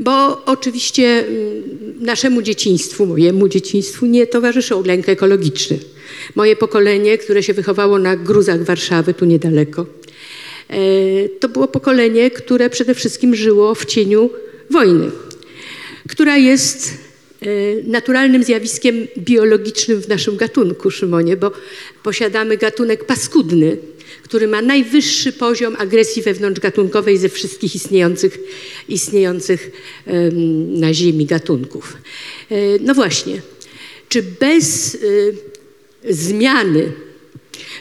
Bo 0.00 0.44
oczywiście 0.44 1.26
mm, 1.26 1.62
naszemu 2.00 2.42
dzieciństwu, 2.42 3.06
mojemu 3.06 3.48
dzieciństwu 3.48 4.06
nie 4.06 4.26
towarzyszył 4.26 4.84
lęk 4.84 5.08
ekologiczny. 5.08 5.78
Moje 6.34 6.56
pokolenie, 6.56 7.18
które 7.18 7.42
się 7.42 7.54
wychowało 7.54 7.98
na 7.98 8.16
gruzach 8.16 8.64
Warszawy, 8.64 9.14
tu 9.14 9.24
niedaleko, 9.24 9.86
to 11.40 11.48
było 11.48 11.68
pokolenie, 11.68 12.30
które 12.30 12.70
przede 12.70 12.94
wszystkim 12.94 13.34
żyło 13.34 13.74
w 13.74 13.84
cieniu 13.84 14.30
wojny, 14.70 15.10
która 16.08 16.36
jest 16.36 16.90
e, 17.42 17.46
naturalnym 17.84 18.44
zjawiskiem 18.44 19.06
biologicznym 19.18 20.02
w 20.02 20.08
naszym 20.08 20.36
gatunku, 20.36 20.90
Szymonie, 20.90 21.36
bo 21.36 21.52
posiadamy 22.02 22.56
gatunek 22.56 23.04
paskudny, 23.04 23.76
który 24.22 24.48
ma 24.48 24.62
najwyższy 24.62 25.32
poziom 25.32 25.76
agresji 25.78 26.22
wewnątrzgatunkowej 26.22 27.18
ze 27.18 27.28
wszystkich 27.28 27.74
istniejących, 27.74 28.38
istniejących 28.88 29.70
na 30.68 30.94
Ziemi 30.94 31.26
gatunków. 31.26 31.96
E, 32.50 32.56
No 32.80 32.94
właśnie, 32.94 33.42
czy 34.08 34.22
bez 34.22 34.94
e, 34.94 34.98
zmiany 36.12 36.92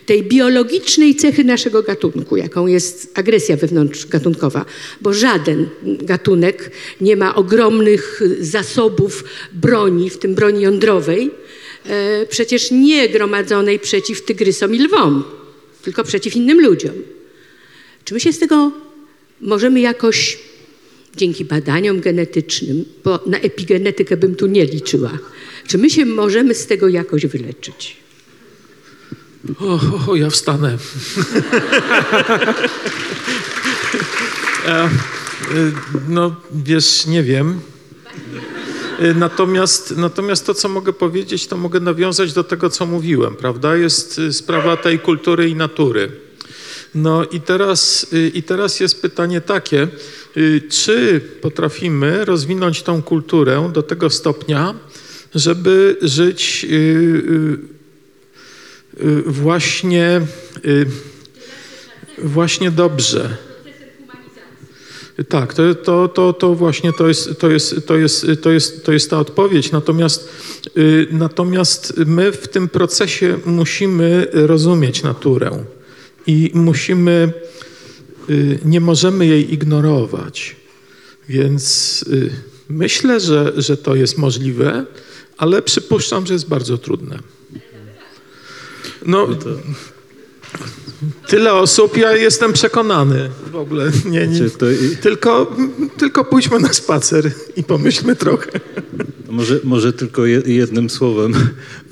tej 0.06 0.24
biologicznej 0.24 1.16
cechy 1.16 1.44
naszego 1.44 1.84
gatunku, 1.84 2.38
jaką 2.38 2.68
jest 2.68 3.12
agresja 3.14 3.58
wewnątrzgatunkowa, 3.58 4.66
bo 5.02 5.14
żaden 5.14 5.70
gatunek 5.84 6.72
nie 7.02 7.16
ma 7.16 7.36
ogromnych 7.36 8.22
zasobów 8.40 9.24
broni, 9.54 10.10
w 10.10 10.18
tym 10.18 10.36
broni 10.36 10.62
jądrowej, 10.62 11.32
e, 11.86 12.26
przecież 12.26 12.72
nie 12.72 13.10
gromadzonej 13.10 13.80
przeciw 13.80 14.22
tygrysom 14.22 14.76
i 14.76 14.80
lwom, 14.80 15.24
tylko 15.82 16.04
przeciw 16.04 16.36
innym 16.36 16.62
ludziom. 16.62 16.94
Czy 18.06 18.14
my 18.14 18.20
się 18.20 18.34
z 18.34 18.40
tego 18.40 18.72
możemy 19.42 19.80
jakoś, 19.80 20.40
dzięki 21.16 21.46
badaniom 21.46 22.02
genetycznym, 22.02 22.86
bo 23.04 23.20
na 23.26 23.40
epigenetykę 23.40 24.18
bym 24.18 24.36
tu 24.36 24.48
nie 24.48 24.66
liczyła, 24.66 25.20
czy 25.68 25.78
my 25.78 25.90
się 25.90 26.06
możemy 26.06 26.56
z 26.56 26.66
tego 26.66 26.88
jakoś 26.88 27.26
wyleczyć? 27.26 27.98
O, 29.60 29.66
o, 29.66 30.12
o 30.12 30.16
ja 30.16 30.30
wstanę. 30.30 30.78
e, 34.68 34.90
no, 36.10 36.36
wiesz, 36.52 37.06
nie 37.06 37.24
wiem. 37.24 37.60
E, 39.00 39.14
Natomiast, 39.14 39.98
natomiast 39.98 40.46
to, 40.46 40.54
co 40.54 40.70
mogę 40.70 40.94
powiedzieć, 40.94 41.48
to 41.48 41.58
mogę 41.58 41.80
nawiązać 41.80 42.34
do 42.34 42.44
tego, 42.44 42.70
co 42.70 42.86
mówiłem, 42.86 43.36
prawda? 43.36 43.76
Jest 43.76 44.20
y, 44.20 44.34
sprawa 44.34 44.78
tej 44.78 45.00
kultury 45.00 45.50
i 45.50 45.56
natury. 45.56 46.12
No 46.96 47.26
i 47.26 47.42
teraz, 47.42 48.08
y, 48.14 48.32
i 48.34 48.44
teraz 48.44 48.80
jest 48.80 49.02
pytanie 49.02 49.42
takie, 49.42 49.88
y, 50.38 50.62
czy 50.70 51.22
potrafimy 51.42 52.26
rozwinąć 52.26 52.84
tą 52.84 53.02
kulturę 53.04 53.72
do 53.74 53.84
tego 53.84 54.10
stopnia, 54.10 54.74
żeby 55.36 55.98
żyć 56.02 56.66
właśnie, 59.26 60.22
y, 60.66 60.86
właśnie 62.18 62.72
dobrze. 62.72 63.38
Tak, 65.30 65.54
to, 65.54 65.76
to, 65.76 66.08
to, 66.08 66.34
to 66.34 66.56
właśnie 66.56 66.94
to 66.94 67.08
jest, 67.08 67.40
to, 67.40 67.50
jest, 67.50 67.88
to, 67.88 67.98
jest, 67.98 68.26
to, 68.42 68.52
jest, 68.52 68.86
to 68.86 68.92
jest 68.92 69.10
ta 69.10 69.20
odpowiedź. 69.20 69.72
Natomiast, 69.72 70.30
y, 70.78 71.08
natomiast 71.12 71.94
my 71.98 72.32
w 72.32 72.48
tym 72.48 72.70
procesie 72.70 73.40
musimy 73.46 74.28
rozumieć 74.32 75.04
naturę 75.04 75.64
i 76.28 76.52
musimy, 76.54 77.34
y, 78.30 78.60
nie 78.66 78.82
możemy 78.82 79.26
jej 79.26 79.54
ignorować. 79.54 80.56
Więc 81.30 82.06
y, 82.08 82.30
myślę, 82.70 83.20
że, 83.20 83.54
że 83.58 83.78
to 83.78 83.96
jest 83.96 84.18
możliwe, 84.18 84.86
ale 85.38 85.62
przypuszczam, 85.62 86.28
że 86.28 86.34
jest 86.34 86.48
bardzo 86.48 86.78
trudne. 86.78 87.20
No, 89.06 89.28
tyle 91.28 91.54
osób, 91.54 91.97
ja 91.97 92.16
jestem 92.16 92.54
przekonany 92.54 93.30
w 93.52 93.56
ogóle. 93.56 93.91
Nie, 94.06 94.28
nie, 94.28 94.36
Znaczy, 94.50 94.52
tylko, 95.02 95.56
tylko 95.97 96.26
pójdźmy 96.26 96.60
na 96.60 96.74
spacer 96.74 97.32
i 97.56 97.64
pomyślmy 97.64 98.16
trochę. 98.16 98.50
Może, 99.30 99.60
może 99.64 99.93
tylko 99.93 100.26
je- 100.26 100.41
jednym 100.45 100.89
słowem 100.89 101.34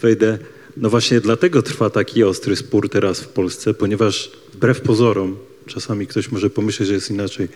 wejdę. 0.02 0.38
No 0.78 0.90
właśnie 0.90 1.22
dlatego 1.22 1.62
trwa 1.62 1.90
taki 1.90 2.24
ostry 2.24 2.56
spór 2.56 2.90
teraz 2.90 3.20
w 3.22 3.28
Polsce, 3.28 3.74
ponieważ 3.74 4.32
wbrew 4.54 4.82
pozorom, 4.82 5.38
czasami 5.66 6.08
ktoś 6.08 6.32
może 6.32 6.50
pomyśleć, 6.50 6.88
że 6.88 6.94
jest 6.96 7.10
inaczej, 7.10 7.48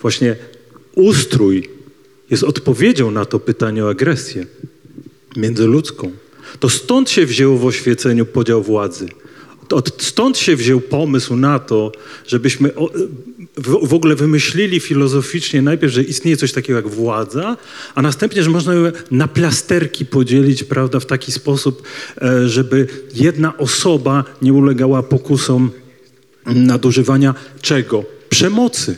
właśnie 0.00 0.36
ustrój 0.94 1.68
jest 2.30 2.42
odpowiedzią 2.44 3.10
na 3.10 3.24
to 3.24 3.40
pytanie 3.40 3.84
o 3.84 3.88
agresję 3.90 4.46
międzyludzką. 5.36 6.12
To 6.60 6.68
stąd 6.68 7.10
się 7.10 7.26
wzięło 7.26 7.58
w 7.58 7.66
oświeceniu 7.66 8.26
podział 8.26 8.62
władzy. 8.62 9.08
Od, 9.70 10.02
stąd 10.02 10.38
się 10.38 10.56
wziął 10.56 10.80
pomysł 10.80 11.36
na 11.36 11.58
to, 11.58 11.92
żebyśmy 12.26 12.70
w 13.82 13.94
ogóle 13.94 14.14
wymyślili 14.14 14.80
filozoficznie 14.80 15.62
najpierw, 15.62 15.92
że 15.92 16.02
istnieje 16.02 16.36
coś 16.36 16.52
takiego 16.52 16.76
jak 16.76 16.88
władza, 16.88 17.56
a 17.94 18.02
następnie, 18.02 18.42
że 18.42 18.50
można 18.50 18.74
ją 18.74 18.92
na 19.10 19.28
plasterki 19.28 20.06
podzielić, 20.06 20.64
prawda, 20.64 21.00
w 21.00 21.06
taki 21.06 21.32
sposób, 21.32 21.82
e, 22.22 22.48
żeby 22.48 22.86
jedna 23.14 23.56
osoba 23.56 24.24
nie 24.42 24.52
ulegała 24.52 25.02
pokusom 25.02 25.70
nadużywania 26.46 27.34
czego? 27.60 28.04
Przemocy. 28.28 28.96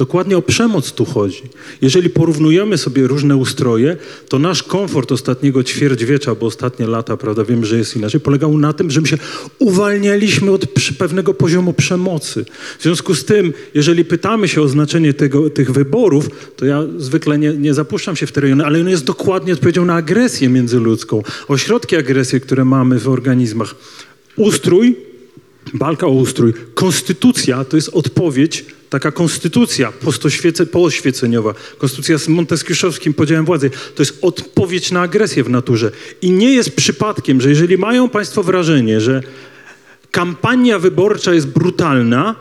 Dokładnie 0.00 0.36
o 0.36 0.42
przemoc 0.42 0.92
tu 0.92 1.04
chodzi. 1.04 1.42
Jeżeli 1.80 2.10
porównujemy 2.10 2.78
sobie 2.78 3.06
różne 3.06 3.36
ustroje, 3.36 3.96
to 4.28 4.38
nasz 4.38 4.62
komfort 4.62 5.12
ostatniego 5.12 5.64
ćwierćwiecza, 5.64 6.34
bo 6.34 6.46
ostatnie 6.46 6.86
lata, 6.86 7.16
prawda, 7.16 7.44
wiem, 7.44 7.64
że 7.64 7.78
jest 7.78 7.96
inaczej, 7.96 8.20
polegał 8.20 8.58
na 8.58 8.72
tym, 8.72 8.90
że 8.90 9.00
my 9.00 9.06
się 9.06 9.18
uwalnialiśmy 9.58 10.50
od 10.50 10.66
pewnego 10.98 11.34
poziomu 11.34 11.72
przemocy. 11.72 12.44
W 12.78 12.82
związku 12.82 13.14
z 13.14 13.24
tym, 13.24 13.52
jeżeli 13.74 14.04
pytamy 14.04 14.48
się 14.48 14.62
o 14.62 14.68
znaczenie 14.68 15.14
tego, 15.14 15.50
tych 15.50 15.70
wyborów, 15.70 16.28
to 16.56 16.66
ja 16.66 16.82
zwykle 16.96 17.38
nie, 17.38 17.52
nie 17.52 17.74
zapuszczam 17.74 18.16
się 18.16 18.26
w 18.26 18.32
te 18.32 18.40
rejony, 18.40 18.66
ale 18.66 18.80
on 18.80 18.88
jest 18.88 19.04
dokładnie 19.04 19.52
odpowiedzią 19.52 19.84
na 19.84 19.94
agresję 19.94 20.48
międzyludzką, 20.48 21.22
ośrodki 21.48 21.96
agresji, 21.96 22.40
które 22.40 22.64
mamy 22.64 22.98
w 22.98 23.08
organizmach. 23.08 23.74
Ustrój 24.36 24.96
Walka 25.74 26.06
o 26.06 26.10
ustrój. 26.10 26.52
Konstytucja 26.74 27.64
to 27.64 27.76
jest 27.76 27.88
odpowiedź, 27.88 28.64
taka 28.90 29.12
konstytucja 29.12 29.92
pooświeceniowa, 30.72 31.54
konstytucja 31.78 32.18
z 32.18 32.28
monteskiuszowskim 32.28 33.14
podziałem 33.14 33.44
władzy, 33.44 33.70
to 33.94 34.02
jest 34.02 34.18
odpowiedź 34.22 34.90
na 34.90 35.00
agresję 35.00 35.44
w 35.44 35.50
naturze. 35.50 35.90
I 36.22 36.30
nie 36.30 36.54
jest 36.54 36.76
przypadkiem, 36.76 37.40
że 37.40 37.48
jeżeli 37.48 37.78
mają 37.78 38.08
Państwo 38.08 38.42
wrażenie, 38.42 39.00
że 39.00 39.22
kampania 40.10 40.78
wyborcza 40.78 41.34
jest 41.34 41.46
brutalna, 41.46 42.36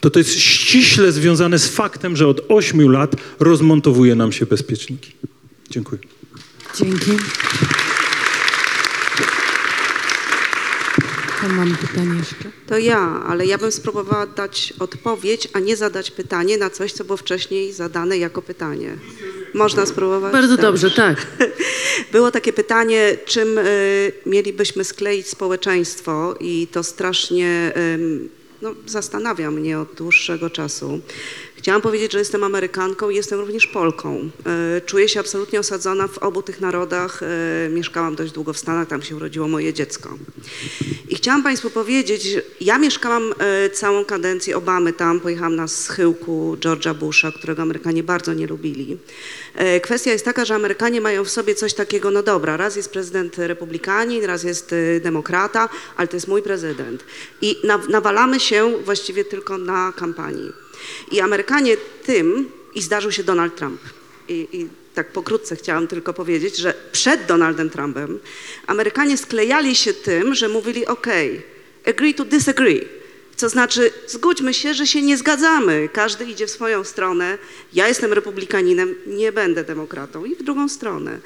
to 0.00 0.10
to 0.10 0.18
jest 0.18 0.40
ściśle 0.40 1.12
związane 1.12 1.58
z 1.58 1.68
faktem, 1.68 2.16
że 2.16 2.28
od 2.28 2.40
ośmiu 2.48 2.88
lat 2.88 3.16
rozmontowuje 3.40 4.14
nam 4.14 4.32
się 4.32 4.46
bezpieczniki. 4.46 5.12
Dziękuję. 5.70 6.00
Dzięki. 6.78 7.10
Mam 11.48 11.76
pytanie 11.76 12.18
jeszcze. 12.18 12.50
To 12.66 12.78
ja, 12.78 13.22
ale 13.26 13.46
ja 13.46 13.58
bym 13.58 13.72
spróbowała 13.72 14.26
dać 14.26 14.74
odpowiedź, 14.78 15.48
a 15.52 15.58
nie 15.58 15.76
zadać 15.76 16.10
pytanie 16.10 16.58
na 16.58 16.70
coś, 16.70 16.92
co 16.92 17.04
było 17.04 17.16
wcześniej 17.16 17.72
zadane 17.72 18.18
jako 18.18 18.42
pytanie. 18.42 18.96
Można 19.54 19.86
spróbować? 19.86 20.32
Bardzo 20.32 20.56
Dobrze. 20.56 20.62
dobrze, 20.62 20.90
tak. 20.90 21.26
Było 22.12 22.30
takie 22.30 22.52
pytanie, 22.52 23.16
czym 23.26 23.58
y, 23.58 24.12
mielibyśmy 24.26 24.84
skleić 24.84 25.28
społeczeństwo 25.28 26.36
i 26.40 26.66
to 26.72 26.82
strasznie 26.82 27.72
ym, 27.94 28.28
no, 28.62 28.74
zastanawia 28.86 29.50
mnie 29.50 29.78
od 29.78 29.94
dłuższego 29.94 30.50
czasu. 30.50 31.00
Chciałam 31.64 31.82
powiedzieć, 31.82 32.12
że 32.12 32.18
jestem 32.18 32.44
Amerykanką 32.44 33.10
i 33.10 33.16
jestem 33.16 33.40
również 33.40 33.66
Polką. 33.66 34.30
Y, 34.76 34.80
Czuję 34.80 35.08
się 35.08 35.20
absolutnie 35.20 35.60
osadzona 35.60 36.08
w 36.08 36.18
obu 36.18 36.42
tych 36.42 36.60
narodach. 36.60 37.22
Y, 37.66 37.70
Mieszkałam 37.70 38.14
dość 38.14 38.32
długo 38.32 38.52
w 38.52 38.58
Stanach, 38.58 38.88
tam 38.88 39.02
się 39.02 39.16
urodziło 39.16 39.48
moje 39.48 39.72
dziecko. 39.72 40.18
I 41.08 41.16
chciałam 41.16 41.42
Państwu 41.42 41.70
powiedzieć, 41.70 42.28
ja 42.60 42.78
mieszkałam 42.78 43.34
e, 43.38 43.70
całą 43.70 44.04
kadencję 44.04 44.56
Obamy 44.56 44.92
tam, 44.92 45.20
pojechałam 45.20 45.56
na 45.56 45.68
schyłku 45.68 46.56
George'a 46.60 46.94
Busha, 46.94 47.32
którego 47.32 47.62
Amerykanie 47.62 48.02
bardzo 48.02 48.34
nie 48.34 48.46
lubili. 48.46 48.98
E, 49.54 49.80
kwestia 49.80 50.10
jest 50.10 50.24
taka, 50.24 50.44
że 50.44 50.54
Amerykanie 50.54 51.00
mają 51.00 51.24
w 51.24 51.30
sobie 51.30 51.54
coś 51.54 51.74
takiego, 51.74 52.10
no 52.10 52.22
dobra, 52.22 52.56
raz 52.56 52.76
jest 52.76 52.90
prezydent 52.90 53.38
republikanin, 53.38 54.24
raz 54.24 54.42
jest 54.42 54.72
e, 54.72 55.00
demokrata, 55.00 55.68
ale 55.96 56.08
to 56.08 56.16
jest 56.16 56.28
mój 56.28 56.42
prezydent. 56.42 57.04
I 57.42 57.56
na, 57.64 57.78
nawalamy 57.88 58.40
się 58.40 58.72
właściwie 58.84 59.24
tylko 59.24 59.58
na 59.58 59.92
kampanii. 59.96 60.63
I 61.10 61.20
Amerykanie 61.20 61.76
tym, 62.06 62.50
i 62.74 62.82
zdarzył 62.82 63.12
się 63.12 63.24
Donald 63.24 63.56
Trump. 63.56 63.80
I, 64.28 64.48
i 64.52 64.68
tak 64.94 65.12
pokrótce 65.12 65.56
chciałam 65.56 65.88
tylko 65.88 66.14
powiedzieć, 66.14 66.56
że 66.56 66.74
przed 66.92 67.26
Donaldem 67.26 67.70
Trumpem 67.70 68.18
Amerykanie 68.66 69.16
sklejali 69.16 69.76
się 69.76 69.94
tym, 69.94 70.34
że 70.34 70.48
mówili 70.48 70.86
OK, 70.86 71.06
agree 71.86 72.14
to 72.14 72.24
disagree. 72.24 72.80
To 73.38 73.48
znaczy, 73.48 73.90
zgódźmy 74.06 74.54
się, 74.54 74.74
że 74.74 74.86
się 74.86 75.02
nie 75.02 75.16
zgadzamy. 75.16 75.88
Każdy 75.92 76.24
idzie 76.24 76.46
w 76.46 76.50
swoją 76.50 76.84
stronę. 76.84 77.38
Ja 77.72 77.88
jestem 77.88 78.12
republikaninem, 78.12 78.94
nie 79.06 79.32
będę 79.32 79.64
demokratą. 79.64 80.24
I 80.24 80.34
w 80.34 80.42
drugą 80.42 80.68
stronę. 80.68 81.18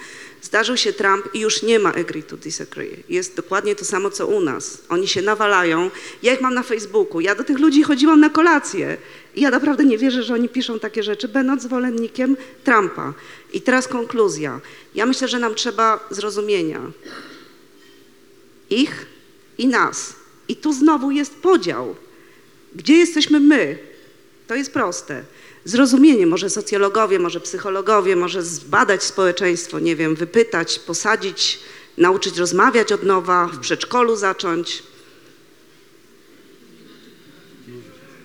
Zdarzył 0.42 0.76
się 0.76 0.92
Trump 0.92 1.34
i 1.34 1.40
już 1.40 1.62
nie 1.62 1.78
ma 1.78 1.94
agree 1.94 2.22
to 2.22 2.36
disagree. 2.36 3.04
Jest 3.08 3.36
dokładnie 3.36 3.74
to 3.74 3.84
samo, 3.84 4.10
co 4.10 4.26
u 4.26 4.40
nas. 4.40 4.78
Oni 4.88 5.08
się 5.08 5.22
nawalają. 5.22 5.90
Ja 6.22 6.34
ich 6.34 6.40
mam 6.40 6.54
na 6.54 6.62
Facebooku. 6.62 7.20
Ja 7.20 7.34
do 7.34 7.44
tych 7.44 7.58
ludzi 7.58 7.82
chodziłam 7.82 8.20
na 8.20 8.30
kolację. 8.30 8.96
I 9.34 9.40
ja 9.40 9.50
naprawdę 9.50 9.84
nie 9.84 9.98
wierzę, 9.98 10.22
że 10.22 10.34
oni 10.34 10.48
piszą 10.48 10.78
takie 10.78 11.02
rzeczy, 11.02 11.28
będąc 11.28 11.62
zwolennikiem 11.62 12.36
Trumpa. 12.64 13.14
I 13.52 13.60
teraz 13.60 13.88
konkluzja. 13.88 14.60
Ja 14.94 15.06
myślę, 15.06 15.28
że 15.28 15.38
nam 15.38 15.54
trzeba 15.54 16.08
zrozumienia 16.10 16.80
ich 18.70 19.06
i 19.58 19.66
nas. 19.66 20.17
I 20.48 20.56
tu 20.56 20.72
znowu 20.72 21.10
jest 21.10 21.34
podział. 21.34 21.96
Gdzie 22.74 22.96
jesteśmy 22.96 23.40
my? 23.40 23.78
To 24.46 24.54
jest 24.54 24.72
proste. 24.72 25.22
Zrozumienie, 25.64 26.26
może 26.26 26.50
socjologowie, 26.50 27.18
może 27.18 27.40
psychologowie, 27.40 28.16
może 28.16 28.42
zbadać 28.42 29.02
społeczeństwo, 29.02 29.78
nie 29.78 29.96
wiem, 29.96 30.14
wypytać, 30.14 30.78
posadzić, 30.78 31.58
nauczyć 31.98 32.38
rozmawiać 32.38 32.92
od 32.92 33.02
nowa, 33.02 33.46
w 33.46 33.58
przedszkolu 33.58 34.16
zacząć. 34.16 34.82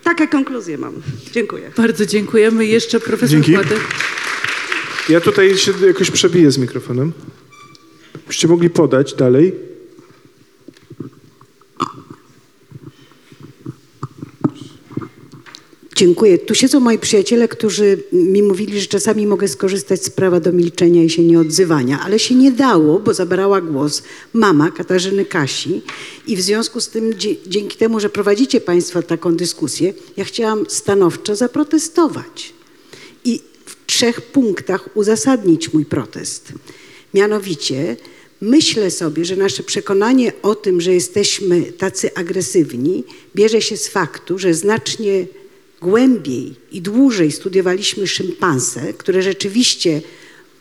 Takie 0.04 0.28
konkluzje 0.28 0.78
mam. 0.78 0.94
Dziękuję. 1.32 1.72
Bardzo 1.78 2.06
dziękujemy. 2.06 2.66
Jeszcze 2.66 3.00
profesor 3.00 3.30
Dzięki. 3.30 3.52
Władek. 3.54 3.80
Ja 5.10 5.22
tutaj 5.22 5.58
się 5.58 5.74
jakoś 5.88 6.12
przebiję 6.12 6.52
z 6.52 6.58
mikrofonem. 6.58 7.14
Byście 8.28 8.48
mogli 8.48 8.70
podać 8.70 9.14
dalej. 9.14 9.73
Dziękuję. 15.96 16.38
Tu 16.38 16.56
siedzą 16.56 16.80
moi 16.80 17.00
przyjaciele, 17.00 17.48
którzy 17.48 17.98
mi 18.12 18.44
mówili, 18.44 18.82
że 18.82 18.88
czasami 18.88 19.28
mogę 19.28 19.48
skorzystać 19.48 20.04
z 20.04 20.10
prawa 20.10 20.40
do 20.40 20.52
milczenia 20.52 21.04
i 21.04 21.10
się 21.10 21.24
nie 21.24 21.40
odzywania, 21.40 22.00
ale 22.00 22.20
się 22.20 22.36
nie 22.36 22.52
dało, 22.52 23.00
bo 23.00 23.14
zabrała 23.14 23.62
głos 23.62 24.04
mama 24.34 24.72
Katarzyny 24.72 25.26
Kasi 25.26 25.82
i 26.28 26.36
w 26.36 26.42
związku 26.42 26.82
z 26.82 26.90
tym, 26.90 27.14
dzięki 27.48 27.78
temu, 27.78 28.00
że 28.00 28.10
prowadzicie 28.10 28.62
Państwo 28.62 29.04
taką 29.04 29.36
dyskusję, 29.36 29.94
ja 30.18 30.26
chciałam 30.26 30.66
stanowczo 30.70 31.36
zaprotestować 31.36 32.54
i 33.26 33.42
w 33.66 33.86
trzech 33.86 34.22
punktach 34.22 34.90
uzasadnić 34.94 35.74
mój 35.74 35.86
protest. 35.86 36.54
Mianowicie, 37.14 37.98
myślę 38.42 38.92
sobie, 38.92 39.26
że 39.26 39.36
nasze 39.36 39.64
przekonanie 39.64 40.34
o 40.42 40.56
tym, 40.56 40.82
że 40.82 40.94
jesteśmy 40.94 41.62
tacy 41.62 42.14
agresywni, 42.16 43.04
bierze 43.36 43.62
się 43.62 43.78
z 43.78 43.88
faktu, 43.88 44.40
że 44.40 44.54
znacznie 44.54 45.26
głębiej 45.84 46.56
i 46.72 46.82
dłużej 46.82 47.32
studiowaliśmy 47.32 48.08
szympanse, 48.08 48.94
które 48.94 49.22
rzeczywiście 49.22 50.02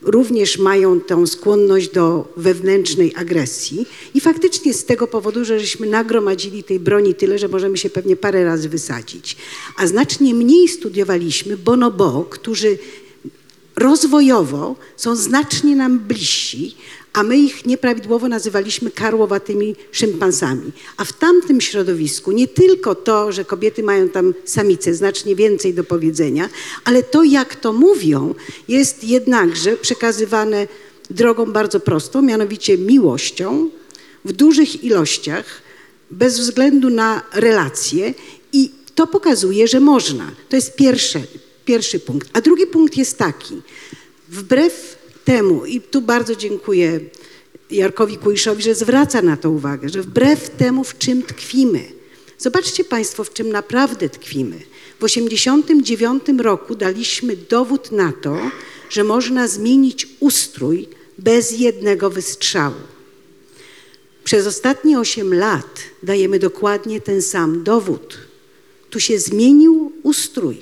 również 0.01 0.57
mają 0.57 1.01
tą 1.01 1.27
skłonność 1.27 1.89
do 1.89 2.33
wewnętrznej 2.37 3.13
agresji 3.15 3.85
i 4.13 4.21
faktycznie 4.21 4.73
z 4.73 4.85
tego 4.85 5.07
powodu, 5.07 5.45
że 5.45 5.59
żeśmy 5.59 5.87
nagromadzili 5.87 6.63
tej 6.63 6.79
broni 6.79 7.15
tyle, 7.15 7.39
że 7.39 7.47
możemy 7.47 7.77
się 7.77 7.89
pewnie 7.89 8.15
parę 8.15 8.45
razy 8.45 8.69
wysadzić. 8.69 9.37
A 9.77 9.87
znacznie 9.87 10.33
mniej 10.33 10.67
studiowaliśmy 10.67 11.57
bonobo, 11.57 12.25
którzy 12.29 12.77
rozwojowo 13.75 14.75
są 14.97 15.15
znacznie 15.15 15.75
nam 15.75 15.99
bliżsi, 15.99 16.75
a 17.13 17.23
my 17.23 17.37
ich 17.37 17.65
nieprawidłowo 17.65 18.27
nazywaliśmy 18.27 18.91
karłowatymi 18.91 19.75
szympansami. 19.91 20.71
A 20.97 21.05
w 21.05 21.13
tamtym 21.13 21.61
środowisku 21.61 22.31
nie 22.31 22.47
tylko 22.47 22.95
to, 22.95 23.31
że 23.31 23.45
kobiety 23.45 23.83
mają 23.83 24.09
tam 24.09 24.33
samice 24.45 24.93
znacznie 24.93 25.35
więcej 25.35 25.73
do 25.73 25.83
powiedzenia, 25.83 26.49
ale 26.83 27.03
to, 27.03 27.23
jak 27.23 27.55
to 27.55 27.73
mówią, 27.73 28.35
jest 28.67 29.03
jednakże 29.03 29.77
przekazywane 29.77 30.67
drogą 31.09 31.51
bardzo 31.51 31.79
prostą, 31.79 32.21
mianowicie 32.21 32.77
miłością 32.77 33.69
w 34.25 34.31
dużych 34.31 34.83
ilościach, 34.83 35.45
bez 36.11 36.39
względu 36.39 36.89
na 36.89 37.21
relacje 37.33 38.13
i 38.53 38.71
to 38.95 39.07
pokazuje, 39.07 39.67
że 39.67 39.79
można. 39.79 40.31
To 40.49 40.55
jest 40.55 40.75
pierwsze, 40.75 41.21
pierwszy 41.65 41.99
punkt. 41.99 42.29
A 42.33 42.41
drugi 42.41 42.67
punkt 42.67 42.97
jest 42.97 43.17
taki. 43.17 43.61
Wbrew 44.29 44.97
temu, 45.25 45.65
i 45.65 45.81
tu 45.81 46.01
bardzo 46.01 46.35
dziękuję 46.35 46.99
Jarkowi 47.71 48.17
Kujszowi, 48.17 48.63
że 48.63 48.75
zwraca 48.75 49.21
na 49.21 49.37
to 49.37 49.49
uwagę, 49.49 49.89
że 49.89 50.01
wbrew 50.01 50.49
temu, 50.49 50.83
w 50.83 50.97
czym 50.97 51.23
tkwimy, 51.23 51.83
zobaczcie 52.37 52.83
Państwo, 52.83 53.23
w 53.23 53.33
czym 53.33 53.49
naprawdę 53.49 54.09
tkwimy. 54.09 54.59
W 54.99 55.05
1989 55.05 56.23
roku 56.41 56.75
daliśmy 56.75 57.35
dowód 57.35 57.91
na 57.91 58.11
to, 58.11 58.37
że 58.89 59.03
można 59.03 59.47
zmienić 59.47 60.07
ustrój 60.19 60.87
bez 61.17 61.59
jednego 61.59 62.09
wystrzału. 62.09 62.75
Przez 64.23 64.47
ostatnie 64.47 64.99
8 64.99 65.33
lat 65.33 65.79
dajemy 66.03 66.39
dokładnie 66.39 67.01
ten 67.01 67.21
sam 67.21 67.63
dowód. 67.63 68.17
Tu 68.89 68.99
się 68.99 69.19
zmienił 69.19 69.91
ustrój. 70.03 70.57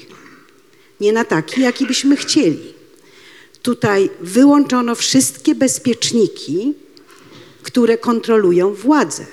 Nie 1.02 1.14
na 1.14 1.26
taki, 1.26 1.62
jaki 1.62 1.86
byśmy 1.86 2.16
chcieli. 2.16 2.74
Tutaj 3.62 4.10
wyłączono 4.22 4.96
wszystkie 4.96 5.56
bezpieczniki, 5.56 6.74
które 7.64 7.98
kontrolują 7.98 8.74
władzę. 8.74 9.26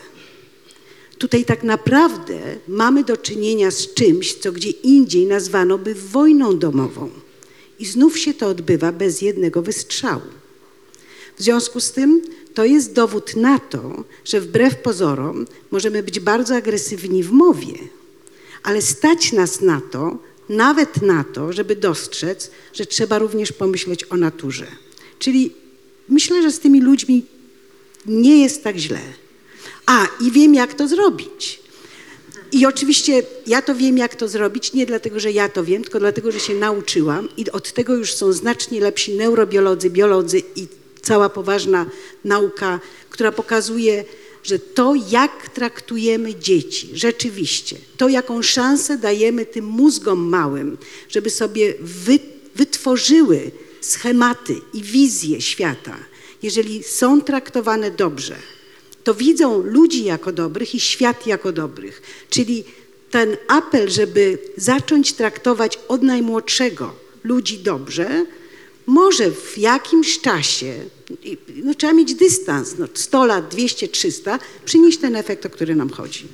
Tutaj 1.19 1.45
tak 1.45 1.63
naprawdę 1.63 2.41
mamy 2.69 3.05
do 3.05 3.17
czynienia 3.17 3.71
z 3.71 3.95
czymś, 3.95 4.35
co 4.35 4.53
gdzie 4.53 4.71
indziej 4.71 5.27
nazwano 5.27 5.79
by 5.79 5.95
wojną 5.95 6.59
domową. 6.59 7.11
I 7.79 7.87
znów 7.87 8.19
się 8.19 8.35
to 8.35 8.49
odbywa 8.49 8.93
bez 8.93 9.23
jednego 9.23 9.63
wystrzału. 9.63 10.31
W 11.37 11.43
związku 11.43 11.81
z 11.81 11.93
tym 11.93 12.23
to 12.55 12.65
jest 12.65 12.93
dowód 12.93 13.37
na 13.37 13.59
to, 13.59 14.05
że 14.25 14.41
wbrew 14.41 14.77
pozorom 14.77 15.47
możemy 15.71 16.03
być 16.03 16.21
bardzo 16.21 16.57
agresywni 16.57 17.23
w 17.23 17.31
mowie, 17.31 17.75
ale 18.63 18.83
stać 18.83 19.33
nas 19.33 19.61
na 19.61 19.81
to, 19.91 20.19
nawet 20.49 21.03
na 21.03 21.25
to, 21.25 21.53
żeby 21.53 21.77
dostrzec, 21.77 22.51
że 22.75 22.87
trzeba 22.87 23.19
również 23.19 23.53
pomyśleć 23.53 24.05
o 24.11 24.17
naturze. 24.17 24.67
Czyli 25.19 25.51
myślę, 26.09 26.43
że 26.43 26.53
z 26.53 26.61
tymi 26.61 26.81
ludźmi 26.81 27.25
nie 28.07 28.43
jest 28.43 28.65
tak 28.65 28.77
źle. 28.77 29.01
A, 29.87 30.07
i 30.21 30.31
wiem, 30.31 30.55
jak 30.55 30.75
to 30.75 30.89
zrobić. 30.89 31.61
I 32.53 32.67
oczywiście 32.67 33.23
ja 33.47 33.63
to 33.63 33.75
wiem, 33.75 33.99
jak 33.99 34.15
to 34.15 34.29
zrobić, 34.29 34.73
nie 34.73 34.87
dlatego, 34.87 35.21
że 35.21 35.33
ja 35.33 35.49
to 35.49 35.65
wiem, 35.65 35.83
tylko 35.83 35.99
dlatego, 35.99 36.33
że 36.33 36.41
się 36.41 36.55
nauczyłam 36.55 37.29
i 37.37 37.51
od 37.51 37.73
tego 37.73 37.95
już 37.95 38.15
są 38.15 38.33
znacznie 38.33 38.81
lepsi 38.81 39.17
neurobiolodzy, 39.17 39.91
biolodzy 39.91 40.43
i 40.57 40.67
cała 41.03 41.29
poważna 41.29 41.87
nauka, 42.25 42.81
która 43.11 43.33
pokazuje, 43.33 44.05
że 44.49 44.59
to, 44.59 44.95
jak 45.11 45.49
traktujemy 45.49 46.35
dzieci, 46.35 46.89
rzeczywiście, 46.95 47.77
to, 47.97 48.09
jaką 48.09 48.43
szansę 48.43 48.99
dajemy 48.99 49.47
tym 49.47 49.65
mózgom 49.65 50.29
małym, 50.29 50.79
żeby 51.09 51.31
sobie 51.31 51.75
wy, 51.81 52.19
wytworzyły 52.55 53.51
schematy 53.81 54.55
i 54.75 54.83
wizje 54.83 55.41
świata, 55.41 55.97
jeżeli 56.43 56.83
są 56.83 57.21
traktowane 57.21 57.91
dobrze, 57.91 58.37
to 59.05 59.15
widzą 59.15 59.63
ludzi 59.63 60.05
jako 60.05 60.33
dobrych 60.33 60.75
i 60.75 60.81
świat 60.81 61.27
jako 61.27 61.53
dobrych. 61.53 62.03
Czyli 62.31 62.65
ten 63.11 63.37
apel, 63.49 63.91
żeby 63.91 64.39
zacząć 64.57 65.13
traktować 65.13 65.79
od 65.89 66.03
najmłodszego 66.03 66.95
ludzi 67.25 67.59
dobrze, 67.59 68.27
może 68.87 69.31
w 69.31 69.59
jakimś 69.59 70.21
czasie, 70.21 70.75
no 71.65 71.75
trzeba 71.75 71.93
mieć 71.93 72.15
dystans, 72.15 72.75
no 72.79 72.87
100 72.95 73.27
lat, 73.27 73.49
200, 73.49 73.89
300, 73.89 74.39
przynieść 74.65 74.99
ten 74.99 75.17
efekt, 75.17 75.47
o 75.47 75.51
który 75.51 75.75
nam 75.75 75.91
chodzi. 75.91 76.27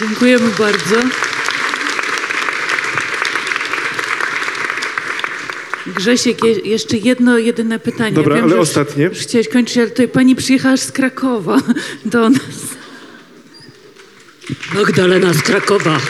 Dziękujemy 0.00 0.50
bardzo. 0.58 0.96
Grzesiek, 5.86 6.44
je, 6.44 6.50
jeszcze 6.52 6.96
jedno, 6.96 7.38
jedyne 7.38 7.78
pytanie. 7.78 8.12
Dobra, 8.12 8.34
Wiem, 8.34 8.44
ale 8.44 8.52
że 8.52 8.58
już- 8.58 8.68
ostatnie. 8.68 9.04
Już 9.04 9.18
chciałeś 9.18 9.48
kończyć, 9.48 9.78
ale 9.78 9.90
tutaj 9.90 10.08
pani 10.08 10.36
przyjechała 10.36 10.76
z 10.76 10.92
Krakowa 10.92 11.60
do 12.04 12.30
nas. 12.30 12.40
Magdalena 14.74 15.32
z 15.34 15.42
Krakowa. 15.42 16.00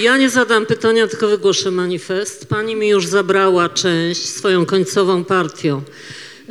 Ja 0.00 0.16
nie 0.16 0.30
zadam 0.30 0.66
pytania, 0.66 1.06
tylko 1.06 1.28
wygłoszę 1.28 1.70
manifest. 1.70 2.46
Pani 2.46 2.74
mi 2.74 2.88
już 2.88 3.06
zabrała 3.06 3.68
część 3.68 4.28
swoją 4.28 4.66
końcową 4.66 5.24
partią. 5.24 5.82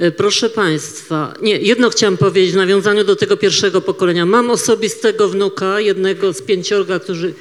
Y, 0.03 0.11
Proszę 0.11 0.49
Państwa, 0.49 1.33
nie, 1.41 1.57
jedno 1.57 1.89
chciałam 1.89 2.17
powiedzieć 2.17 2.51
w 2.53 2.55
nawiązaniu 2.57 3.03
do 3.03 3.15
tego 3.15 3.37
pierwszego 3.37 3.81
pokolenia. 3.81 4.25
Mam 4.25 4.49
osobistego 4.49 5.29
wnuka, 5.29 5.79
jednego 5.79 6.33
z 6.33 6.41
pięciorga, 6.41 6.99
którzy 6.99 7.33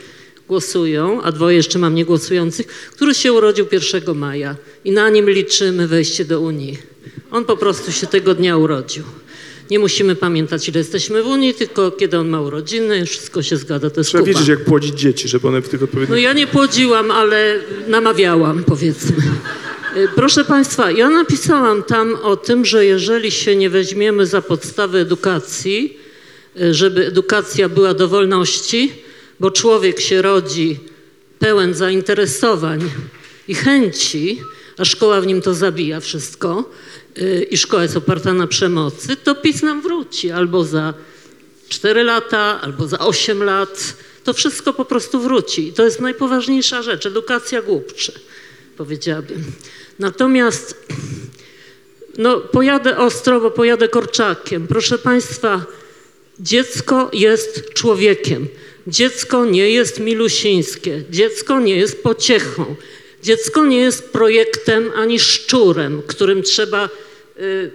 głosują, 0.49 1.23
a 1.23 1.33
dwoje 1.33 1.57
jeszcze 1.57 1.79
mam 1.79 1.95
niegłosujących, 1.95 2.67
który 2.67 3.15
się 3.15 3.33
urodził 3.33 3.67
1 3.73 4.17
maja 4.17 4.57
i 4.85 4.91
na 4.91 5.11
nim 5.11 5.31
liczymy 5.31 5.89
wejście 5.89 6.25
do 6.25 6.41
Unii. 6.41 6.79
On 7.31 7.45
po 7.45 7.57
prostu 7.57 7.93
się 7.93 8.07
tego 8.07 8.35
dnia 8.35 8.57
urodził. 8.57 9.05
Nie 9.71 9.79
musimy 9.79 10.15
pamiętać, 10.17 10.69
ile 10.69 10.79
jesteśmy 10.79 11.23
w 11.23 11.27
Unii, 11.27 11.55
tylko 11.55 11.91
kiedy 11.91 12.19
on 12.19 12.29
ma 12.29 12.41
urodziny, 12.41 13.07
wszystko 13.07 13.43
się 13.43 13.57
zgadza, 13.57 13.91
to 13.91 14.01
jest 14.01 14.11
Trzeba 14.11 14.25
kupa. 14.25 14.33
wiedzieć, 14.33 14.49
jak 14.49 14.65
płodzić 14.65 15.01
dzieci, 15.01 15.29
żeby 15.29 15.49
one 15.49 15.63
w 15.63 15.69
tych 15.69 15.81
No 15.81 15.85
odpowiednich... 15.85 16.23
ja 16.23 16.33
nie 16.33 16.47
płodziłam, 16.47 17.11
ale 17.11 17.61
namawiałam, 17.89 18.65
powiedzmy. 18.65 19.17
Y, 19.97 20.09
Proszę 20.15 20.45
Państwa, 20.45 20.91
ja 20.91 21.11
napisałam 21.11 21.83
tam 21.83 22.15
o 22.23 22.37
tym, 22.37 22.65
że 22.65 22.87
jeżeli 22.87 23.31
się 23.31 23.57
nie 23.57 23.71
weźmiemy 23.71 24.27
za 24.27 24.43
podstawę 24.43 24.99
edukacji, 25.01 25.99
y, 26.61 26.75
żeby 26.75 27.07
edukacja 27.07 27.69
była 27.69 27.95
do 27.95 28.09
wolności, 28.09 28.93
bo 29.41 29.51
człowiek 29.51 30.01
się 30.01 30.23
rodzi 30.23 30.81
pełen 31.39 31.75
zainteresowań 31.75 32.91
i 33.49 33.55
chęci, 33.55 34.41
a 34.79 34.85
szkoła 34.85 35.21
w 35.21 35.27
nim 35.27 35.43
to 35.43 35.55
zabija 35.55 36.01
wszystko 36.01 36.71
y, 37.19 37.47
i 37.51 37.57
szkoła 37.57 37.83
jest 37.83 37.97
oparta 37.97 38.33
na 38.33 38.47
przemocy, 38.47 39.17
to 39.17 39.35
PiS 39.35 39.63
nam 39.63 39.83
wróci 39.83 40.31
albo 40.31 40.65
za 40.65 40.95
4 41.69 42.05
lata, 42.05 42.61
albo 42.63 42.89
za 42.89 42.99
8 42.99 43.43
lat. 43.43 43.95
To 44.25 44.33
wszystko 44.33 44.73
po 44.73 44.85
prostu 44.85 45.21
wróci. 45.21 45.69
I 45.69 45.73
to 45.73 45.85
jest 45.85 46.01
najpoważniejsza 46.01 46.83
rzecz. 46.83 47.07
Edukacja 47.07 47.63
głupcze, 47.63 48.13
powiedziałabym. 48.77 49.45
Natomiast 49.99 50.87
no, 52.19 52.41
pojadę 52.41 52.99
ostro, 52.99 53.41
bo 53.41 53.51
pojadę 53.51 53.89
korczakiem. 53.89 54.67
Proszę 54.67 54.99
Państwa, 54.99 55.67
dziecko 56.41 57.11
jest 57.13 57.73
człowiekiem. 57.75 58.49
Dziecko 58.87 59.47
nie 59.47 59.71
jest 59.71 60.01
milusińskie. 60.01 61.03
Dziecko 61.11 61.61
nie 61.61 61.77
jest 61.77 62.03
pociechą. 62.03 62.77
Dziecko 63.27 63.67
nie 63.67 63.79
jest 63.79 64.13
projektem 64.13 64.91
ani 64.97 65.19
szczurem, 65.19 66.03
którym 66.07 66.43
trzeba 66.43 66.89
y, 67.41 67.71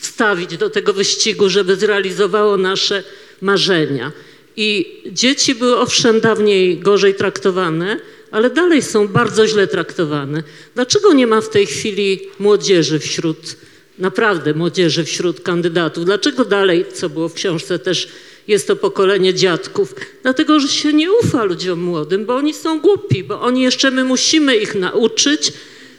wstawić 0.00 0.56
do 0.56 0.70
tego 0.70 0.92
wyścigu, 0.92 1.48
żeby 1.48 1.76
zrealizowało 1.76 2.56
nasze 2.56 3.04
marzenia. 3.40 4.12
I 4.56 4.96
dzieci 5.12 5.54
były 5.54 5.78
owszem 5.78 6.20
dawniej 6.20 6.78
gorzej 6.78 7.14
traktowane, 7.14 8.00
ale 8.30 8.50
dalej 8.50 8.82
są 8.82 9.08
bardzo 9.08 9.46
źle 9.46 9.66
traktowane. 9.66 10.42
Dlaczego 10.74 11.12
nie 11.12 11.26
ma 11.26 11.40
w 11.40 11.48
tej 11.48 11.66
chwili 11.66 12.20
młodzieży 12.38 12.98
wśród, 12.98 13.56
naprawdę 13.98 14.54
młodzieży 14.54 15.04
wśród 15.04 15.40
kandydatów? 15.40 16.04
Dlaczego 16.04 16.44
dalej, 16.44 16.84
co 16.92 17.08
było 17.08 17.28
w 17.28 17.34
książce 17.34 17.78
też, 17.78 18.08
jest 18.48 18.66
to 18.66 18.76
pokolenie 18.76 19.34
dziadków? 19.34 19.94
Dlatego, 20.22 20.60
że 20.60 20.68
się 20.68 20.92
nie 20.92 21.12
ufa 21.12 21.44
ludziom 21.44 21.80
młodym, 21.80 22.26
bo 22.26 22.36
oni 22.36 22.54
są 22.54 22.80
głupi, 22.80 23.24
bo 23.24 23.40
oni 23.40 23.62
jeszcze, 23.62 23.90
my 23.90 24.04
musimy 24.04 24.56
ich 24.56 24.74
nauczyć, 24.74 25.52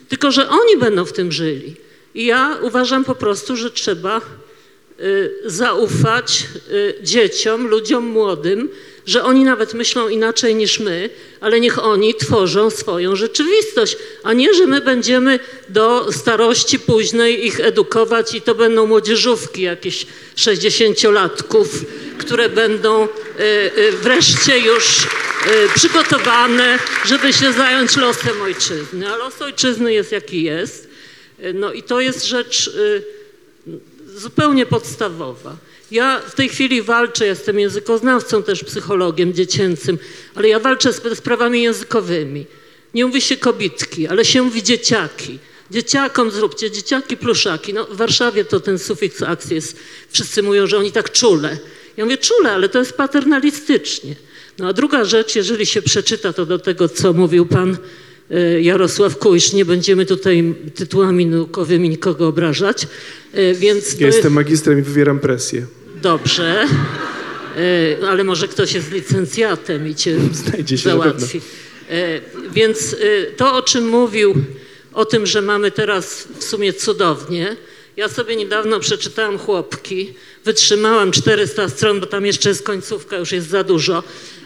tylko 0.09 0.31
że 0.31 0.49
oni 0.49 0.77
będą 0.77 1.05
w 1.05 1.13
tym 1.13 1.31
żyli. 1.31 1.75
I 2.15 2.25
ja 2.25 2.57
uważam 2.61 3.05
po 3.05 3.15
prostu, 3.15 3.55
że 3.55 3.71
trzeba 3.71 4.21
y, 4.99 5.31
zaufać 5.45 6.45
y, 6.71 7.03
dzieciom, 7.03 7.67
ludziom 7.67 8.05
młodym, 8.05 8.69
że 9.09 9.23
oni 9.23 9.43
nawet 9.43 9.73
myślą 9.73 10.09
inaczej 10.09 10.55
niż 10.55 10.79
my, 10.79 11.09
ale 11.41 11.59
niech 11.59 11.79
oni 11.83 12.15
tworzą 12.15 12.69
swoją 12.69 13.15
rzeczywistość, 13.15 13.97
a 14.23 14.33
nie, 14.33 14.53
że 14.53 14.67
my 14.67 14.81
będziemy 14.81 15.39
do 15.69 16.11
starości 16.11 16.79
późnej 16.79 17.45
ich 17.45 17.59
edukować 17.59 18.33
i 18.33 18.41
to 18.41 18.55
będą 18.55 18.85
młodzieżówki 18.85 19.61
jakieś 19.61 20.05
60-latków, 20.35 21.65
które 22.17 22.49
będą 22.49 23.03
y, 23.03 23.07
y, 23.77 23.91
wreszcie 23.91 24.59
już 24.59 25.03
y, 25.03 25.07
przygotowane, 25.75 26.79
żeby 27.05 27.33
się 27.33 27.53
zająć 27.53 27.97
losem 27.97 28.41
ojczyzny. 28.41 29.09
A 29.09 29.15
los 29.15 29.41
ojczyzny 29.41 29.93
jest 29.93 30.11
jaki 30.11 30.43
jest. 30.43 30.89
No 31.53 31.73
i 31.73 31.83
to 31.83 31.99
jest 31.99 32.25
rzecz 32.25 32.71
zupełnie 34.15 34.65
podstawowa. 34.65 35.55
Ja 35.91 36.19
w 36.19 36.35
tej 36.35 36.49
chwili 36.49 36.81
walczę, 36.81 37.25
jestem 37.25 37.59
językoznawcą, 37.59 38.43
też 38.43 38.63
psychologiem 38.63 39.33
dziecięcym, 39.33 39.97
ale 40.35 40.47
ja 40.47 40.59
walczę 40.59 40.93
z 40.93 41.17
sprawami 41.17 41.61
językowymi. 41.63 42.45
Nie 42.93 43.05
mówi 43.05 43.21
się 43.21 43.37
kobitki, 43.37 44.07
ale 44.07 44.25
się 44.25 44.41
mówi 44.41 44.63
dzieciaki. 44.63 45.39
Dzieciakom 45.71 46.31
zróbcie, 46.31 46.71
dzieciaki 46.71 47.17
pluszaki. 47.17 47.73
No, 47.73 47.85
w 47.85 47.95
Warszawie 47.95 48.45
to 48.45 48.59
ten 48.59 48.79
sufiks 48.79 49.21
aks 49.21 49.51
jest, 49.51 49.77
wszyscy 50.09 50.43
mówią, 50.43 50.67
że 50.67 50.77
oni 50.77 50.91
tak 50.91 51.11
czule. 51.11 51.57
Ja 51.97 52.05
mówię 52.05 52.17
czule, 52.17 52.51
ale 52.51 52.69
to 52.69 52.79
jest 52.79 52.93
paternalistycznie. 52.93 54.15
No 54.57 54.67
a 54.67 54.73
druga 54.73 55.05
rzecz, 55.05 55.35
jeżeli 55.35 55.65
się 55.65 55.81
przeczyta 55.81 56.33
to 56.33 56.45
do 56.45 56.59
tego, 56.59 56.89
co 56.89 57.13
mówił 57.13 57.45
pan 57.45 57.77
e, 58.31 58.61
Jarosław 58.61 59.17
Kujsz. 59.17 59.53
Nie 59.53 59.65
będziemy 59.65 60.05
tutaj 60.05 60.55
tytułami 60.75 61.25
naukowymi 61.25 61.89
nikogo 61.89 62.27
obrażać. 62.27 62.87
E, 63.33 63.53
Więc 63.53 63.99
Ja 63.99 64.05
jest... 64.05 64.17
jestem 64.17 64.33
magistrem 64.33 64.79
i 64.79 64.81
wywieram 64.81 65.19
presję. 65.19 65.65
Dobrze, 66.01 66.67
E, 68.01 68.07
ale 68.09 68.23
może 68.23 68.47
ktoś 68.47 68.73
jest 68.73 68.91
licencjatem 68.91 69.87
i 69.87 69.95
cię 69.95 70.17
Znajdzie 70.33 70.77
się 70.77 70.89
załatwi. 70.89 71.41
E, 71.89 72.21
Więc 72.51 72.93
e, 72.93 73.31
to, 73.31 73.53
o 73.53 73.61
czym 73.61 73.87
mówił, 73.87 74.35
o 74.93 75.05
tym, 75.05 75.25
że 75.25 75.41
mamy 75.41 75.71
teraz 75.71 76.27
w 76.39 76.43
sumie 76.43 76.73
cudownie. 76.73 77.55
Ja 77.97 78.09
sobie 78.09 78.35
niedawno 78.35 78.79
przeczytałam 78.79 79.37
chłopki, 79.37 80.13
wytrzymałam 80.45 81.11
400 81.11 81.69
stron, 81.69 81.99
bo 81.99 82.05
tam 82.05 82.25
jeszcze 82.25 82.49
jest 82.49 82.63
końcówka, 82.63 83.17
już 83.17 83.31
jest 83.31 83.49
za 83.49 83.63
dużo, 83.63 84.03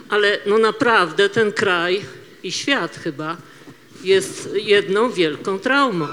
ale 0.10 0.40
no 0.46 0.58
naprawdę 0.58 1.30
ten 1.30 1.52
kraj 1.52 2.02
i 2.44 2.52
świat 2.52 3.00
chyba 3.04 3.38
jest 4.04 4.50
jedną 4.54 5.12
wielką 5.12 5.60
traumą. 5.60 6.08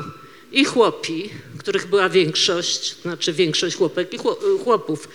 I 0.53 0.65
chłopi, 0.65 1.31
których 1.59 1.87
była 1.87 2.09
większość, 2.09 2.97
znaczy 3.03 3.33
większość 3.33 3.77
chłopek 3.77 4.15
i 4.15 4.19
chło- 4.19 4.65
chłopów, 4.65 5.09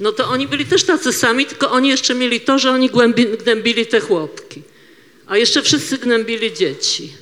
no 0.00 0.12
to 0.12 0.28
oni 0.28 0.48
byli 0.48 0.66
też 0.66 0.84
tacy 0.84 1.12
sami, 1.12 1.46
tylko 1.46 1.70
oni 1.70 1.88
jeszcze 1.88 2.14
mieli 2.14 2.40
to, 2.40 2.58
że 2.58 2.70
oni 2.70 2.90
głębi, 2.90 3.26
gnębili 3.44 3.86
te 3.86 4.00
chłopki. 4.00 4.62
A 5.26 5.36
jeszcze 5.36 5.62
wszyscy 5.62 5.98
gnębili 5.98 6.52
dzieci. 6.52 7.12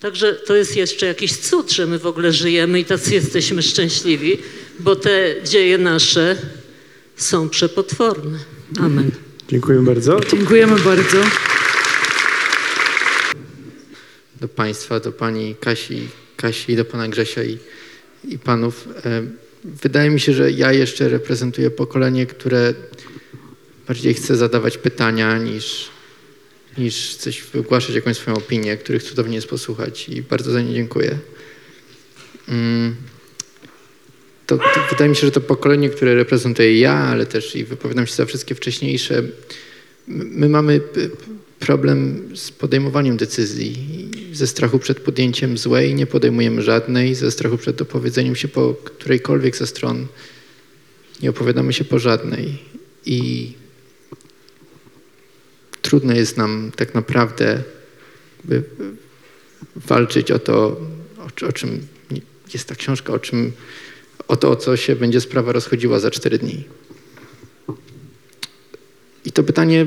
Także 0.00 0.34
to 0.34 0.56
jest 0.56 0.76
jeszcze 0.76 1.06
jakiś 1.06 1.36
cud, 1.36 1.72
że 1.72 1.86
my 1.86 1.98
w 1.98 2.06
ogóle 2.06 2.32
żyjemy 2.32 2.80
i 2.80 2.84
tacy 2.84 3.14
jesteśmy 3.14 3.62
szczęśliwi, 3.62 4.38
bo 4.78 4.96
te 4.96 5.34
dzieje 5.44 5.78
nasze 5.78 6.36
są 7.16 7.48
przepotworne. 7.48 8.38
Amen. 8.78 9.10
Dziękuję 9.48 9.78
bardzo. 9.78 10.20
Dziękujemy 10.30 10.78
bardzo. 10.78 11.18
do 14.40 14.48
Państwa, 14.48 15.00
do 15.00 15.12
Pani 15.12 15.54
Kasi, 15.60 16.08
Kasi 16.36 16.76
do 16.76 16.84
Pana 16.84 17.08
Grzesia 17.08 17.44
i, 17.44 17.58
i 18.24 18.38
Panów. 18.38 18.88
E, 19.04 19.22
Wydaje 19.64 20.10
mi 20.10 20.20
się, 20.20 20.32
że 20.32 20.50
ja 20.50 20.72
jeszcze 20.72 21.08
reprezentuję 21.08 21.70
pokolenie, 21.70 22.26
które 22.26 22.74
bardziej 23.88 24.14
chce 24.14 24.36
zadawać 24.36 24.78
pytania 24.78 25.38
niż, 25.38 25.88
niż 26.78 27.14
coś 27.14 27.42
wygłaszać 27.42 27.94
jakąś 27.94 28.16
swoją 28.16 28.36
opinię, 28.36 28.76
których 28.76 29.02
cudownie 29.02 29.34
jest 29.34 29.48
posłuchać 29.48 30.08
i 30.08 30.22
bardzo 30.22 30.50
za 30.50 30.62
nie 30.62 30.74
dziękuję. 30.74 31.18
Mm. 32.48 32.96
To, 34.46 34.58
to 34.58 34.80
wydaje 34.90 35.10
mi 35.10 35.16
się, 35.16 35.26
że 35.26 35.32
to 35.32 35.40
pokolenie, 35.40 35.90
które 35.90 36.14
reprezentuję 36.14 36.78
ja, 36.78 36.94
ale 36.94 37.26
też 37.26 37.56
i 37.56 37.64
wypowiadam 37.64 38.06
się 38.06 38.14
za 38.14 38.26
wszystkie 38.26 38.54
wcześniejsze, 38.54 39.22
my 40.08 40.48
mamy 40.48 40.80
problem 41.60 42.30
z 42.36 42.50
podejmowaniem 42.50 43.16
decyzji. 43.16 43.76
Ze 44.32 44.46
strachu 44.46 44.78
przed 44.78 45.00
podjęciem 45.00 45.58
złej 45.58 45.94
nie 45.94 46.06
podejmujemy 46.06 46.62
żadnej, 46.62 47.14
ze 47.14 47.30
strachu 47.30 47.58
przed 47.58 47.82
opowiedzeniem 47.82 48.36
się 48.36 48.48
po 48.48 48.74
którejkolwiek 48.74 49.56
ze 49.56 49.66
stron 49.66 50.06
nie 51.22 51.30
opowiadamy 51.30 51.72
się 51.72 51.84
po 51.84 51.98
żadnej. 51.98 52.58
I 53.06 53.52
trudno 55.82 56.14
jest 56.14 56.36
nam 56.36 56.72
tak 56.76 56.94
naprawdę 56.94 57.62
walczyć 59.76 60.30
o 60.30 60.38
to, 60.38 60.80
o, 61.18 61.46
o 61.48 61.52
czym 61.52 61.86
jest 62.54 62.68
ta 62.68 62.74
książka, 62.74 63.12
o 63.12 63.18
czym 63.18 63.52
o 64.28 64.36
to, 64.36 64.50
o 64.50 64.56
co 64.56 64.76
się 64.76 64.96
będzie 64.96 65.20
sprawa 65.20 65.52
rozchodziła 65.52 65.98
za 65.98 66.10
cztery 66.10 66.38
dni. 66.38 66.64
I 69.24 69.32
to 69.32 69.42
pytanie 69.42 69.86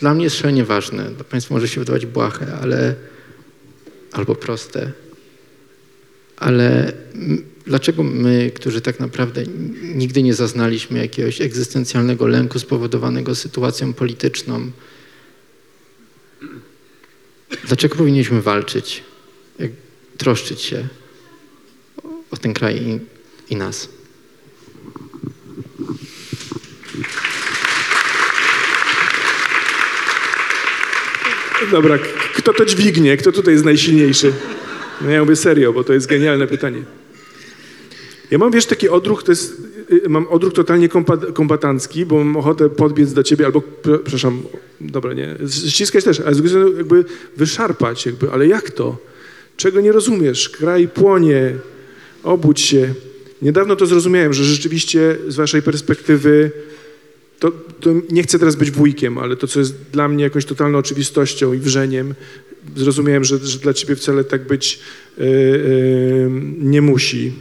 dla 0.00 0.14
mnie 0.14 0.24
jest 0.24 0.36
szalenie 0.36 0.64
ważne. 0.64 1.10
Dla 1.10 1.24
Państwa 1.24 1.54
może 1.54 1.68
się 1.68 1.80
wydawać 1.80 2.06
błahe, 2.06 2.58
ale 2.62 2.94
albo 4.12 4.34
proste. 4.34 4.92
Ale 6.36 6.92
dlaczego 7.66 8.02
my, 8.02 8.50
którzy 8.54 8.80
tak 8.80 9.00
naprawdę 9.00 9.44
nigdy 9.82 10.22
nie 10.22 10.34
zaznaliśmy 10.34 10.98
jakiegoś 10.98 11.40
egzystencjalnego 11.40 12.26
lęku 12.26 12.58
spowodowanego 12.58 13.34
sytuacją 13.34 13.92
polityczną, 13.92 14.70
dlaczego 17.66 17.96
powinniśmy 17.96 18.42
walczyć, 18.42 19.02
troszczyć 20.18 20.60
się 20.60 20.88
o, 22.04 22.08
o 22.30 22.36
ten 22.36 22.54
kraj 22.54 22.82
i, 22.82 23.00
i 23.52 23.56
nas? 23.56 23.88
Dobra, 31.70 31.98
kto 32.34 32.52
to 32.52 32.64
dźwignie? 32.64 33.16
Kto 33.16 33.32
tutaj 33.32 33.54
jest 33.54 33.64
najsilniejszy? 33.64 34.32
No 35.00 35.10
ja 35.10 35.20
mówię 35.20 35.36
serio, 35.36 35.72
bo 35.72 35.84
to 35.84 35.92
jest 35.92 36.06
genialne 36.06 36.46
pytanie. 36.46 36.82
Ja 38.30 38.38
mam, 38.38 38.50
wiesz, 38.52 38.66
taki 38.66 38.88
odruch, 38.88 39.22
to 39.22 39.32
jest, 39.32 39.62
y, 39.92 40.08
mam 40.08 40.26
odruch 40.28 40.52
totalnie 40.52 40.88
kompa- 40.88 41.32
kombatancki, 41.32 42.06
bo 42.06 42.24
mam 42.24 42.36
ochotę 42.36 42.70
podbiec 42.70 43.12
do 43.12 43.22
ciebie 43.22 43.46
albo, 43.46 43.62
przepraszam, 43.82 44.42
dobra, 44.80 45.12
nie, 45.12 45.36
ściskać 45.68 46.04
też, 46.04 46.20
ale 46.20 46.34
z 46.34 46.42
drugiej 46.42 46.76
jakby 46.76 47.04
wyszarpać, 47.36 48.06
jakby, 48.06 48.30
ale 48.30 48.46
jak 48.46 48.70
to? 48.70 48.96
Czego 49.56 49.80
nie 49.80 49.92
rozumiesz? 49.92 50.48
Kraj 50.48 50.88
płonie, 50.88 51.54
obudź 52.22 52.60
się. 52.60 52.94
Niedawno 53.42 53.76
to 53.76 53.86
zrozumiałem, 53.86 54.32
że 54.32 54.44
rzeczywiście 54.44 55.16
z 55.28 55.36
waszej 55.36 55.62
perspektywy 55.62 56.50
to, 57.38 57.52
to 57.80 57.90
nie 58.10 58.22
chcę 58.22 58.38
teraz 58.38 58.56
być 58.56 58.70
wujkiem, 58.70 59.18
ale 59.18 59.36
to, 59.36 59.46
co 59.46 59.58
jest 59.58 59.74
dla 59.92 60.08
mnie 60.08 60.24
jakąś 60.24 60.44
totalną 60.44 60.78
oczywistością 60.78 61.52
i 61.52 61.58
wrzeniem, 61.58 62.14
zrozumiałem, 62.76 63.24
że, 63.24 63.38
że 63.38 63.58
dla 63.58 63.74
ciebie 63.74 63.96
wcale 63.96 64.24
tak 64.24 64.46
być 64.46 64.78
e, 65.18 65.22
e, 65.22 65.26
nie 66.58 66.82
musi. 66.82 67.32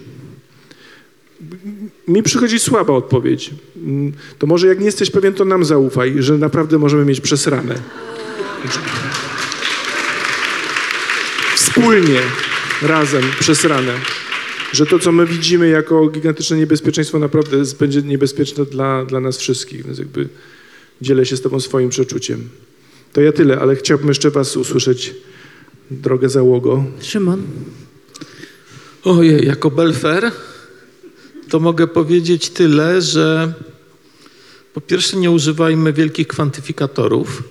Mi 2.08 2.24
przychodzi 2.24 2.60
słaba 2.60 2.94
odpowiedź. 2.94 3.52
Mm, 3.78 4.14
To 4.40 4.48
może 4.48 4.68
jak 4.68 4.80
nie 4.80 4.86
jesteś 4.86 5.12
pewien, 5.12 5.34
to 5.34 5.46
nam 5.46 5.66
zaufaj, 5.66 6.16
że 6.20 6.38
naprawdę 6.38 6.78
możemy 6.78 7.06
mieć 7.06 7.22
przesrane. 7.22 7.76
Wspólnie, 11.56 12.20
razem, 12.82 13.24
przesrane. 13.40 13.94
Że 14.74 14.86
to, 14.86 15.00
co 15.00 15.12
my 15.12 15.26
widzimy 15.26 15.70
jako 15.70 16.08
gigantyczne 16.08 16.58
niebezpieczeństwo, 16.58 17.20
naprawdę 17.20 17.58
będzie 17.80 18.02
niebezpieczne 18.02 18.66
dla, 18.66 19.06
dla 19.06 19.20
nas 19.20 19.38
wszystkich. 19.38 19.86
Więc 19.86 20.00
jakby 20.00 20.30
dzielę 21.02 21.26
się 21.26 21.38
z 21.38 21.42
Tobą 21.42 21.60
swoim 21.60 21.90
przeczuciem. 21.90 22.50
To 23.14 23.22
ja 23.22 23.32
tyle, 23.32 23.60
ale 23.60 23.76
chciałbym 23.76 24.08
jeszcze 24.08 24.32
Was 24.32 24.58
usłyszeć, 24.58 25.14
drogę 25.92 26.30
załogo. 26.30 26.86
Szymon. 27.02 27.44
Ojej, 29.04 29.48
jako 29.48 29.72
Belfer 29.72 30.32
to 31.50 31.60
mogę 31.60 31.88
powiedzieć 31.88 32.50
tyle, 32.50 33.02
że 33.02 33.54
po 34.74 34.82
pierwsze 34.82 35.18
nie 35.18 35.32
używajmy 35.32 35.94
wielkich 35.94 36.28
kwantyfikatorów, 36.28 37.44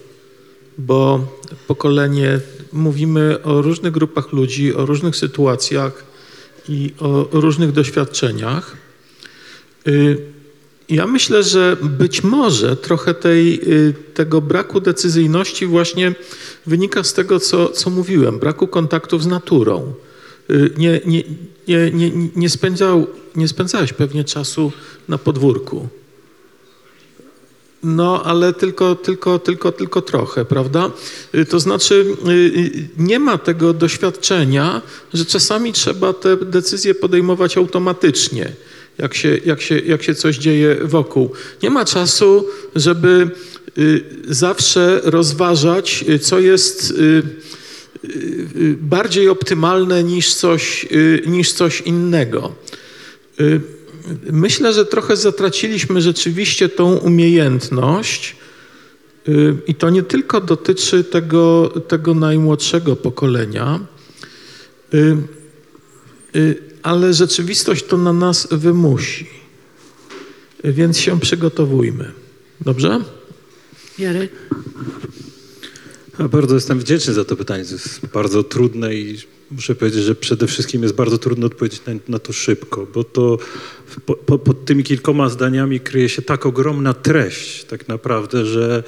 bo 0.78 1.28
pokolenie, 1.66 2.40
mówimy 2.72 3.42
o 3.42 3.62
różnych 3.62 3.92
grupach 3.92 4.32
ludzi, 4.32 4.74
o 4.74 4.86
różnych 4.86 5.16
sytuacjach 5.16 6.11
i 6.68 6.94
o 6.98 7.28
różnych 7.32 7.72
doświadczeniach. 7.72 8.76
Y, 9.88 10.18
Ja 10.88 11.06
myślę, 11.06 11.42
że 11.42 11.76
być 11.82 12.22
może 12.24 12.76
trochę 12.76 13.14
tej, 13.14 13.60
y, 13.72 13.94
tego 14.14 14.40
braku 14.40 14.80
decyzyjności 14.80 15.66
właśnie 15.66 16.14
wynika 16.66 17.02
z 17.04 17.14
tego, 17.14 17.40
co, 17.40 17.68
co 17.68 17.90
mówiłem, 17.90 18.38
braku 18.38 18.66
kontaktów 18.66 19.22
z 19.22 19.26
naturą. 19.26 19.92
Y, 20.50 20.70
Nie, 20.78 21.00
nie, 21.06 21.22
nie, 21.68 21.90
nie, 21.90 22.10
nie, 22.36 22.48
spędzał, 22.50 23.06
nie 23.36 23.48
spędzałeś 23.48 23.92
pewnie 23.92 24.24
czasu 24.24 24.72
na 25.08 25.18
podwórku. 25.18 25.88
No, 27.82 28.22
ale 28.24 28.52
tylko, 28.52 28.94
tylko, 28.94 29.38
tylko, 29.38 29.72
tylko 29.72 30.02
trochę, 30.02 30.44
prawda? 30.44 30.90
Y, 31.34 31.46
To 31.46 31.60
znaczy, 31.60 32.06
y, 32.28 32.30
y, 32.30 32.88
nie 32.98 33.18
ma 33.18 33.38
tego 33.38 33.72
doświadczenia, 33.72 34.82
że 35.14 35.24
czasami 35.24 35.72
trzeba 35.72 36.12
te 36.12 36.36
decyzje 36.36 36.94
podejmować 36.94 37.56
automatycznie, 37.56 38.52
jak 38.98 39.14
się, 39.14 39.38
jak 39.44 39.60
się, 39.60 39.78
jak 39.78 40.02
się 40.02 40.14
coś 40.14 40.36
dzieje 40.36 40.76
wokół. 40.82 41.32
Nie 41.62 41.70
ma 41.70 41.84
czasu, 41.84 42.46
żeby 42.76 43.30
zawsze 44.28 45.00
rozważać, 45.04 46.04
co 46.22 46.40
jest 46.40 46.94
bardziej 48.76 49.28
optymalne 49.28 50.04
niż 50.04 50.34
coś, 50.34 50.86
niż 51.26 51.52
coś 51.52 51.80
innego. 51.80 52.52
Myślę, 54.32 54.72
że 54.72 54.86
trochę 54.86 55.16
zatraciliśmy 55.16 56.00
rzeczywiście 56.00 56.68
tą 56.68 56.96
umiejętność 56.96 58.36
y, 59.28 59.56
i 59.66 59.74
to 59.74 59.90
nie 59.90 60.02
tylko 60.02 60.40
dotyczy 60.40 61.04
tego, 61.04 61.72
tego 61.88 62.14
najmłodszego 62.14 62.96
pokolenia, 62.96 63.80
y, 64.94 65.16
y, 66.36 66.62
ale 66.82 67.14
rzeczywistość 67.14 67.84
to 67.84 67.98
na 67.98 68.12
nas 68.12 68.48
wymusi. 68.50 69.26
Więc 70.64 70.98
się 70.98 71.20
przygotowujmy. 71.20 72.12
Dobrze? 72.60 73.00
Jarek. 73.98 74.30
Ja 76.22 76.28
bardzo 76.28 76.54
jestem 76.54 76.78
wdzięczny 76.78 77.14
za 77.14 77.24
to 77.24 77.36
pytanie. 77.36 77.64
To 77.64 77.72
jest 77.72 78.06
bardzo 78.06 78.42
trudne 78.42 78.94
i 78.94 79.18
muszę 79.50 79.74
powiedzieć, 79.74 80.02
że 80.02 80.14
przede 80.14 80.46
wszystkim 80.46 80.82
jest 80.82 80.94
bardzo 80.94 81.18
trudno 81.18 81.46
odpowiedzieć 81.46 81.82
na, 81.86 81.92
na 82.08 82.18
to 82.18 82.32
szybko, 82.32 82.86
bo 82.94 83.04
to 83.04 83.38
po, 84.06 84.14
po, 84.14 84.38
pod 84.38 84.64
tymi 84.64 84.84
kilkoma 84.84 85.28
zdaniami 85.28 85.80
kryje 85.80 86.08
się 86.08 86.22
tak 86.22 86.46
ogromna 86.46 86.94
treść 86.94 87.64
tak 87.64 87.88
naprawdę, 87.88 88.46
że 88.46 88.82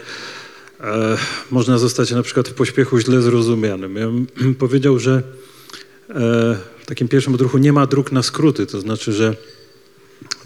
e, 0.81 1.16
można 1.51 1.78
zostać 1.78 2.11
na 2.11 2.23
przykład 2.23 2.48
w 2.48 2.55
pośpiechu 2.55 2.98
źle 2.98 3.23
zrozumianym. 3.23 3.97
Ja 3.97 4.06
bym 4.06 4.55
powiedział, 4.65 4.98
że 4.98 5.23
e, 6.11 6.12
w 6.81 6.86
takim 6.86 7.09
pierwszym 7.09 7.35
odruchu 7.35 7.59
nie 7.59 7.73
ma 7.73 7.86
dróg 7.86 8.12
na 8.12 8.23
skróty, 8.23 8.66
to 8.66 8.81
znaczy, 8.81 9.12
że 9.12 9.36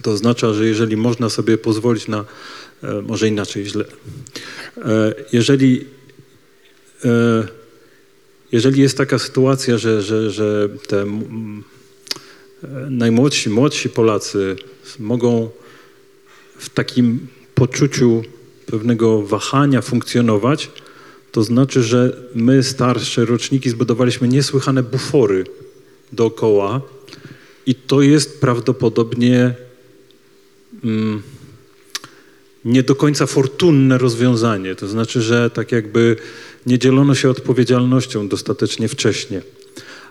to 0.02 0.10
oznacza, 0.10 0.52
że 0.52 0.66
jeżeli 0.66 0.96
można 0.96 1.30
sobie 1.30 1.58
pozwolić 1.58 2.08
na, 2.08 2.24
e, 2.82 3.02
może 3.02 3.28
inaczej, 3.28 3.66
źle, 3.66 3.84
e, 4.76 5.14
jeżeli 5.32 5.97
jeżeli 8.52 8.82
jest 8.82 8.98
taka 8.98 9.18
sytuacja, 9.18 9.78
że, 9.78 10.02
że, 10.02 10.30
że 10.30 10.68
te 10.88 11.02
e, 11.02 11.06
najmłodsi, 12.90 13.50
młodsi 13.50 13.88
Polacy 13.88 14.56
mogą 14.98 15.50
w 16.58 16.68
takim 16.68 17.26
poczuciu 17.54 18.22
pewnego 18.66 19.22
wahania 19.22 19.82
funkcjonować, 19.82 20.70
to 21.32 21.42
znaczy, 21.42 21.82
że 21.82 22.16
my, 22.34 22.62
starsze 22.62 23.24
roczniki, 23.24 23.70
zbudowaliśmy 23.70 24.28
niesłychane 24.28 24.82
bufory 24.82 25.44
dookoła 26.12 26.80
i 27.66 27.74
to 27.74 28.02
jest 28.02 28.40
prawdopodobnie 28.40 29.54
mm, 30.84 31.22
nie 32.64 32.82
do 32.82 32.94
końca 32.94 33.26
fortunne 33.26 33.98
rozwiązanie. 33.98 34.74
To 34.74 34.88
znaczy, 34.88 35.22
że 35.22 35.50
tak 35.50 35.72
jakby 35.72 36.16
nie 36.68 36.78
dzielono 36.78 37.14
się 37.14 37.30
odpowiedzialnością 37.30 38.28
dostatecznie 38.28 38.88
wcześnie. 38.88 39.42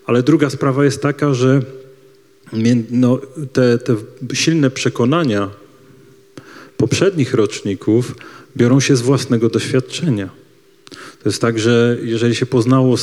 Ale 0.06 0.24
druga 0.24 0.50
sprawa 0.50 0.86
jest 0.86 1.02
taka, 1.02 1.34
że 1.34 1.62
no, 2.92 3.20
te, 3.54 3.78
te 3.78 3.96
silne 4.34 4.70
przekonania 4.70 5.50
poprzednich 6.78 7.34
roczników 7.34 8.16
biorą 8.58 8.80
się 8.80 8.96
z 8.96 9.02
własnego 9.02 9.50
doświadczenia. 9.50 10.30
To 11.24 11.30
jest 11.30 11.42
tak, 11.42 11.60
że 11.60 11.98
jeżeli 12.04 12.36
się 12.36 12.46
poznało 12.46 12.96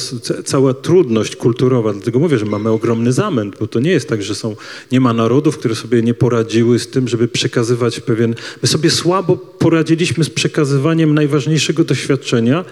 cała 0.45 0.75
trudność 0.75 1.37
kulturowa, 1.37 1.93
dlatego 1.93 2.19
mówię, 2.19 2.39
że 2.39 2.45
mamy 2.45 2.71
ogromny 2.71 3.13
zamęt, 3.13 3.57
bo 3.61 3.67
to 3.67 3.81
nie 3.81 3.91
jest 3.91 4.09
tak, 4.09 4.23
że 4.23 4.35
są, 4.35 4.57
nie 4.93 5.01
ma 5.01 5.13
narodów, 5.13 5.59
które 5.59 5.75
sobie 5.75 6.03
nie 6.03 6.15
poradziły 6.15 6.79
z 6.79 6.89
tym, 6.89 7.09
żeby 7.09 7.29
przekazywać 7.29 8.01
pewien... 8.01 8.35
My 8.63 8.69
sobie 8.69 8.91
słabo 8.91 9.37
poradziliśmy 9.37 10.25
z 10.25 10.31
przekazywaniem 10.31 11.15
najważniejszego 11.15 11.85
doświadczenia, 11.85 12.65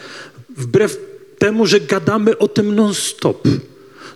wbrew 0.56 0.98
temu, 1.38 1.66
że 1.66 1.80
gadamy 1.80 2.38
o 2.38 2.48
tym 2.48 2.74
non-stop. 2.74 3.48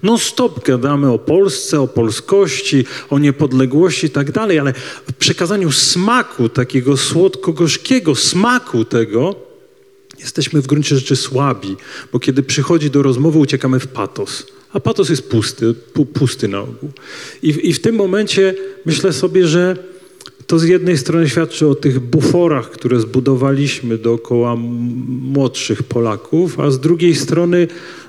Non-stop 0.03 0.65
gadamy 0.65 1.11
o 1.13 1.19
Polsce, 1.19 1.81
o 1.81 1.89
polskości, 1.89 2.85
o 3.11 3.19
niepodległości 3.19 4.07
i 4.07 4.11
tak 4.11 4.33
dalej, 4.33 4.59
ale 4.59 4.73
w 5.09 5.13
przekazaniu 5.13 5.73
smaku, 5.73 6.49
takiego 6.49 6.97
słodko-gorzkiego 6.97 8.15
smaku 8.15 8.85
tego, 8.85 9.35
jesteśmy 10.19 10.63
w 10.63 10.67
gruncie 10.67 10.97
rzeczy 10.97 11.17
słabi, 11.17 11.77
bo 12.13 12.19
kiedy 12.19 12.43
przychodzi 12.43 12.91
do 12.91 13.03
rozmowy, 13.03 13.39
uciekamy 13.39 13.81
w 13.81 13.87
patos. 13.87 14.47
A 14.73 14.81
patos 14.81 15.09
jest 15.09 15.29
pusty, 15.31 15.75
pusty 16.15 16.49
na 16.49 16.61
ogół. 16.61 16.91
I, 17.43 17.69
I 17.69 17.73
w 17.73 17.81
tym 17.81 17.95
momencie 17.95 18.55
myślę 18.87 19.13
sobie, 19.13 19.47
że 19.47 19.77
to 20.47 20.59
z 20.59 20.65
jednej 20.65 20.99
strony 20.99 21.29
świadczy 21.29 21.67
o 21.67 21.75
tych 21.75 22.01
buforach, 22.01 22.71
które 22.71 23.01
zbudowaliśmy 23.01 23.99
dookoła 23.99 24.57
młodszych 25.23 25.83
Polaków, 25.83 26.61
a 26.61 26.71
z 26.71 26.81
drugiej 26.81 27.15
strony, 27.15 27.69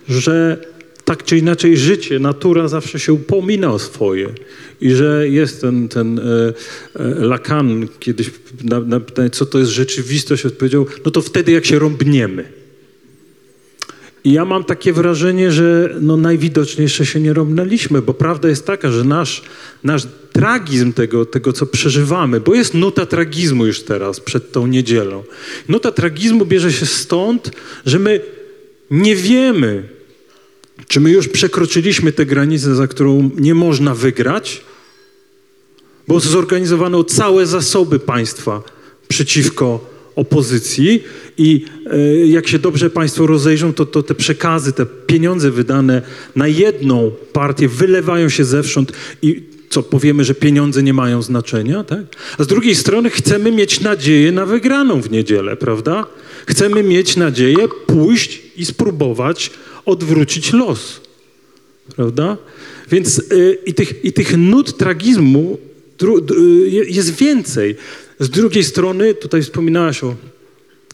że 0.10 0.58
tak 1.06 1.24
czy 1.24 1.38
inaczej 1.38 1.78
życie, 1.78 2.20
natura 2.20 2.68
zawsze 2.68 3.00
się 3.00 3.14
upomina 3.14 3.72
o 3.72 3.80
swoje. 3.80 4.30
I 4.82 4.92
że 4.92 5.30
jest 5.30 5.62
ten, 5.62 5.88
ten 5.88 6.20
e, 6.20 6.24
e, 6.96 7.10
Lacan 7.26 7.88
kiedyś 8.00 8.32
na, 8.64 8.80
na 8.80 9.00
pytanie, 9.00 9.30
co 9.30 9.46
to 9.46 9.60
jest 9.60 9.72
rzeczywistość, 9.72 10.46
odpowiedział, 10.46 10.86
no 11.06 11.12
to 11.12 11.22
wtedy 11.22 11.52
jak 11.52 11.66
się 11.66 11.80
rąbniemy. 11.80 12.57
I 14.24 14.32
ja 14.32 14.46
mam 14.46 14.64
takie 14.64 14.94
wrażenie, 14.94 15.52
że 15.52 15.96
no 16.02 16.18
najwidoczniejsze 16.18 17.06
się 17.06 17.20
nie 17.20 17.34
rąbnęliśmy, 17.34 18.02
bo 18.02 18.14
prawda 18.14 18.50
jest 18.50 18.66
taka, 18.66 18.92
że 18.92 19.04
nasz, 19.04 19.42
nasz 19.84 20.08
tragizm 20.32 20.94
tego, 20.94 21.26
tego, 21.26 21.54
co 21.54 21.66
przeżywamy, 21.66 22.40
bo 22.40 22.56
jest 22.56 22.74
nuta 22.74 23.06
tragizmu 23.06 23.66
już 23.66 23.84
teraz, 23.84 24.20
przed 24.20 24.52
tą 24.52 24.68
niedzielą. 24.68 25.24
Nuta 25.70 25.92
tragizmu 25.92 26.46
bierze 26.46 26.74
się 26.74 26.86
stąd, 26.86 27.52
że 27.86 28.00
my 28.00 28.22
nie 28.92 29.16
wiemy, 29.16 29.90
czy 30.88 31.00
my 31.00 31.12
już 31.12 31.28
przekroczyliśmy 31.28 32.12
tę 32.12 32.26
granicę, 32.26 32.76
za 32.76 32.88
którą 32.88 33.30
nie 33.40 33.56
można 33.56 33.96
wygrać, 33.96 34.64
bo 36.08 36.20
zorganizowano 36.20 37.04
całe 37.04 37.46
zasoby 37.46 38.00
państwa 38.00 38.64
przeciwko 39.08 39.97
opozycji 40.18 41.04
i 41.38 41.66
e, 41.86 42.28
jak 42.28 42.48
się 42.48 42.60
dobrze 42.60 42.90
Państwo 42.90 43.28
rozejrzą, 43.28 43.74
to, 43.74 43.86
to 43.86 44.04
te 44.04 44.16
przekazy, 44.16 44.74
te 44.74 44.86
pieniądze 44.86 45.52
wydane 45.52 46.02
na 46.36 46.48
jedną 46.48 47.12
partię 47.34 47.68
wylewają 47.68 48.30
się 48.30 48.46
zewsząd 48.46 48.92
i 49.22 49.44
co 49.70 49.84
powiemy, 49.84 50.24
że 50.24 50.36
pieniądze 50.36 50.84
nie 50.84 50.94
mają 50.94 51.22
znaczenia, 51.22 51.84
tak? 51.84 52.00
A 52.38 52.44
z 52.44 52.48
drugiej 52.48 52.76
strony 52.76 53.10
chcemy 53.10 53.52
mieć 53.52 53.82
nadzieję 53.82 54.32
na 54.32 54.46
wygraną 54.46 55.02
w 55.02 55.12
niedzielę, 55.12 55.56
prawda? 55.56 56.06
Chcemy 56.46 56.84
mieć 56.84 57.16
nadzieję 57.16 57.68
pójść 57.88 58.42
i 58.58 58.66
spróbować 58.66 59.52
odwrócić 59.86 60.54
los, 60.54 61.02
prawda? 61.96 62.38
Więc 62.92 63.20
y, 63.20 63.58
i, 63.66 63.74
tych, 63.74 64.06
i 64.06 64.14
tych 64.14 64.38
nut 64.38 64.78
tragizmu 64.78 65.58
y, 66.04 66.86
jest 66.90 67.16
więcej. 67.16 67.76
Z 68.20 68.30
drugiej 68.30 68.64
strony, 68.64 69.14
tutaj 69.14 69.42
wspominałaś 69.44 70.04
o 70.04 70.16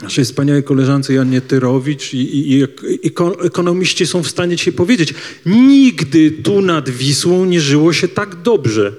naszej 0.01 0.25
wspaniałej 0.25 0.63
koleżance 0.63 1.13
Jannie 1.13 1.41
Tyrowicz 1.41 2.13
i, 2.13 2.17
i, 2.17 2.59
i, 3.03 3.11
ekonomiści 3.41 4.07
są 4.07 4.23
w 4.23 4.29
stanie 4.29 4.57
ci 4.57 4.73
powiedzieć, 4.73 5.13
nigdy 5.45 6.31
tu 6.31 6.61
nad 6.61 6.89
Wisłą 6.89 7.45
nie 7.45 7.61
żyło 7.61 7.93
się 7.93 8.07
tak 8.07 8.41
dobrze, 8.41 8.93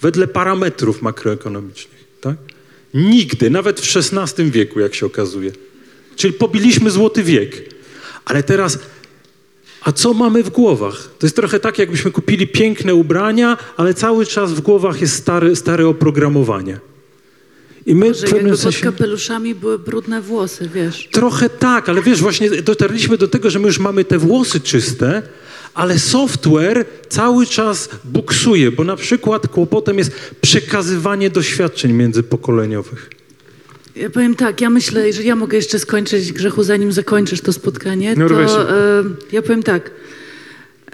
wedle 0.00 0.26
parametrów 0.26 1.02
makroekonomicznych. 1.02 2.04
Tak? 2.20 2.36
Nigdy, 2.94 3.50
nawet 3.50 3.80
w 3.80 3.96
XVI 3.96 4.50
wieku, 4.50 4.80
jak 4.80 4.94
się 4.94 5.06
okazuje. 5.06 5.52
Czyli 6.16 6.34
pobiliśmy 6.34 6.90
złoty 6.90 7.22
wiek. 7.22 7.74
Ale 8.24 8.42
teraz, 8.42 8.78
a 9.82 9.92
co 9.92 10.14
mamy 10.14 10.42
w 10.42 10.50
głowach? 10.50 11.10
To 11.18 11.26
jest 11.26 11.36
trochę 11.36 11.60
tak, 11.60 11.78
jakbyśmy 11.78 12.10
kupili 12.10 12.46
piękne 12.46 12.94
ubrania, 12.94 13.58
ale 13.76 13.94
cały 13.94 14.26
czas 14.26 14.52
w 14.52 14.60
głowach 14.60 15.00
jest 15.00 15.14
stare, 15.14 15.56
stare 15.56 15.88
oprogramowanie. 15.88 16.91
I 17.86 17.94
my 17.94 18.06
jakby 18.06 18.56
pod 18.56 18.78
kapeluszami 18.78 19.54
były 19.54 19.78
brudne 19.78 20.20
włosy, 20.20 20.70
wiesz. 20.74 21.08
Trochę 21.12 21.50
tak, 21.50 21.88
ale 21.88 22.02
wiesz, 22.02 22.20
właśnie 22.20 22.50
dotarliśmy 22.50 23.18
do 23.18 23.28
tego, 23.28 23.50
że 23.50 23.58
my 23.58 23.66
już 23.66 23.78
mamy 23.78 24.04
te 24.04 24.18
włosy 24.18 24.60
czyste, 24.60 25.22
ale 25.74 25.98
software 25.98 26.86
cały 27.08 27.46
czas 27.46 27.88
buksuje, 28.04 28.72
bo 28.72 28.84
na 28.84 28.96
przykład 28.96 29.48
kłopotem 29.48 29.98
jest 29.98 30.12
przekazywanie 30.40 31.30
doświadczeń 31.30 31.92
międzypokoleniowych. 31.92 33.10
Ja 33.96 34.10
powiem 34.10 34.34
tak, 34.34 34.60
ja 34.60 34.70
myślę, 34.70 35.12
że 35.12 35.22
ja 35.22 35.36
mogę 35.36 35.56
jeszcze 35.56 35.78
skończyć 35.78 36.32
grzechu, 36.32 36.62
zanim 36.62 36.92
zakończysz 36.92 37.40
to 37.40 37.52
spotkanie, 37.52 38.14
no, 38.16 38.28
to 38.28 38.70
e, 38.70 39.04
ja 39.32 39.42
powiem 39.42 39.62
tak, 39.62 39.90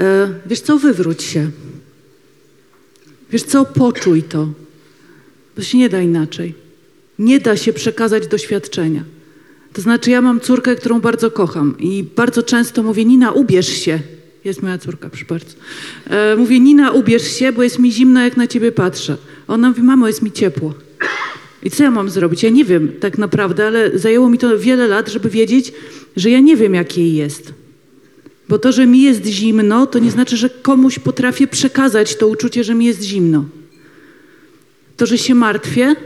e, 0.01 0.35
wiesz 0.47 0.61
co, 0.61 0.79
wywróć 0.79 1.23
się. 1.23 1.51
Wiesz 3.31 3.43
co, 3.43 3.65
poczuj 3.65 4.23
to. 4.23 4.49
To 5.55 5.63
się 5.63 5.79
nie 5.79 5.89
da 5.89 6.01
inaczej. 6.01 6.68
Nie 7.19 7.41
da 7.41 7.57
się 7.57 7.73
przekazać 7.73 8.27
doświadczenia. 8.27 9.05
To 9.73 9.83
znaczy, 9.83 10.11
ja 10.11 10.21
mam 10.23 10.41
córkę, 10.41 10.77
którą 10.77 11.01
bardzo 11.01 11.31
kocham 11.31 11.75
i 11.79 12.05
bardzo 12.17 12.43
często 12.43 12.83
mówię, 12.83 13.05
Nina, 13.05 13.33
ubierz 13.33 13.69
się. 13.69 14.01
Jest 14.45 14.63
moja 14.63 14.79
córka, 14.79 15.09
proszę 15.09 15.25
bardzo. 15.29 15.55
E, 16.11 16.37
mówię, 16.37 16.61
Nina, 16.61 16.91
ubierz 16.91 17.33
się, 17.33 17.53
bo 17.53 17.63
jest 17.63 17.79
mi 17.79 17.93
zimno, 17.93 18.21
jak 18.21 18.37
na 18.37 18.47
ciebie 18.47 18.73
patrzę. 18.73 19.17
Ona 19.49 19.69
mówi, 19.69 19.83
mamo, 19.83 20.07
jest 20.07 20.23
mi 20.23 20.33
ciepło. 20.33 20.75
I 21.63 21.71
co 21.71 21.83
ja 21.83 21.91
mam 21.91 22.11
zrobić? 22.11 22.43
Ja 22.43 22.51
nie 22.51 22.65
wiem 22.65 22.93
tak 23.01 23.19
naprawdę, 23.19 23.67
ale 23.67 23.99
zajęło 23.99 24.31
mi 24.31 24.39
to 24.39 24.59
wiele 24.59 24.87
lat, 24.87 25.09
żeby 25.09 25.31
wiedzieć, 25.31 25.73
że 26.17 26.31
ja 26.31 26.41
nie 26.41 26.57
wiem, 26.57 26.75
jak 26.75 26.99
jej 26.99 27.15
jest. 27.15 27.53
Bo 28.49 28.59
to, 28.59 28.73
że 28.73 28.87
mi 28.87 29.03
jest 29.03 29.27
zimno, 29.27 29.87
to 29.87 29.99
nie 29.99 30.11
znaczy, 30.11 30.37
że 30.37 30.51
komuś 30.51 30.99
potrafię 30.99 31.47
przekazać 31.47 32.17
to 32.17 32.29
uczucie, 32.29 32.65
że 32.65 32.75
mi 32.75 32.85
jest 32.85 33.03
zimno. 33.03 33.45
To, 34.97 35.07
że 35.07 35.19
się 35.19 35.35
martwię, 35.35 35.97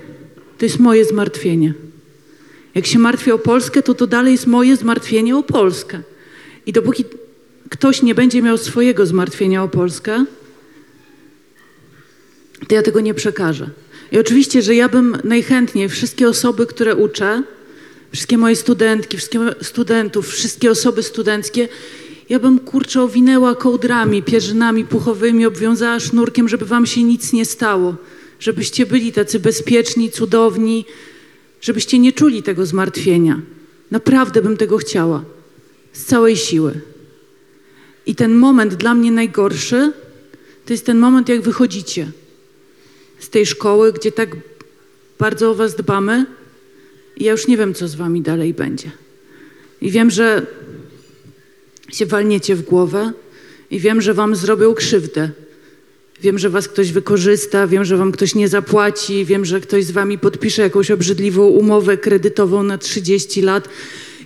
to 0.62 0.66
jest 0.66 0.78
moje 0.78 1.05
zmartwienie. 1.05 1.74
Jak 2.74 2.86
się 2.86 2.98
martwię 2.98 3.34
o 3.34 3.39
Polskę, 3.39 3.82
to 3.82 3.94
to 3.94 4.06
dalej 4.06 4.32
jest 4.32 4.47
moje 4.47 4.76
zmartwienie 4.76 5.36
o 5.36 5.43
Polskę. 5.43 6.02
I 6.66 6.72
dopóki 6.72 7.05
ktoś 7.68 8.02
nie 8.02 8.14
będzie 8.14 8.43
miał 8.43 8.59
swojego 8.59 9.06
zmartwienia 9.06 9.62
o 9.62 9.68
Polskę, 9.68 10.24
to 12.68 12.74
ja 12.74 12.82
tego 12.82 13.01
nie 13.01 13.14
przekażę. 13.14 13.70
I 14.12 14.18
oczywiście, 14.18 14.62
że 14.62 14.74
ja 14.74 14.89
bym 14.89 15.16
najchętniej 15.24 15.89
wszystkie 15.89 16.28
osoby, 16.28 16.66
które 16.66 16.97
uczę, 16.97 17.43
wszystkie 18.12 18.39
moje 18.39 18.56
studentki, 18.56 19.16
wszystkie 19.16 19.39
studentów, 19.62 20.28
wszystkie 20.28 20.70
osoby 20.70 21.02
studenckie, 21.02 21.68
ja 22.28 22.39
bym 22.39 22.59
kurczę 22.59 23.02
owinęła 23.02 23.55
kołdrami, 23.55 24.22
pierzynami 24.22 24.84
puchowymi, 24.84 25.47
obwiązała 25.47 26.01
sznurkiem, 26.01 26.48
żeby 26.48 26.66
wam 26.66 26.86
się 26.86 27.02
nic 27.02 27.32
nie 27.32 27.44
stało, 27.44 27.97
żebyście 28.43 28.86
byli 28.86 29.12
tacy 29.12 29.40
bezpieczni, 29.40 30.10
cudowni, 30.10 30.85
żebyście 31.60 31.98
nie 31.98 32.12
czuli 32.12 32.43
tego 32.43 32.66
zmartwienia. 32.66 33.40
Naprawdę 33.90 34.43
bym 34.43 34.56
tego 34.56 34.78
chciała. 34.78 35.24
Z 35.93 36.05
całej 36.05 36.36
siły. 36.36 36.81
I 38.06 38.14
ten 38.14 38.35
moment 38.35 38.74
dla 38.74 38.94
mnie 38.94 39.12
najgorszy 39.12 39.93
to 40.66 40.73
jest 40.73 40.86
ten 40.86 40.98
moment, 40.98 41.28
jak 41.28 41.40
wychodzicie 41.40 42.12
z 43.19 43.28
tej 43.28 43.47
szkoły, 43.47 43.93
gdzie 43.93 44.12
tak 44.12 44.36
bardzo 45.19 45.51
o 45.51 45.55
was 45.55 45.74
dbamy. 45.74 46.27
I 47.16 47.24
ja 47.24 47.32
już 47.32 47.47
nie 47.47 47.56
wiem, 47.56 47.74
co 47.74 47.89
z 47.89 47.94
wami 47.94 48.23
dalej 48.23 48.55
będzie. 48.55 48.90
I 49.81 49.90
wiem, 49.90 50.10
że 50.10 50.47
się 51.93 52.06
walniecie 52.06 52.56
w 52.56 52.62
głowę 52.62 53.12
i 53.70 53.81
wiem, 53.81 54.01
że 54.01 54.14
wam 54.14 54.36
zrobią 54.36 54.74
krzywdę. 54.74 55.31
Wiem, 56.22 56.38
że 56.38 56.50
was 56.50 56.68
ktoś 56.68 56.92
wykorzysta, 56.92 57.66
wiem, 57.66 57.84
że 57.84 57.96
wam 57.96 58.12
ktoś 58.12 58.34
nie 58.34 58.48
zapłaci, 58.48 59.24
wiem, 59.24 59.44
że 59.44 59.60
ktoś 59.60 59.84
z 59.84 59.90
wami 59.90 60.18
podpisze 60.18 60.62
jakąś 60.62 60.90
obrzydliwą 60.90 61.42
umowę 61.42 61.96
kredytową 61.96 62.62
na 62.62 62.78
30 62.78 63.42
lat 63.42 63.68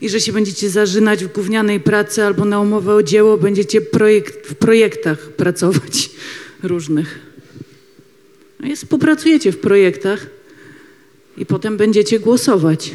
i 0.01 0.09
że 0.09 0.20
się 0.20 0.32
będziecie 0.32 0.70
zażynać 0.70 1.24
w 1.24 1.32
gównianej 1.32 1.81
pracy 1.81 2.24
albo 2.24 2.44
na 2.44 2.60
umowę 2.60 2.94
o 2.94 3.02
dzieło 3.02 3.36
będziecie 3.36 3.81
projekt, 3.81 4.47
w 4.47 4.55
projektach 4.55 5.18
pracować 5.18 6.10
różnych. 6.62 7.18
No 8.60 8.68
i 8.68 8.77
współpracujecie 8.77 9.52
w 9.52 9.59
projektach 9.59 10.27
i 11.36 11.47
potem 11.47 11.77
będziecie 11.77 12.20
głosować. 12.20 12.90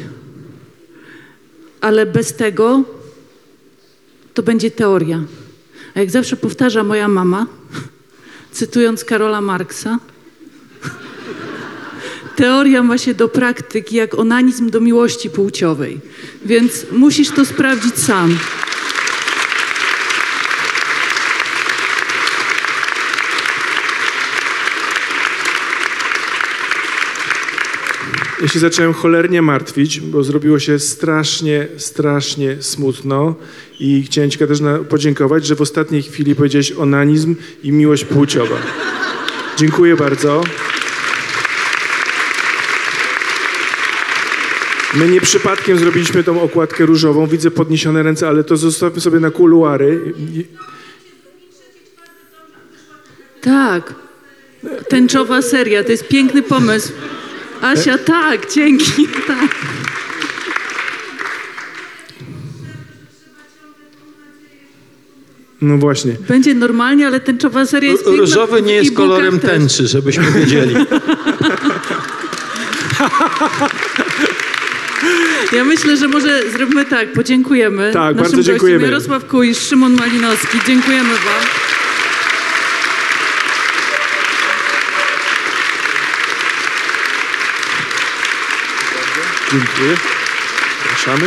Ale 1.80 2.06
bez 2.06 2.34
tego 2.34 2.82
to 4.34 4.42
będzie 4.42 4.70
teoria. 4.70 5.24
A 5.94 6.00
jak 6.00 6.10
zawsze 6.10 6.36
powtarza 6.36 6.84
moja 6.84 7.08
mama, 7.08 7.46
cytując 8.52 9.04
Karola 9.04 9.40
Marksa, 9.40 9.98
teoria 12.36 12.82
ma 12.82 12.98
się 12.98 13.14
do 13.14 13.28
praktyki 13.28 13.96
jak 13.96 14.18
onanizm 14.18 14.70
do 14.70 14.80
miłości 14.80 15.30
płciowej. 15.30 16.00
Więc 16.44 16.86
musisz 16.92 17.30
to 17.30 17.44
sprawdzić 17.44 17.98
sam. 17.98 18.38
Ja 28.42 28.48
się 28.48 28.58
zacząłem 28.58 28.92
cholernie 28.92 29.42
martwić, 29.42 30.00
bo 30.00 30.24
zrobiło 30.24 30.58
się 30.58 30.78
strasznie, 30.78 31.68
strasznie 31.76 32.56
smutno 32.60 33.34
i 33.80 34.02
chciałem 34.02 34.30
Ci 34.30 34.38
Katarzyna 34.38 34.78
podziękować, 34.78 35.46
że 35.46 35.56
w 35.56 35.60
ostatniej 35.60 36.02
chwili 36.02 36.34
powiedziałeś 36.34 36.72
onanizm 36.72 37.36
i 37.62 37.72
miłość 37.72 38.04
płciowa. 38.04 38.56
Dziękuję 39.56 39.96
bardzo. 39.96 40.44
My 44.94 45.08
nie 45.08 45.20
przypadkiem 45.20 45.78
zrobiliśmy 45.78 46.24
tą 46.24 46.42
okładkę 46.42 46.86
różową. 46.86 47.26
Widzę 47.26 47.50
podniesione 47.50 48.02
ręce, 48.02 48.28
ale 48.28 48.44
to 48.44 48.56
zostawmy 48.56 49.00
sobie 49.00 49.20
na 49.20 49.30
kuluary. 49.30 50.14
Tak. 53.40 53.94
Tęczowa 54.88 55.42
seria, 55.42 55.84
to 55.84 55.90
jest 55.90 56.08
piękny 56.08 56.42
pomysł. 56.42 56.92
Asia, 57.62 57.98
tak, 57.98 58.52
dzięki. 58.52 59.08
Tak. 59.26 59.48
No 65.60 65.78
właśnie. 65.78 66.16
Będzie 66.28 66.54
normalnie, 66.54 67.06
ale 67.06 67.20
tęczowa 67.20 67.66
seria 67.66 67.90
jest 67.90 68.04
piękna. 68.04 68.20
Różowy 68.20 68.62
nie 68.62 68.74
jest 68.74 68.96
kolorem 68.96 69.40
też. 69.40 69.50
tęczy, 69.50 69.86
żebyśmy 69.86 70.30
wiedzieli. 70.30 70.74
Ja 75.52 75.64
myślę, 75.64 75.96
że 75.96 76.08
może 76.08 76.50
zróbmy 76.50 76.84
tak, 76.84 77.12
podziękujemy. 77.12 77.90
Tak, 77.92 78.16
naszym 78.16 78.32
bardzo 78.32 78.42
dziękujemy. 78.42 78.78
Gościom. 78.78 78.92
Jarosław 78.92 79.24
Kuj, 79.26 79.54
Szymon 79.54 79.92
Malinowski, 79.96 80.58
dziękujemy 80.66 81.08
wam. 81.08 81.71
Dziękuję. 89.52 89.96
Zapraszamy. 90.82 91.24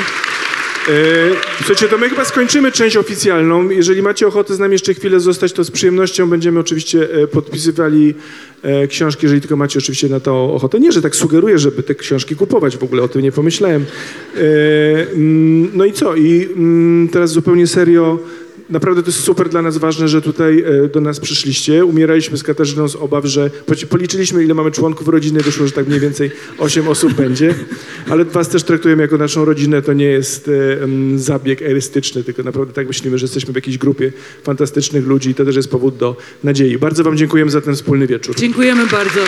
E, 0.87 0.91
Słuchajcie, 1.57 1.87
to 1.87 1.97
my 1.97 2.09
chyba 2.09 2.25
skończymy 2.25 2.71
część 2.71 2.97
oficjalną. 2.97 3.69
Jeżeli 3.69 4.01
macie 4.01 4.27
ochotę 4.27 4.55
z 4.55 4.59
nami 4.59 4.71
jeszcze 4.73 4.93
chwilę 4.93 5.19
zostać, 5.19 5.53
to 5.53 5.63
z 5.63 5.71
przyjemnością 5.71 6.29
będziemy 6.29 6.59
oczywiście 6.59 7.13
e, 7.13 7.27
podpisywali 7.27 8.13
e, 8.63 8.87
książki, 8.87 9.25
jeżeli 9.25 9.41
tylko 9.41 9.55
macie 9.55 9.79
oczywiście 9.79 10.09
na 10.09 10.19
to 10.19 10.53
ochotę. 10.53 10.79
Nie, 10.79 10.91
że 10.91 11.01
tak 11.01 11.15
sugeruję, 11.15 11.59
żeby 11.59 11.83
te 11.83 11.95
książki 11.95 12.35
kupować, 12.35 12.77
w 12.77 12.83
ogóle 12.83 13.03
o 13.03 13.07
tym 13.07 13.21
nie 13.21 13.31
pomyślałem. 13.31 13.85
Mm, 14.35 15.69
No 15.73 15.85
i 15.85 15.93
co? 15.93 16.15
I 16.15 16.49
mm, 16.55 17.09
teraz 17.09 17.31
zupełnie 17.31 17.67
serio. 17.67 18.19
Naprawdę 18.69 19.03
to 19.03 19.09
jest 19.09 19.23
super 19.23 19.49
dla 19.49 19.61
nas 19.61 19.77
ważne, 19.77 20.07
że 20.07 20.21
tutaj 20.21 20.63
e, 20.63 20.87
do 20.87 21.01
nas 21.01 21.19
przyszliście. 21.19 21.85
Umieraliśmy 21.85 22.37
z 22.37 22.43
Katarzyną 22.43 22.87
z 22.87 22.95
obaw, 22.95 23.25
że 23.25 23.49
policzyliśmy, 23.89 24.43
ile 24.43 24.53
mamy 24.53 24.71
członków 24.71 25.07
rodziny. 25.07 25.39
Wyszło, 25.39 25.67
że 25.67 25.71
tak 25.71 25.87
mniej 25.87 25.99
więcej 25.99 26.31
8 26.57 26.87
osób 26.87 27.13
będzie. 27.13 27.55
Ale 28.09 28.25
was 28.25 28.49
też 28.49 28.63
traktujemy 28.63 29.01
jako 29.01 29.17
naszą 29.17 29.45
rodzinę. 29.45 29.81
To 29.81 29.93
nie 29.93 30.05
jest 30.05 30.47
e, 30.47 31.17
zabieg 31.17 31.61
erystyczny, 31.61 32.23
tylko 32.23 32.43
naprawdę 32.43 32.73
tak 32.73 32.87
myślimy, 32.87 33.17
że 33.17 33.23
jesteśmy 33.23 33.53
w 33.53 33.55
jakiejś 33.55 33.77
grupie 33.77 34.11
fantastycznych 34.43 35.07
ludzi 35.07 35.29
i 35.29 35.35
to 35.35 35.45
też 35.45 35.55
jest 35.55 35.71
powód 35.71 35.97
do 35.97 36.17
nadziei. 36.43 36.77
Bardzo 36.77 37.03
wam 37.03 37.17
dziękujemy 37.17 37.51
za 37.51 37.61
ten 37.61 37.75
wspólny 37.75 38.07
wieczór. 38.07 38.35
Dziękujemy 38.35 38.87
bardzo. 38.87 39.19